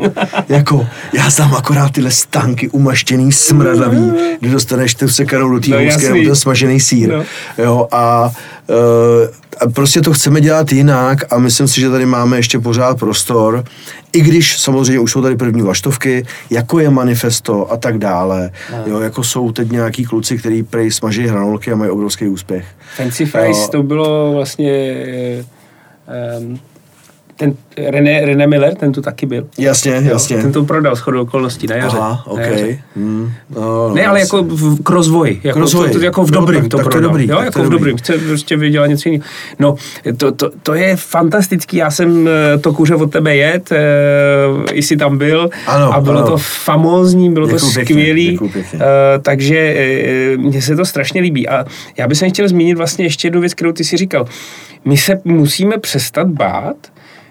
jako, 0.48 0.86
já 1.12 1.30
znám 1.30 1.54
akorát 1.54 1.92
tyhle 1.92 2.10
stánky 2.10 2.68
umaštěný, 2.68 3.32
smradlavý, 3.32 4.12
kdy 4.40 4.50
dostaneš 4.50 4.94
tu 4.94 5.08
sekanou 5.08 5.50
do 5.50 5.60
té 5.60 5.70
No, 5.70 5.76
nebo 5.76 6.24
ten 6.24 6.36
smažený 6.36 6.80
sír, 6.80 7.08
No. 7.12 7.24
jo, 7.58 7.88
a, 7.90 8.30
uh, 8.68 8.76
a 9.60 9.68
prostě 9.68 10.00
to 10.00 10.12
chceme 10.12 10.40
dělat 10.40 10.72
jinak 10.72 11.32
a 11.32 11.38
myslím 11.38 11.68
si, 11.68 11.80
že 11.80 11.90
tady 11.90 12.06
máme 12.06 12.36
ještě 12.36 12.58
pořád 12.58 12.98
prostor, 12.98 13.64
i 14.12 14.20
když 14.20 14.60
samozřejmě 14.60 14.98
už 15.00 15.12
jsou 15.12 15.22
tady 15.22 15.36
první 15.36 15.62
vlaštovky, 15.62 16.26
jako 16.50 16.78
je 16.78 16.90
manifesto 16.90 17.72
a 17.72 17.76
tak 17.76 17.98
dále, 17.98 18.50
jo, 18.86 19.00
jako 19.00 19.24
jsou 19.24 19.52
teď 19.52 19.70
nějaký 19.70 20.04
kluci, 20.04 20.38
který 20.38 20.62
prej 20.62 20.90
smaží 20.90 21.26
hranolky 21.26 21.72
a 21.72 21.76
mají 21.76 21.90
obrovský 21.90 22.28
úspěch. 22.28 22.66
Fancy 22.96 23.26
Fries 23.26 23.58
Jo. 23.58 23.68
to 23.72 23.82
bylo 23.82 24.32
vlastně... 24.32 24.94
Um, 26.40 26.60
ten 27.36 27.54
René, 27.90 28.24
René 28.24 28.46
Miller, 28.46 28.74
ten 28.74 28.92
tu 28.92 29.02
taky 29.02 29.26
byl. 29.26 29.46
Jasně, 29.58 29.92
jasně. 30.04 30.36
Jo, 30.36 30.42
ten 30.42 30.52
to 30.52 30.64
prodal 30.64 30.94
shodou 30.96 31.22
okolností 31.22 31.66
na 31.66 31.76
jaře. 31.76 31.96
Aha, 32.00 32.22
OK. 32.26 32.38
Na 32.38 32.44
jaře. 32.44 32.78
Hmm. 32.96 33.32
No, 33.50 33.60
no, 33.88 33.94
Ne, 33.94 34.06
ale 34.06 34.20
jako 34.20 34.42
v, 34.42 34.82
k 34.82 34.90
rozvoji. 34.90 35.40
Jako, 35.44 35.58
K 35.58 35.60
rozvoji. 35.60 35.92
To, 35.92 35.98
to, 35.98 36.04
jako 36.04 36.24
v 36.24 36.30
No, 36.30 36.40
dobrým 36.40 36.60
tak- 36.60 36.70
to 36.70 36.76
tak 36.76 36.84
to 36.84 36.88
je 36.88 36.92
prodal. 36.92 37.10
dobrý, 37.10 37.28
jo, 37.28 37.38
jako 37.40 37.52
to 37.52 37.58
v 37.58 37.62
dobrý. 37.62 37.78
dobrým. 37.78 37.96
Chce 37.96 38.18
prostě 38.18 38.56
vydělat 38.56 38.86
něco 38.86 39.08
jiného. 39.08 39.24
No, 39.58 39.74
to, 40.16 40.32
to, 40.32 40.50
to, 40.62 40.74
je 40.74 40.96
fantastický. 40.96 41.76
Já 41.76 41.90
jsem 41.90 42.28
eh, 42.54 42.58
to 42.58 42.72
kuře 42.72 42.94
od 42.94 43.12
tebe 43.12 43.36
jet, 43.36 43.72
e, 43.72 43.78
i 44.72 44.82
jsi 44.82 44.96
tam 44.96 45.18
byl. 45.18 45.50
Ano, 45.66 45.94
a 45.94 46.00
bylo 46.00 46.18
ano. 46.18 46.26
to 46.30 46.36
famózní, 46.38 47.32
bylo 47.32 47.46
Děkuju 47.46 47.60
to 47.60 47.66
skvělý. 47.80 48.30
děkuju 48.30 48.50
pěkně. 48.50 48.78
E, 48.82 49.18
takže 49.18 49.58
e, 49.58 50.36
mně 50.36 50.62
se 50.62 50.76
to 50.76 50.84
strašně 50.84 51.20
líbí. 51.20 51.48
A 51.48 51.64
já 51.96 52.08
bych 52.08 52.18
chtěl 52.28 52.48
zmínit 52.48 52.74
vlastně 52.78 53.04
ještě 53.04 53.26
jednu 53.26 53.40
věc, 53.40 53.54
kterou 53.54 53.72
ty 53.72 53.84
si 53.84 53.96
říkal. 53.96 54.26
My 54.84 54.96
se 54.96 55.20
musíme 55.24 55.78
přestat 55.78 56.26
bát, 56.28 56.76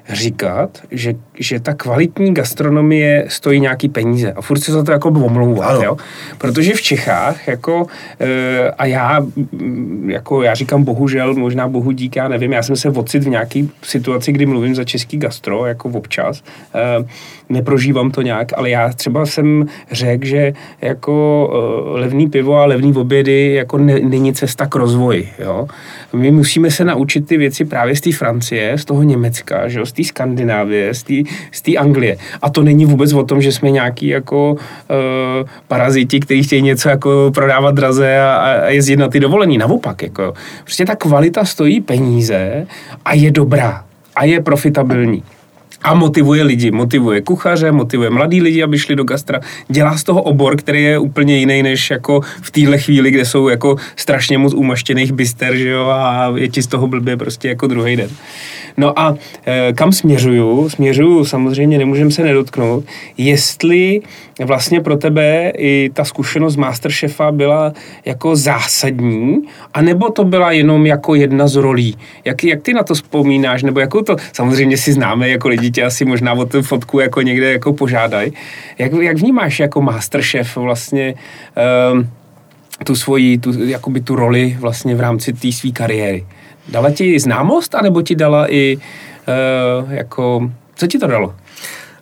říkat, 0.10 0.70
že, 0.91 1.14
že 1.39 1.60
ta 1.60 1.74
kvalitní 1.74 2.34
gastronomie 2.34 3.26
stojí 3.28 3.60
nějaký 3.60 3.89
peníze 3.89 4.34
a 4.34 4.41
furt 4.41 4.60
se 4.60 4.72
za 4.72 4.84
to 4.84 4.91
jako 4.91 5.10
omlouvat, 5.10 5.84
jo? 5.84 5.97
Protože 6.38 6.74
v 6.74 6.82
Čechách, 6.82 7.47
jako, 7.47 7.88
e, 8.20 8.72
a 8.72 8.86
já, 8.86 9.20
mm, 9.51 10.10
jako 10.10 10.41
já 10.43 10.54
říkám 10.54 10.84
bohužel, 10.84 11.34
možná 11.34 11.68
bohu 11.68 11.91
dík, 11.91 12.16
já 12.16 12.28
nevím, 12.28 12.54
já 12.54 12.64
jsem 12.64 12.76
se 12.76 12.89
ocit 12.89 13.24
v 13.24 13.30
nějaký 13.30 13.72
situaci, 13.82 14.32
kdy 14.32 14.45
mluvím 14.45 14.76
za 14.76 14.84
český 14.84 15.18
gastro, 15.18 15.66
jako 15.66 15.89
občas, 15.89 16.43
e, 16.76 17.06
neprožívám 17.54 18.12
to 18.12 18.22
nějak, 18.22 18.47
ale 18.56 18.70
já 18.70 18.89
třeba 18.89 19.26
jsem 19.26 19.66
řekl, 19.91 20.26
že 20.26 20.54
jako 20.82 21.49
e, 21.95 21.99
levný 21.99 22.30
pivo 22.30 22.56
a 22.56 22.66
levný 22.66 22.93
obědy 22.93 23.54
jako 23.54 23.78
ne, 23.78 23.99
není 23.99 24.34
cesta 24.34 24.66
k 24.66 24.76
rozvoji, 24.76 25.30
jo? 25.39 25.68
My 26.14 26.32
musíme 26.32 26.72
se 26.72 26.86
naučit 26.86 27.28
ty 27.28 27.38
věci 27.38 27.66
právě 27.66 27.95
z 27.95 28.01
té 28.01 28.12
Francie, 28.12 28.78
z 28.78 28.86
toho 28.86 29.04
Německa, 29.04 29.68
že 29.68 29.80
jo? 29.80 29.86
z 29.86 29.91
té 29.91 30.04
Skandinávie, 30.04 30.93
z 30.93 31.04
té 31.04 31.14
z 31.51 31.62
té 31.62 31.76
Anglie. 31.76 32.18
A 32.41 32.49
to 32.49 32.64
není 32.64 32.86
vůbec 32.86 33.14
o 33.14 33.24
tom, 33.24 33.41
že 33.41 33.51
jsme 33.51 33.72
nějaký 33.72 34.08
jako 34.08 34.51
uh, 34.51 34.58
paraziti, 35.68 36.20
kteří 36.20 36.43
chtějí 36.43 36.62
něco 36.62 36.89
jako 36.89 37.32
prodávat 37.34 37.76
draze 37.76 38.20
a, 38.20 38.36
a 38.36 38.70
jezdit 38.70 38.97
na 38.97 39.08
ty 39.08 39.20
dovolení. 39.20 39.58
Naopak, 39.58 40.01
jako. 40.01 40.34
Prostě 40.64 40.86
ta 40.86 40.95
kvalita 40.95 41.45
stojí 41.45 41.82
peníze 41.82 42.68
a 43.06 43.14
je 43.14 43.32
dobrá. 43.32 43.84
A 44.16 44.26
je 44.26 44.41
profitabilní. 44.41 45.24
A 45.84 45.94
motivuje 45.94 46.44
lidi, 46.44 46.72
motivuje 46.72 47.22
kuchaře, 47.22 47.72
motivuje 47.72 48.10
mladý 48.10 48.42
lidi, 48.42 48.64
aby 48.64 48.80
šli 48.80 48.96
do 48.96 49.04
gastra. 49.04 49.40
Dělá 49.70 49.98
z 49.98 50.04
toho 50.04 50.22
obor, 50.22 50.56
který 50.56 50.84
je 50.84 51.00
úplně 51.00 51.38
jiný 51.38 51.64
než 51.64 51.90
jako 51.90 52.22
v 52.42 52.52
téhle 52.52 52.78
chvíli, 52.78 53.12
kde 53.12 53.26
jsou 53.26 53.48
jako 53.48 53.76
strašně 53.96 54.38
moc 54.38 54.54
umaštěných 54.54 55.12
bister, 55.12 55.56
že 55.56 55.70
jo, 55.70 55.86
a 55.90 56.34
je 56.36 56.48
ti 56.48 56.64
z 56.64 56.68
toho 56.68 56.88
blbě 56.88 57.18
prostě 57.18 57.48
jako 57.48 57.68
druhý 57.68 57.96
den. 57.96 58.10
No 58.78 59.00
a 59.00 59.16
e, 59.46 59.74
kam 59.74 59.92
směřuju? 59.92 60.70
Směřuju, 60.70 61.26
samozřejmě 61.26 61.78
nemůžeme 61.78 62.12
se 62.12 62.24
nedotknout, 62.24 62.86
jestli 63.18 64.02
vlastně 64.46 64.82
pro 64.82 64.98
tebe 64.98 65.52
i 65.58 65.90
ta 65.94 66.04
zkušenost 66.04 66.56
Masterchefa 66.56 67.32
byla 67.32 67.74
jako 68.06 68.36
zásadní, 68.36 69.42
anebo 69.74 70.12
to 70.12 70.24
byla 70.24 70.52
jenom 70.52 70.86
jako 70.86 71.16
jedna 71.16 71.48
z 71.48 71.56
rolí. 71.56 71.98
Jak, 72.26 72.44
jak 72.44 72.62
ty 72.62 72.74
na 72.74 72.84
to 72.84 72.94
vzpomínáš, 72.94 73.64
nebo 73.64 73.80
jakou 73.80 74.02
to, 74.02 74.16
samozřejmě 74.34 74.78
si 74.78 74.94
známe, 74.94 75.30
jako 75.30 75.48
lidi 75.48 75.72
tě 75.74 75.84
asi 75.84 76.05
možná 76.05 76.34
o 76.34 76.45
tu 76.45 76.61
fotku 76.61 76.99
jako 76.99 77.21
někde 77.21 77.51
jako 77.51 77.74
požádají. 77.74 78.34
Jak, 78.78 78.91
jak 78.93 79.17
vnímáš 79.17 79.59
jako 79.59 79.82
Masterchef 79.82 80.55
vlastně 80.55 81.13
um, 81.93 82.09
tu 82.84 82.95
svoji, 82.95 83.38
tu, 83.38 83.63
jakoby 83.63 84.01
tu 84.01 84.15
roli 84.15 84.57
vlastně 84.59 84.95
v 84.95 84.99
rámci 84.99 85.34
té 85.34 85.51
své 85.51 85.71
kariéry? 85.71 86.26
Dala 86.69 86.91
ti 86.91 87.19
známost, 87.19 87.76
anebo 87.76 88.01
ti 88.01 88.15
dala 88.15 88.51
i 88.53 88.78
uh, 88.78 89.91
jako, 89.91 90.51
co 90.76 90.88
ti 90.88 90.99
to 90.99 91.07
dalo? 91.07 91.36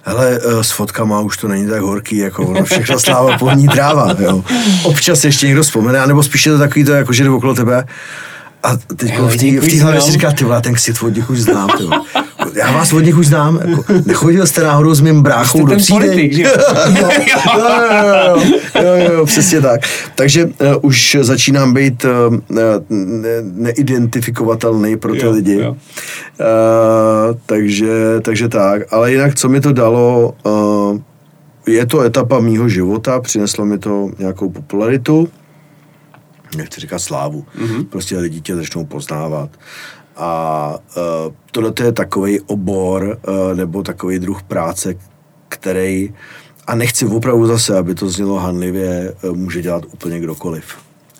hele, 0.03 0.39
eh, 0.59 0.63
s 0.63 0.71
fotkama 0.71 1.19
už 1.19 1.37
to 1.37 1.47
není 1.47 1.69
tak 1.69 1.81
horký, 1.81 2.17
jako 2.17 2.47
ono 2.47 2.65
všechno 2.65 2.99
sláva 2.99 3.37
polní 3.37 3.67
tráva, 3.67 4.15
jo. 4.19 4.43
Občas 4.83 5.23
ještě 5.23 5.47
někdo 5.47 5.63
vzpomene, 5.63 5.99
anebo 5.99 6.23
spíš 6.23 6.45
je 6.45 6.51
to 6.51 6.57
takový 6.57 6.85
to, 6.85 6.91
jako 6.91 7.13
že 7.13 7.23
jde 7.23 7.29
okolo 7.29 7.55
tebe 7.55 7.85
a 8.63 8.77
teď 8.95 9.17
v 9.59 9.69
té 9.69 9.81
hlavě 9.81 10.01
si 10.01 10.11
říká, 10.11 10.31
ty 10.31 10.43
vole, 10.43 10.61
ten 10.61 10.75
nich 11.15 11.29
už 11.29 11.39
znám, 11.39 11.69
ty 11.77 11.83
vole. 11.83 12.01
Já 12.55 12.71
vás 12.71 12.93
od 12.93 12.99
nich 12.99 13.17
už 13.17 13.27
znám, 13.27 13.59
jako, 13.65 13.83
nechodil 14.05 14.47
jste 14.47 14.63
náhodou 14.63 14.93
s 14.93 15.01
mým 15.01 15.21
bráchou 15.21 15.65
do 15.65 15.75
třídy? 15.75 16.31
Jo, 16.41 17.09
jo, 17.27 18.41
jo, 18.75 18.95
jo, 18.95 19.13
jo, 19.13 19.25
přesně 19.25 19.61
tak. 19.61 19.81
Takže 20.15 20.45
uh, 20.45 20.51
už 20.81 21.17
začínám 21.21 21.73
být 21.73 22.05
uh, 22.05 22.37
ne, 22.49 22.61
neidentifikovatelný 23.41 24.97
pro 24.97 25.13
ty 25.13 25.25
jo, 25.25 25.31
lidi. 25.31 25.53
Jo. 25.53 25.71
Uh, 25.71 25.77
takže, 27.45 28.19
takže 28.21 28.49
tak. 28.49 28.81
Ale 28.93 29.11
jinak, 29.11 29.35
co 29.35 29.49
mi 29.49 29.61
to 29.61 29.73
dalo, 29.73 30.33
uh, 30.43 30.99
je 31.67 31.85
to 31.85 32.01
etapa 32.01 32.39
mýho 32.39 32.69
života, 32.69 33.19
přineslo 33.19 33.65
mi 33.65 33.77
to 33.77 34.09
nějakou 34.19 34.49
popularitu, 34.49 35.29
nechci 36.57 36.81
říkat 36.81 36.99
slávu, 36.99 37.45
mm-hmm. 37.59 37.85
prostě 37.85 38.17
lidi 38.17 38.41
tě 38.41 38.55
začnou 38.55 38.85
poznávat. 38.85 39.49
A 40.15 40.75
uh, 40.97 41.33
tohle 41.51 41.73
je 41.83 41.91
takový 41.91 42.39
obor 42.39 43.03
uh, 43.27 43.57
nebo 43.57 43.83
takový 43.83 44.19
druh 44.19 44.43
práce, 44.43 44.95
který, 45.49 46.13
a 46.67 46.75
nechci 46.75 47.05
opravdu 47.05 47.47
zase, 47.47 47.77
aby 47.77 47.95
to 47.95 48.09
znělo 48.09 48.39
hanlivě, 48.39 49.13
uh, 49.23 49.35
může 49.35 49.61
dělat 49.61 49.83
úplně 49.93 50.19
kdokoliv. 50.19 50.65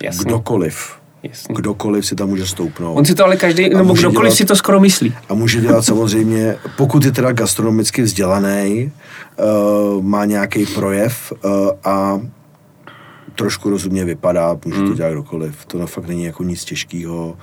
Jasně. 0.02 0.24
Kdokoliv. 0.24 0.92
Jasně. 1.22 1.54
Kdokoliv 1.54 2.06
si 2.06 2.14
tam 2.14 2.28
může 2.28 2.46
stoupnout. 2.46 2.94
On 2.94 3.04
si 3.04 3.14
to 3.14 3.24
ale 3.24 3.36
každý, 3.36 3.68
nebo 3.68 3.94
kdokoliv 3.94 4.28
dělat, 4.28 4.36
si 4.36 4.44
to 4.44 4.56
skoro 4.56 4.80
myslí. 4.80 5.14
A 5.28 5.34
může 5.34 5.60
dělat 5.60 5.84
samozřejmě, 5.84 6.56
pokud 6.76 7.04
je 7.04 7.12
teda 7.12 7.32
gastronomicky 7.32 8.02
vzdělaný, 8.02 8.92
uh, 9.96 10.02
má 10.04 10.24
nějaký 10.24 10.66
projev 10.66 11.32
uh, 11.32 11.50
a 11.84 12.20
trošku 13.34 13.70
rozumně 13.70 14.04
vypadá, 14.04 14.58
může 14.64 14.76
to 14.76 14.84
hmm. 14.84 14.94
dělat 14.94 15.10
kdokoliv. 15.10 15.66
To 15.66 15.86
fakt 15.86 16.08
není 16.08 16.24
jako 16.24 16.42
nic 16.42 16.64
těžkého. 16.64 17.36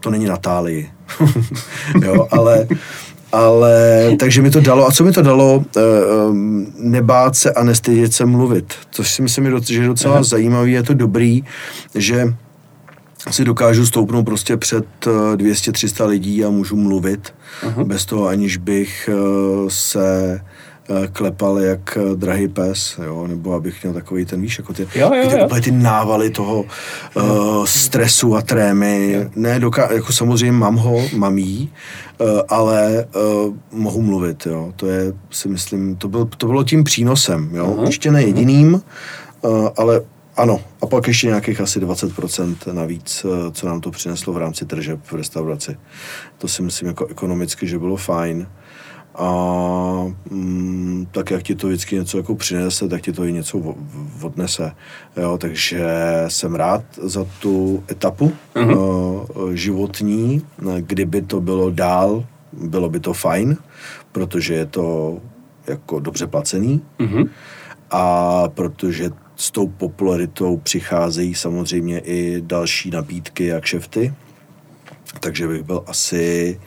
To 0.00 0.10
není 0.10 0.24
Natálii. 0.24 0.90
jo, 2.02 2.28
ale, 2.30 2.68
ale 3.32 4.10
takže 4.18 4.42
mi 4.42 4.50
to 4.50 4.60
dalo. 4.60 4.86
A 4.88 4.92
co 4.92 5.04
mi 5.04 5.12
to 5.12 5.22
dalo? 5.22 5.64
E, 5.76 5.80
nebát 6.78 7.36
se 7.36 7.52
a 7.52 7.64
nestydět 7.64 8.12
se 8.12 8.26
mluvit. 8.26 8.74
Což 8.90 9.10
si 9.10 9.22
myslím, 9.22 9.60
že 9.64 9.80
je 9.80 9.86
docela 9.86 10.14
Aha. 10.14 10.22
zajímavý. 10.22 10.72
Je 10.72 10.82
to 10.82 10.94
dobrý, 10.94 11.44
že 11.94 12.34
si 13.30 13.44
dokážu 13.44 13.86
stoupnout 13.86 14.24
prostě 14.24 14.56
před 14.56 14.86
200-300 15.04 16.04
eh, 16.04 16.06
lidí 16.06 16.44
a 16.44 16.50
můžu 16.50 16.76
mluvit 16.76 17.34
Aha. 17.66 17.84
bez 17.84 18.04
toho, 18.04 18.26
aniž 18.28 18.56
bych 18.56 19.10
se 19.68 20.40
Eh, 20.40 20.55
klepal 21.12 21.60
jak 21.60 21.98
eh, 22.00 22.16
drahý 22.16 22.48
pes, 22.48 22.98
jo, 23.04 23.26
nebo 23.26 23.54
abych 23.54 23.82
měl 23.82 23.94
takový 23.94 24.24
ten, 24.24 24.40
víš, 24.40 24.58
jako 24.58 24.72
ty, 24.72 24.88
jo, 24.94 25.10
jo, 25.14 25.30
jo. 25.38 25.48
Ty, 25.54 25.60
ty 25.60 25.70
návaly 25.70 26.30
toho 26.30 26.64
uh, 27.14 27.64
stresu 27.64 28.36
a 28.36 28.42
trémy. 28.42 29.12
Jo. 29.12 29.30
Ne, 29.36 29.60
doká, 29.60 29.92
jako 29.92 30.12
samozřejmě 30.12 30.52
mám 30.52 30.76
ho, 30.76 31.02
mám 31.16 31.38
jí, 31.38 31.72
uh, 32.20 32.40
ale 32.48 33.06
uh, 33.46 33.54
mohu 33.70 34.02
mluvit, 34.02 34.46
jo. 34.46 34.72
To 34.76 34.86
je, 34.86 35.12
si 35.30 35.48
myslím, 35.48 35.96
to, 35.96 36.08
byl, 36.08 36.24
to 36.24 36.46
bylo 36.46 36.64
tím 36.64 36.84
přínosem, 36.84 37.50
jo. 37.52 37.66
Uh-huh. 37.66 37.86
Ještě 37.86 38.10
ne 38.10 38.22
jediným, 38.22 38.82
uh, 39.42 39.68
ale 39.76 40.00
ano, 40.36 40.60
a 40.82 40.86
pak 40.86 41.08
ještě 41.08 41.26
nějakých 41.26 41.60
asi 41.60 41.80
20% 41.80 42.56
navíc, 42.72 43.26
co 43.52 43.66
nám 43.66 43.80
to 43.80 43.90
přineslo 43.90 44.32
v 44.32 44.38
rámci 44.38 44.66
tržeb 44.66 45.00
v 45.04 45.12
restauraci. 45.12 45.76
To 46.38 46.48
si 46.48 46.62
myslím 46.62 46.88
jako 46.88 47.06
ekonomicky, 47.06 47.66
že 47.66 47.78
bylo 47.78 47.96
fajn 47.96 48.46
a 49.16 50.12
mm, 50.30 51.06
tak 51.12 51.30
jak 51.30 51.42
ti 51.42 51.54
to 51.54 51.66
vždycky 51.66 51.96
něco 51.96 52.16
jako 52.16 52.34
přinese, 52.34 52.88
tak 52.88 53.02
ti 53.02 53.12
to 53.12 53.24
i 53.24 53.32
něco 53.32 53.74
odnese. 54.22 54.72
Jo, 55.16 55.38
takže 55.38 55.86
jsem 56.28 56.54
rád 56.54 56.84
za 57.02 57.26
tu 57.40 57.84
etapu 57.90 58.32
uh-huh. 58.54 58.76
uh, 58.76 59.52
životní. 59.52 60.42
Kdyby 60.80 61.22
to 61.22 61.40
bylo 61.40 61.70
dál, 61.70 62.24
bylo 62.52 62.88
by 62.88 63.00
to 63.00 63.12
fajn, 63.12 63.56
protože 64.12 64.54
je 64.54 64.66
to 64.66 65.18
jako 65.66 66.00
dobře 66.00 66.26
placený 66.26 66.80
uh-huh. 66.98 67.28
a 67.90 68.42
protože 68.48 69.10
s 69.36 69.50
tou 69.50 69.68
popularitou 69.68 70.56
přicházejí 70.56 71.34
samozřejmě 71.34 71.98
i 71.98 72.40
další 72.40 72.90
nabídky 72.90 73.52
a 73.52 73.60
kšefty, 73.60 74.14
takže 75.20 75.48
bych 75.48 75.62
byl 75.62 75.82
asi 75.86 76.60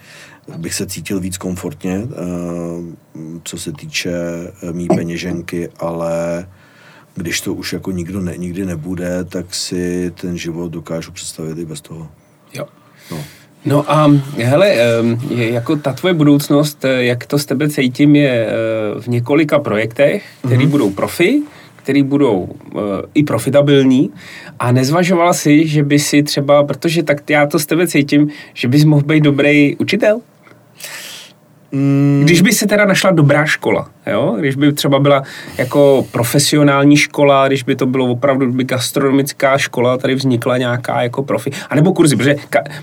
bych 0.58 0.74
se 0.74 0.86
cítil 0.86 1.20
víc 1.20 1.38
komfortně, 1.38 2.02
eh, 2.12 2.16
co 3.44 3.58
se 3.58 3.72
týče 3.72 4.12
eh, 4.14 4.74
mý 4.74 4.88
peněženky, 4.88 5.70
ale 5.80 6.48
když 7.16 7.42
to 7.42 7.54
už 7.54 7.74
jako 7.74 7.92
nikdo 7.92 8.22
ne, 8.22 8.38
nikdy 8.38 8.66
nebude, 8.66 9.24
tak 9.24 9.56
si 9.56 10.12
ten 10.22 10.38
život 10.38 10.72
dokážu 10.72 11.12
představit 11.12 11.58
i 11.58 11.66
bez 11.66 11.82
toho. 11.82 12.08
Jo. 12.54 12.66
No. 13.12 13.18
No 13.66 13.92
a 13.92 14.12
hele, 14.38 14.76
jako 15.30 15.76
ta 15.76 15.94
tvoje 15.94 16.14
budoucnost, 16.14 16.86
eh, 16.86 17.04
jak 17.04 17.26
to 17.26 17.40
s 17.40 17.46
tebe 17.46 17.70
cítím, 17.70 18.16
je 18.16 18.50
v 19.00 19.08
několika 19.08 19.60
projektech, 19.60 20.26
které 20.46 20.64
mm-hmm. 20.64 20.68
budou 20.70 20.90
profi, 20.90 21.42
které 21.76 22.04
budou 22.04 22.50
i 23.14 23.24
profitabilní 23.24 24.10
a 24.60 24.72
nezvažoval 24.72 25.34
si, 25.34 25.68
že 25.68 25.84
by 25.84 26.00
si 26.00 26.24
třeba, 26.24 26.64
protože 26.64 27.04
tak 27.04 27.30
já 27.30 27.48
to 27.48 27.60
s 27.60 27.66
tebe 27.66 27.88
cítím, 27.88 28.30
že 28.54 28.68
bys 28.68 28.84
mohl 28.84 29.04
být 29.04 29.24
dobrý 29.24 29.76
učitel? 29.76 30.22
Mm. 31.72 32.22
Když 32.24 32.42
by 32.42 32.54
se 32.54 32.68
teda 32.68 32.86
našla 32.86 33.12
dobrá 33.12 33.46
škola, 33.46 33.90
jo? 34.08 34.36
když 34.40 34.56
by 34.56 34.74
třeba 34.74 35.00
byla 35.00 35.24
jako 35.58 36.06
profesionální 36.12 36.98
škola, 36.98 37.48
když 37.48 37.64
by 37.64 37.76
to 37.76 37.86
bylo 37.86 38.06
opravdu 38.06 38.52
by 38.52 38.64
gastronomická 38.64 39.58
škola, 39.58 39.98
tady 39.98 40.16
vznikla 40.16 40.58
nějaká 40.58 41.02
jako 41.02 41.24
profi, 41.24 41.52
anebo 41.70 41.94
kurzy, 41.94 42.16
protože 42.16 42.36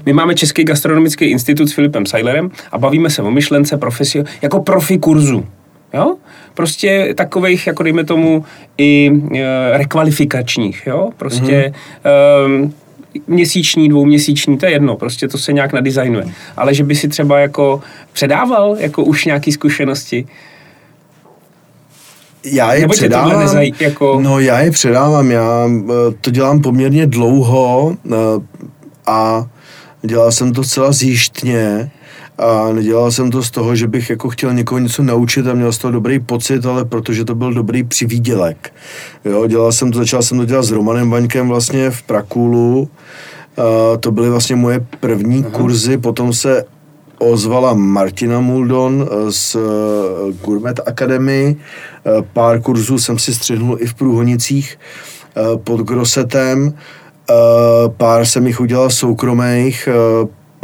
my 0.07 0.13
máme 0.13 0.35
Český 0.35 0.65
gastronomický 0.65 1.25
institut 1.25 1.69
s 1.69 1.73
Filipem 1.73 2.07
Seilerem 2.07 2.51
a 2.73 2.79
bavíme 2.79 3.11
se 3.11 3.23
o 3.23 3.31
myšlence 3.31 3.77
profesio, 3.77 4.25
jako 4.43 4.61
profi 4.61 4.99
kurzu. 4.99 5.47
Jo? 5.95 6.17
Prostě 6.55 7.15
takových, 7.15 7.67
jako 7.67 7.83
dejme 7.83 8.05
tomu, 8.05 8.45
i 8.79 9.11
e, 9.35 9.79
rekvalifikačních, 9.79 10.83
jo? 10.87 11.11
Prostě 11.17 11.73
mm-hmm. 12.05 12.67
e, 12.67 12.86
měsíční, 13.27 13.89
dvouměsíční, 13.89 14.59
to 14.59 14.67
je 14.67 14.73
jedno, 14.73 14.97
prostě 14.97 15.29
to 15.29 15.39
se 15.39 15.53
nějak 15.53 15.73
nadizajnuje. 15.73 16.25
Ale 16.57 16.75
že 16.75 16.85
by 16.85 16.95
si 16.95 17.09
třeba 17.09 17.39
jako 17.39 17.81
předával 18.13 18.77
jako 18.79 19.05
už 19.05 19.25
nějaký 19.25 19.53
zkušenosti, 19.53 20.27
já 22.53 22.75
je 22.75 22.81
Nebo 22.81 22.93
předávám, 22.93 23.41
nezaj, 23.41 23.71
jako... 23.81 24.19
no 24.23 24.41
já 24.41 24.61
je 24.61 24.71
předávám, 24.71 25.31
já 25.31 25.69
eh, 25.69 26.15
to 26.21 26.31
dělám 26.31 26.61
poměrně 26.61 27.07
dlouho 27.07 27.97
eh, 28.07 28.17
a 29.07 29.47
dělal 30.03 30.33
jsem 30.33 30.53
to 30.53 30.63
celá 30.63 30.93
zjištně 30.93 31.91
a 32.39 32.73
nedělal 32.73 33.13
jsem 33.13 33.31
to 33.31 33.43
z 33.43 33.51
toho, 33.51 33.77
že 33.77 33.89
bych 33.89 34.11
jako 34.11 34.29
chtěl 34.29 34.55
někoho 34.55 34.79
něco 34.79 35.03
naučit 35.03 35.47
a 35.47 35.55
měl 35.55 35.73
z 35.73 35.79
toho 35.79 35.93
dobrý 35.93 36.19
pocit, 36.19 36.67
ale 36.67 36.85
protože 36.85 37.25
to 37.25 37.35
byl 37.35 37.55
dobrý 37.55 37.85
přivídělek. 37.85 38.73
Jo, 39.25 39.47
dělal 39.47 39.73
jsem 39.73 39.93
to, 39.93 39.99
začal 39.99 40.23
jsem 40.23 40.39
to 40.39 40.45
dělat 40.45 40.63
s 40.63 40.71
Romanem 40.71 41.11
Vaňkem 41.11 41.49
vlastně 41.49 41.91
v 41.91 42.03
Prakulu. 42.03 42.89
A 43.57 43.97
to 43.97 44.11
byly 44.11 44.31
vlastně 44.31 44.57
moje 44.57 44.87
první 45.01 45.45
Aha. 45.45 45.51
kurzy, 45.51 45.99
potom 45.99 46.33
se 46.33 46.65
ozvala 47.19 47.75
Martina 47.75 48.41
Muldon 48.41 49.09
z 49.31 49.57
eh, 49.57 50.33
Gourmet 50.45 50.81
Academy. 50.87 51.57
Eh, 51.57 52.11
pár 52.33 52.61
kurzů 52.61 52.99
jsem 52.99 53.19
si 53.19 53.35
střihnul 53.35 53.77
i 53.81 53.87
v 53.87 53.95
Průhonicích 53.95 54.79
eh, 55.37 55.41
pod 55.57 55.81
Grosetem. 55.81 56.75
Pár 57.97 58.27
jsem 58.27 58.47
jich 58.47 58.61
udělal 58.61 58.91
soukromých, 58.91 59.89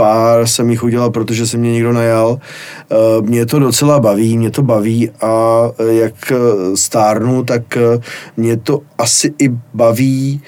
pár 0.02 0.46
jsem 0.46 0.70
jich 0.70 0.84
udělal, 0.84 1.10
protože 1.10 1.46
se 1.46 1.56
mě 1.56 1.72
někdo 1.72 1.92
najal. 1.92 2.38
Eh, 2.90 3.22
mě 3.22 3.46
to 3.46 3.58
docela 3.58 4.00
baví, 4.00 4.38
mě 4.38 4.50
to 4.50 4.62
baví 4.62 5.10
a 5.20 5.62
eh, 5.78 5.94
jak 5.94 6.32
eh, 6.32 6.36
stárnu, 6.76 7.44
tak 7.44 7.78
mě 8.36 8.56
to 8.56 8.80
asi 8.98 9.34
i 9.38 9.50
baví. 9.74 10.42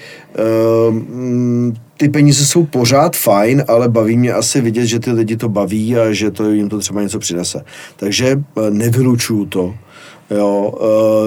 Mm, 0.90 1.74
ty 1.96 2.08
peníze 2.08 2.46
jsou 2.46 2.66
pořád 2.66 3.16
fajn, 3.16 3.64
ale 3.68 3.88
baví 3.88 4.16
mě 4.16 4.32
asi 4.32 4.60
vidět, 4.60 4.86
že 4.86 4.98
ty 4.98 5.12
lidi 5.12 5.36
to 5.36 5.48
baví 5.48 5.96
a 5.96 6.12
že 6.12 6.30
to 6.30 6.50
jim 6.50 6.68
to 6.68 6.78
třeba 6.78 7.02
něco 7.02 7.18
přinese. 7.18 7.62
Takže 7.96 8.42
nevylučuju 8.70 9.46
to. 9.46 9.74
Jo, 10.30 10.72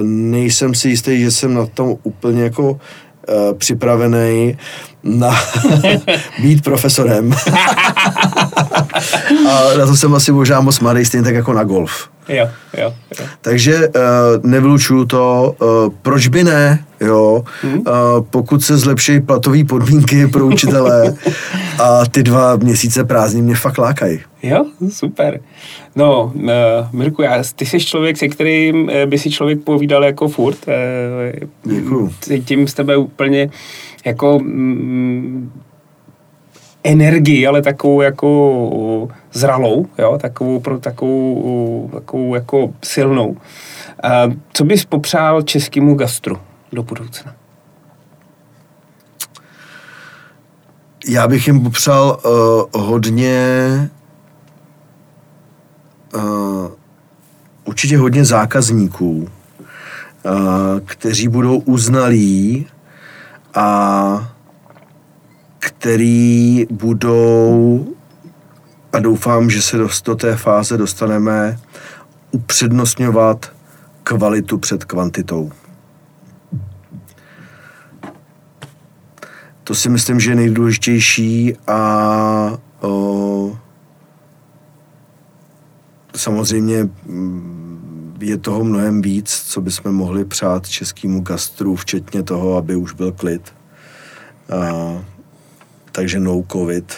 nejsem 0.04 0.76
si 0.76 0.90
jistý, 0.90 1.20
že 1.20 1.32
jsem 1.32 1.54
na 1.54 1.66
tom 1.66 1.96
úplně 2.04 2.44
jako 2.44 2.80
připravený 3.58 4.58
na 5.04 5.36
být 6.42 6.64
profesorem. 6.64 7.36
A 9.50 9.78
na 9.78 9.86
to 9.86 9.96
jsem 9.96 10.16
asi 10.16 10.32
možná 10.32 10.62
moc 10.62 10.80
mladý, 10.80 11.06
stejně 11.06 11.24
tak 11.24 11.36
jako 11.36 11.54
na 11.54 11.64
golf. 11.64 12.10
Jo, 12.30 12.50
jo, 12.78 12.94
jo. 13.20 13.26
Takže 13.42 13.88
uh, 13.88 13.94
nevylučuju 14.44 15.06
to, 15.06 15.56
uh, 15.62 15.94
proč 16.02 16.28
by 16.28 16.44
ne, 16.44 16.86
jo, 17.02 17.44
hmm. 17.62 17.74
uh, 17.74 17.84
pokud 18.30 18.64
se 18.64 18.78
zlepší 18.78 19.20
platové 19.20 19.64
podmínky 19.64 20.28
pro 20.28 20.46
učitele 20.46 21.16
a 21.84 22.06
ty 22.06 22.24
dva 22.24 22.56
měsíce 22.56 23.04
prázdnin 23.04 23.46
mě 23.46 23.56
fakt 23.56 23.78
lákají. 23.78 24.20
Jo, 24.44 24.66
super. 24.90 25.40
No, 25.96 26.32
uh, 26.36 26.50
Mirku, 26.92 27.22
já, 27.22 27.44
ty 27.56 27.66
jsi 27.66 27.80
člověk, 27.80 28.18
se 28.18 28.28
kterým 28.28 28.84
uh, 28.84 28.90
by 29.06 29.18
si 29.18 29.32
člověk 29.32 29.64
povídal 29.64 30.04
jako 30.04 30.28
furt. 30.28 30.58
Uh, 30.68 31.74
Děkuju. 31.76 32.14
Cítím 32.22 32.68
z 32.68 32.74
tebe 32.74 32.98
úplně 32.98 33.50
jako 34.06 34.40
mm, 34.40 35.52
energii, 36.88 37.48
ale 37.48 37.62
takovou 37.62 38.02
jako 38.02 39.08
zralou, 39.34 39.86
jo, 39.98 40.18
takovou, 40.22 40.60
pro, 40.60 40.80
takovou, 40.80 41.90
takovou 41.94 42.36
jako 42.36 42.74
silnou. 42.84 43.38
A 44.04 44.24
co 44.54 44.64
bys 44.64 44.86
popřál 44.86 45.42
českému 45.42 45.96
gastru 45.96 46.38
do 46.72 46.84
budoucna? 46.84 47.36
Já 51.08 51.28
bych 51.28 51.48
jim 51.48 51.64
popřál 51.64 52.20
uh, 52.26 52.82
hodně 52.82 53.90
uh, 56.16 56.68
určitě 57.66 57.98
hodně 57.98 58.26
zákazníků, 58.26 59.10
uh, 59.12 59.30
kteří 60.86 61.28
budou 61.28 61.58
uznalí 61.58 62.68
a 63.54 64.37
který 65.68 66.66
budou, 66.72 67.86
a 68.94 69.00
doufám, 69.00 69.50
že 69.50 69.62
se 69.62 69.78
do, 69.78 69.88
do 70.06 70.16
té 70.16 70.36
fáze 70.36 70.78
dostaneme, 70.78 71.60
upřednostňovat 72.32 73.52
kvalitu 74.04 74.58
před 74.58 74.86
kvantitou. 74.86 75.52
To 79.64 79.76
si 79.76 79.90
myslím, 79.90 80.20
že 80.20 80.32
je 80.32 80.36
nejdůležitější 80.36 81.54
a 81.68 82.58
o, 82.82 83.58
samozřejmě 86.16 86.90
mm, 87.06 88.18
je 88.22 88.38
toho 88.38 88.64
mnohem 88.64 89.02
víc, 89.02 89.44
co 89.48 89.62
bychom 89.62 89.92
mohli 89.92 90.26
přát 90.26 90.70
českému 90.70 91.22
gastru, 91.22 91.76
včetně 91.76 92.24
toho, 92.24 92.58
aby 92.58 92.76
už 92.76 92.94
byl 92.94 93.12
klid. 93.12 93.54
A, 94.50 95.17
takže 95.98 96.20
no 96.20 96.44
covid. 96.52 96.94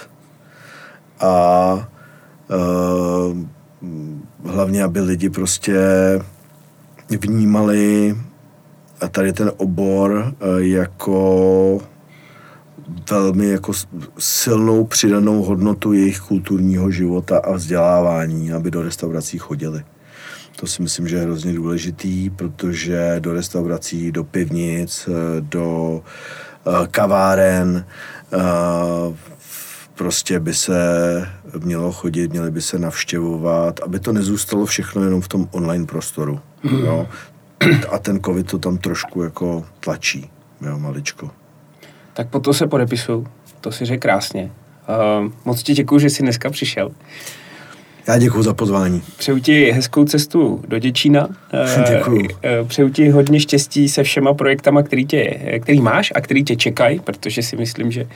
A 1.20 1.88
uh, 2.52 3.38
hlavně, 4.45 4.84
aby 4.84 5.00
lidi 5.00 5.30
prostě 5.30 5.80
vnímali 7.10 8.16
tady 9.12 9.34
ten 9.34 9.52
obor 9.58 10.12
uh, 10.12 10.58
jako 10.58 11.82
velmi 13.12 13.50
jako 13.50 13.72
silnou 14.18 14.84
přidanou 14.84 15.43
hodnotu 15.43 15.93
jejich 15.93 16.20
kulturního 16.20 16.91
života 16.91 17.38
a 17.38 17.52
vzdělávání, 17.52 18.52
aby 18.52 18.72
do 18.72 18.82
restaurací 18.82 19.38
chodili. 19.38 19.84
To 20.56 20.68
si 20.68 20.82
myslím, 20.82 21.08
že 21.08 21.16
je 21.16 21.22
hrozně 21.22 21.54
důležitý, 21.54 22.30
protože 22.30 23.16
do 23.20 23.34
restaurací, 23.34 24.12
do 24.12 24.24
pivnic, 24.24 25.10
do 25.39 26.02
kaváren, 26.91 27.86
prostě 29.95 30.39
by 30.39 30.53
se 30.53 30.80
mělo 31.59 31.91
chodit, 31.91 32.32
měli 32.32 32.51
by 32.51 32.61
se 32.61 32.80
navštěvovat, 32.80 33.80
aby 33.80 33.99
to 33.99 34.13
nezůstalo 34.13 34.65
všechno 34.65 35.03
jenom 35.03 35.21
v 35.21 35.27
tom 35.27 35.47
online 35.51 35.86
prostoru. 35.86 36.39
Mm. 36.63 36.80
Jo. 36.80 37.07
A 37.91 37.99
ten 37.99 38.19
covid 38.23 38.51
to 38.51 38.57
tam 38.57 38.77
trošku 38.77 39.23
jako 39.23 39.65
tlačí, 39.80 40.30
jo, 40.61 40.80
maličko. 40.80 41.32
Tak 42.13 42.30
po 42.30 42.39
to 42.39 42.53
se 42.53 42.67
podepisuju. 42.67 43.27
To 43.61 43.71
si 43.71 43.86
řekl 43.86 44.01
krásně. 44.01 44.51
Uh, 45.23 45.32
moc 45.45 45.63
ti 45.63 45.73
děkuji, 45.73 45.99
že 45.99 46.09
jsi 46.09 46.23
dneska 46.23 46.49
přišel. 46.49 46.91
Já 48.08 48.18
děkuji 48.18 48.43
za 48.43 48.54
pozvání. 48.54 49.02
Přeju 49.18 49.39
ti 49.39 49.72
hezkou 49.72 50.06
cestu 50.06 50.62
do 50.68 50.80
Děčína. 50.80 51.28
Děkuji. 51.89 52.28
Přeju 52.68 52.89
ti 52.89 53.10
hodně 53.10 53.39
štěstí 53.39 53.89
se 53.89 54.04
všema 54.04 54.34
projektama, 54.34 54.84
který, 54.84 55.06
tě, 55.06 55.39
který 55.62 55.82
máš 55.82 56.14
a 56.16 56.22
který 56.22 56.43
tě 56.43 56.56
čekají, 56.56 57.00
protože 57.00 57.43
si 57.43 57.56
myslím, 57.56 57.91
že 57.91 58.08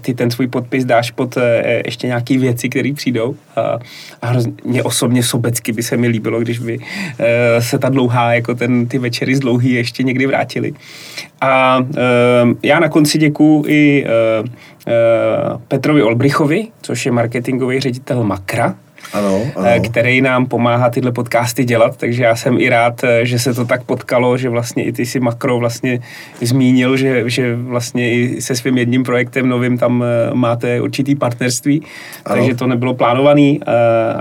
ty 0.00 0.14
ten 0.14 0.30
svůj 0.30 0.46
podpis 0.46 0.84
dáš 0.84 1.10
pod 1.10 1.38
ještě 1.86 2.06
nějaké 2.06 2.38
věci, 2.38 2.68
které 2.68 2.92
přijdou. 2.94 3.36
A, 3.56 3.78
a 4.22 4.32
mě 4.64 4.82
osobně 4.82 5.22
sobecky 5.22 5.72
by 5.72 5.82
se 5.82 5.96
mi 5.96 6.08
líbilo, 6.08 6.40
když 6.40 6.58
by 6.58 6.78
se 7.58 7.78
ta 7.78 7.88
dlouhá, 7.88 8.34
jako 8.34 8.54
ten, 8.54 8.86
ty 8.86 8.98
večery 8.98 9.36
z 9.36 9.40
dlouhý 9.40 9.72
ještě 9.72 10.02
někdy 10.02 10.26
vrátily. 10.26 10.74
A 11.40 11.78
já 12.62 12.80
na 12.80 12.88
konci 12.88 13.18
děkuji 13.18 13.64
i 13.68 14.06
Petrovi 15.68 16.02
Olbrichovi, 16.02 16.68
což 16.82 17.06
je 17.06 17.12
marketingový 17.12 17.80
ředitel 17.80 18.24
Makra, 18.24 18.74
ano, 19.12 19.42
ano. 19.56 19.66
Eh, 19.66 19.80
který 19.80 20.20
nám 20.20 20.46
pomáhá 20.46 20.90
tyhle 20.90 21.12
podcasty 21.12 21.64
dělat, 21.64 21.96
takže 21.96 22.22
já 22.22 22.36
jsem 22.36 22.58
i 22.58 22.68
rád, 22.68 23.04
eh, 23.04 23.26
že 23.26 23.38
se 23.38 23.54
to 23.54 23.64
tak 23.64 23.84
potkalo, 23.84 24.36
že 24.36 24.48
vlastně 24.48 24.84
i 24.84 24.92
ty 24.92 25.06
si 25.06 25.20
Makro 25.20 25.58
vlastně 25.58 26.00
zmínil, 26.40 26.96
že, 26.96 27.30
že 27.30 27.56
vlastně 27.56 28.12
i 28.12 28.42
se 28.42 28.56
svým 28.56 28.78
jedním 28.78 29.02
projektem 29.02 29.48
novým 29.48 29.78
tam 29.78 30.04
eh, 30.04 30.34
máte 30.34 30.80
určitý 30.80 31.14
partnerství, 31.14 31.82
ano. 32.24 32.36
takže 32.36 32.54
to 32.54 32.66
nebylo 32.66 32.94
plánovaný 32.94 33.60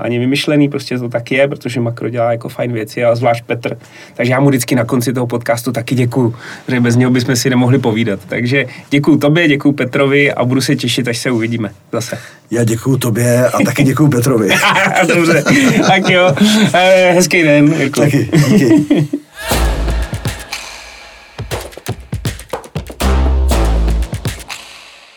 ani 0.01 0.19
vymyšlený, 0.19 0.69
prostě 0.69 0.99
to 0.99 1.09
tak 1.09 1.31
je, 1.31 1.47
protože 1.47 1.79
Makro 1.79 2.09
dělá 2.09 2.31
jako 2.31 2.49
fajn 2.49 2.73
věci 2.73 3.05
a 3.05 3.15
zvlášť 3.15 3.43
Petr. 3.45 3.77
Takže 4.13 4.31
já 4.31 4.39
mu 4.39 4.49
vždycky 4.49 4.75
na 4.75 4.85
konci 4.85 5.13
toho 5.13 5.27
podcastu 5.27 5.71
taky 5.71 5.95
děkuju, 5.95 6.35
protože 6.65 6.79
bez 6.79 6.95
něho 6.95 7.11
bychom 7.11 7.35
si 7.35 7.49
nemohli 7.49 7.79
povídat. 7.79 8.19
Takže 8.27 8.65
děkuju 8.89 9.17
tobě, 9.17 9.47
děkuju 9.47 9.73
Petrovi 9.73 10.33
a 10.33 10.45
budu 10.45 10.61
se 10.61 10.75
těšit, 10.75 11.07
až 11.07 11.17
se 11.17 11.31
uvidíme 11.31 11.69
zase. 11.91 12.17
Já 12.51 12.63
děkuju 12.63 12.97
tobě 12.97 13.47
a 13.47 13.63
taky 13.65 13.83
děkuju 13.83 14.09
Petrovi. 14.09 14.49
Dobře, 15.07 15.43
tak 15.87 16.09
jo, 16.09 16.35
eh, 16.73 17.11
hezký 17.11 17.43
den. 17.43 17.73
Jirko. 17.73 18.01
Taky, 18.01 18.29
díky. 18.49 19.07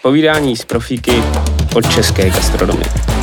Povídání 0.02 0.56
z 0.56 0.64
profíky 0.64 1.22
od 1.74 1.94
české 1.94 2.30
gastronomie. 2.30 3.15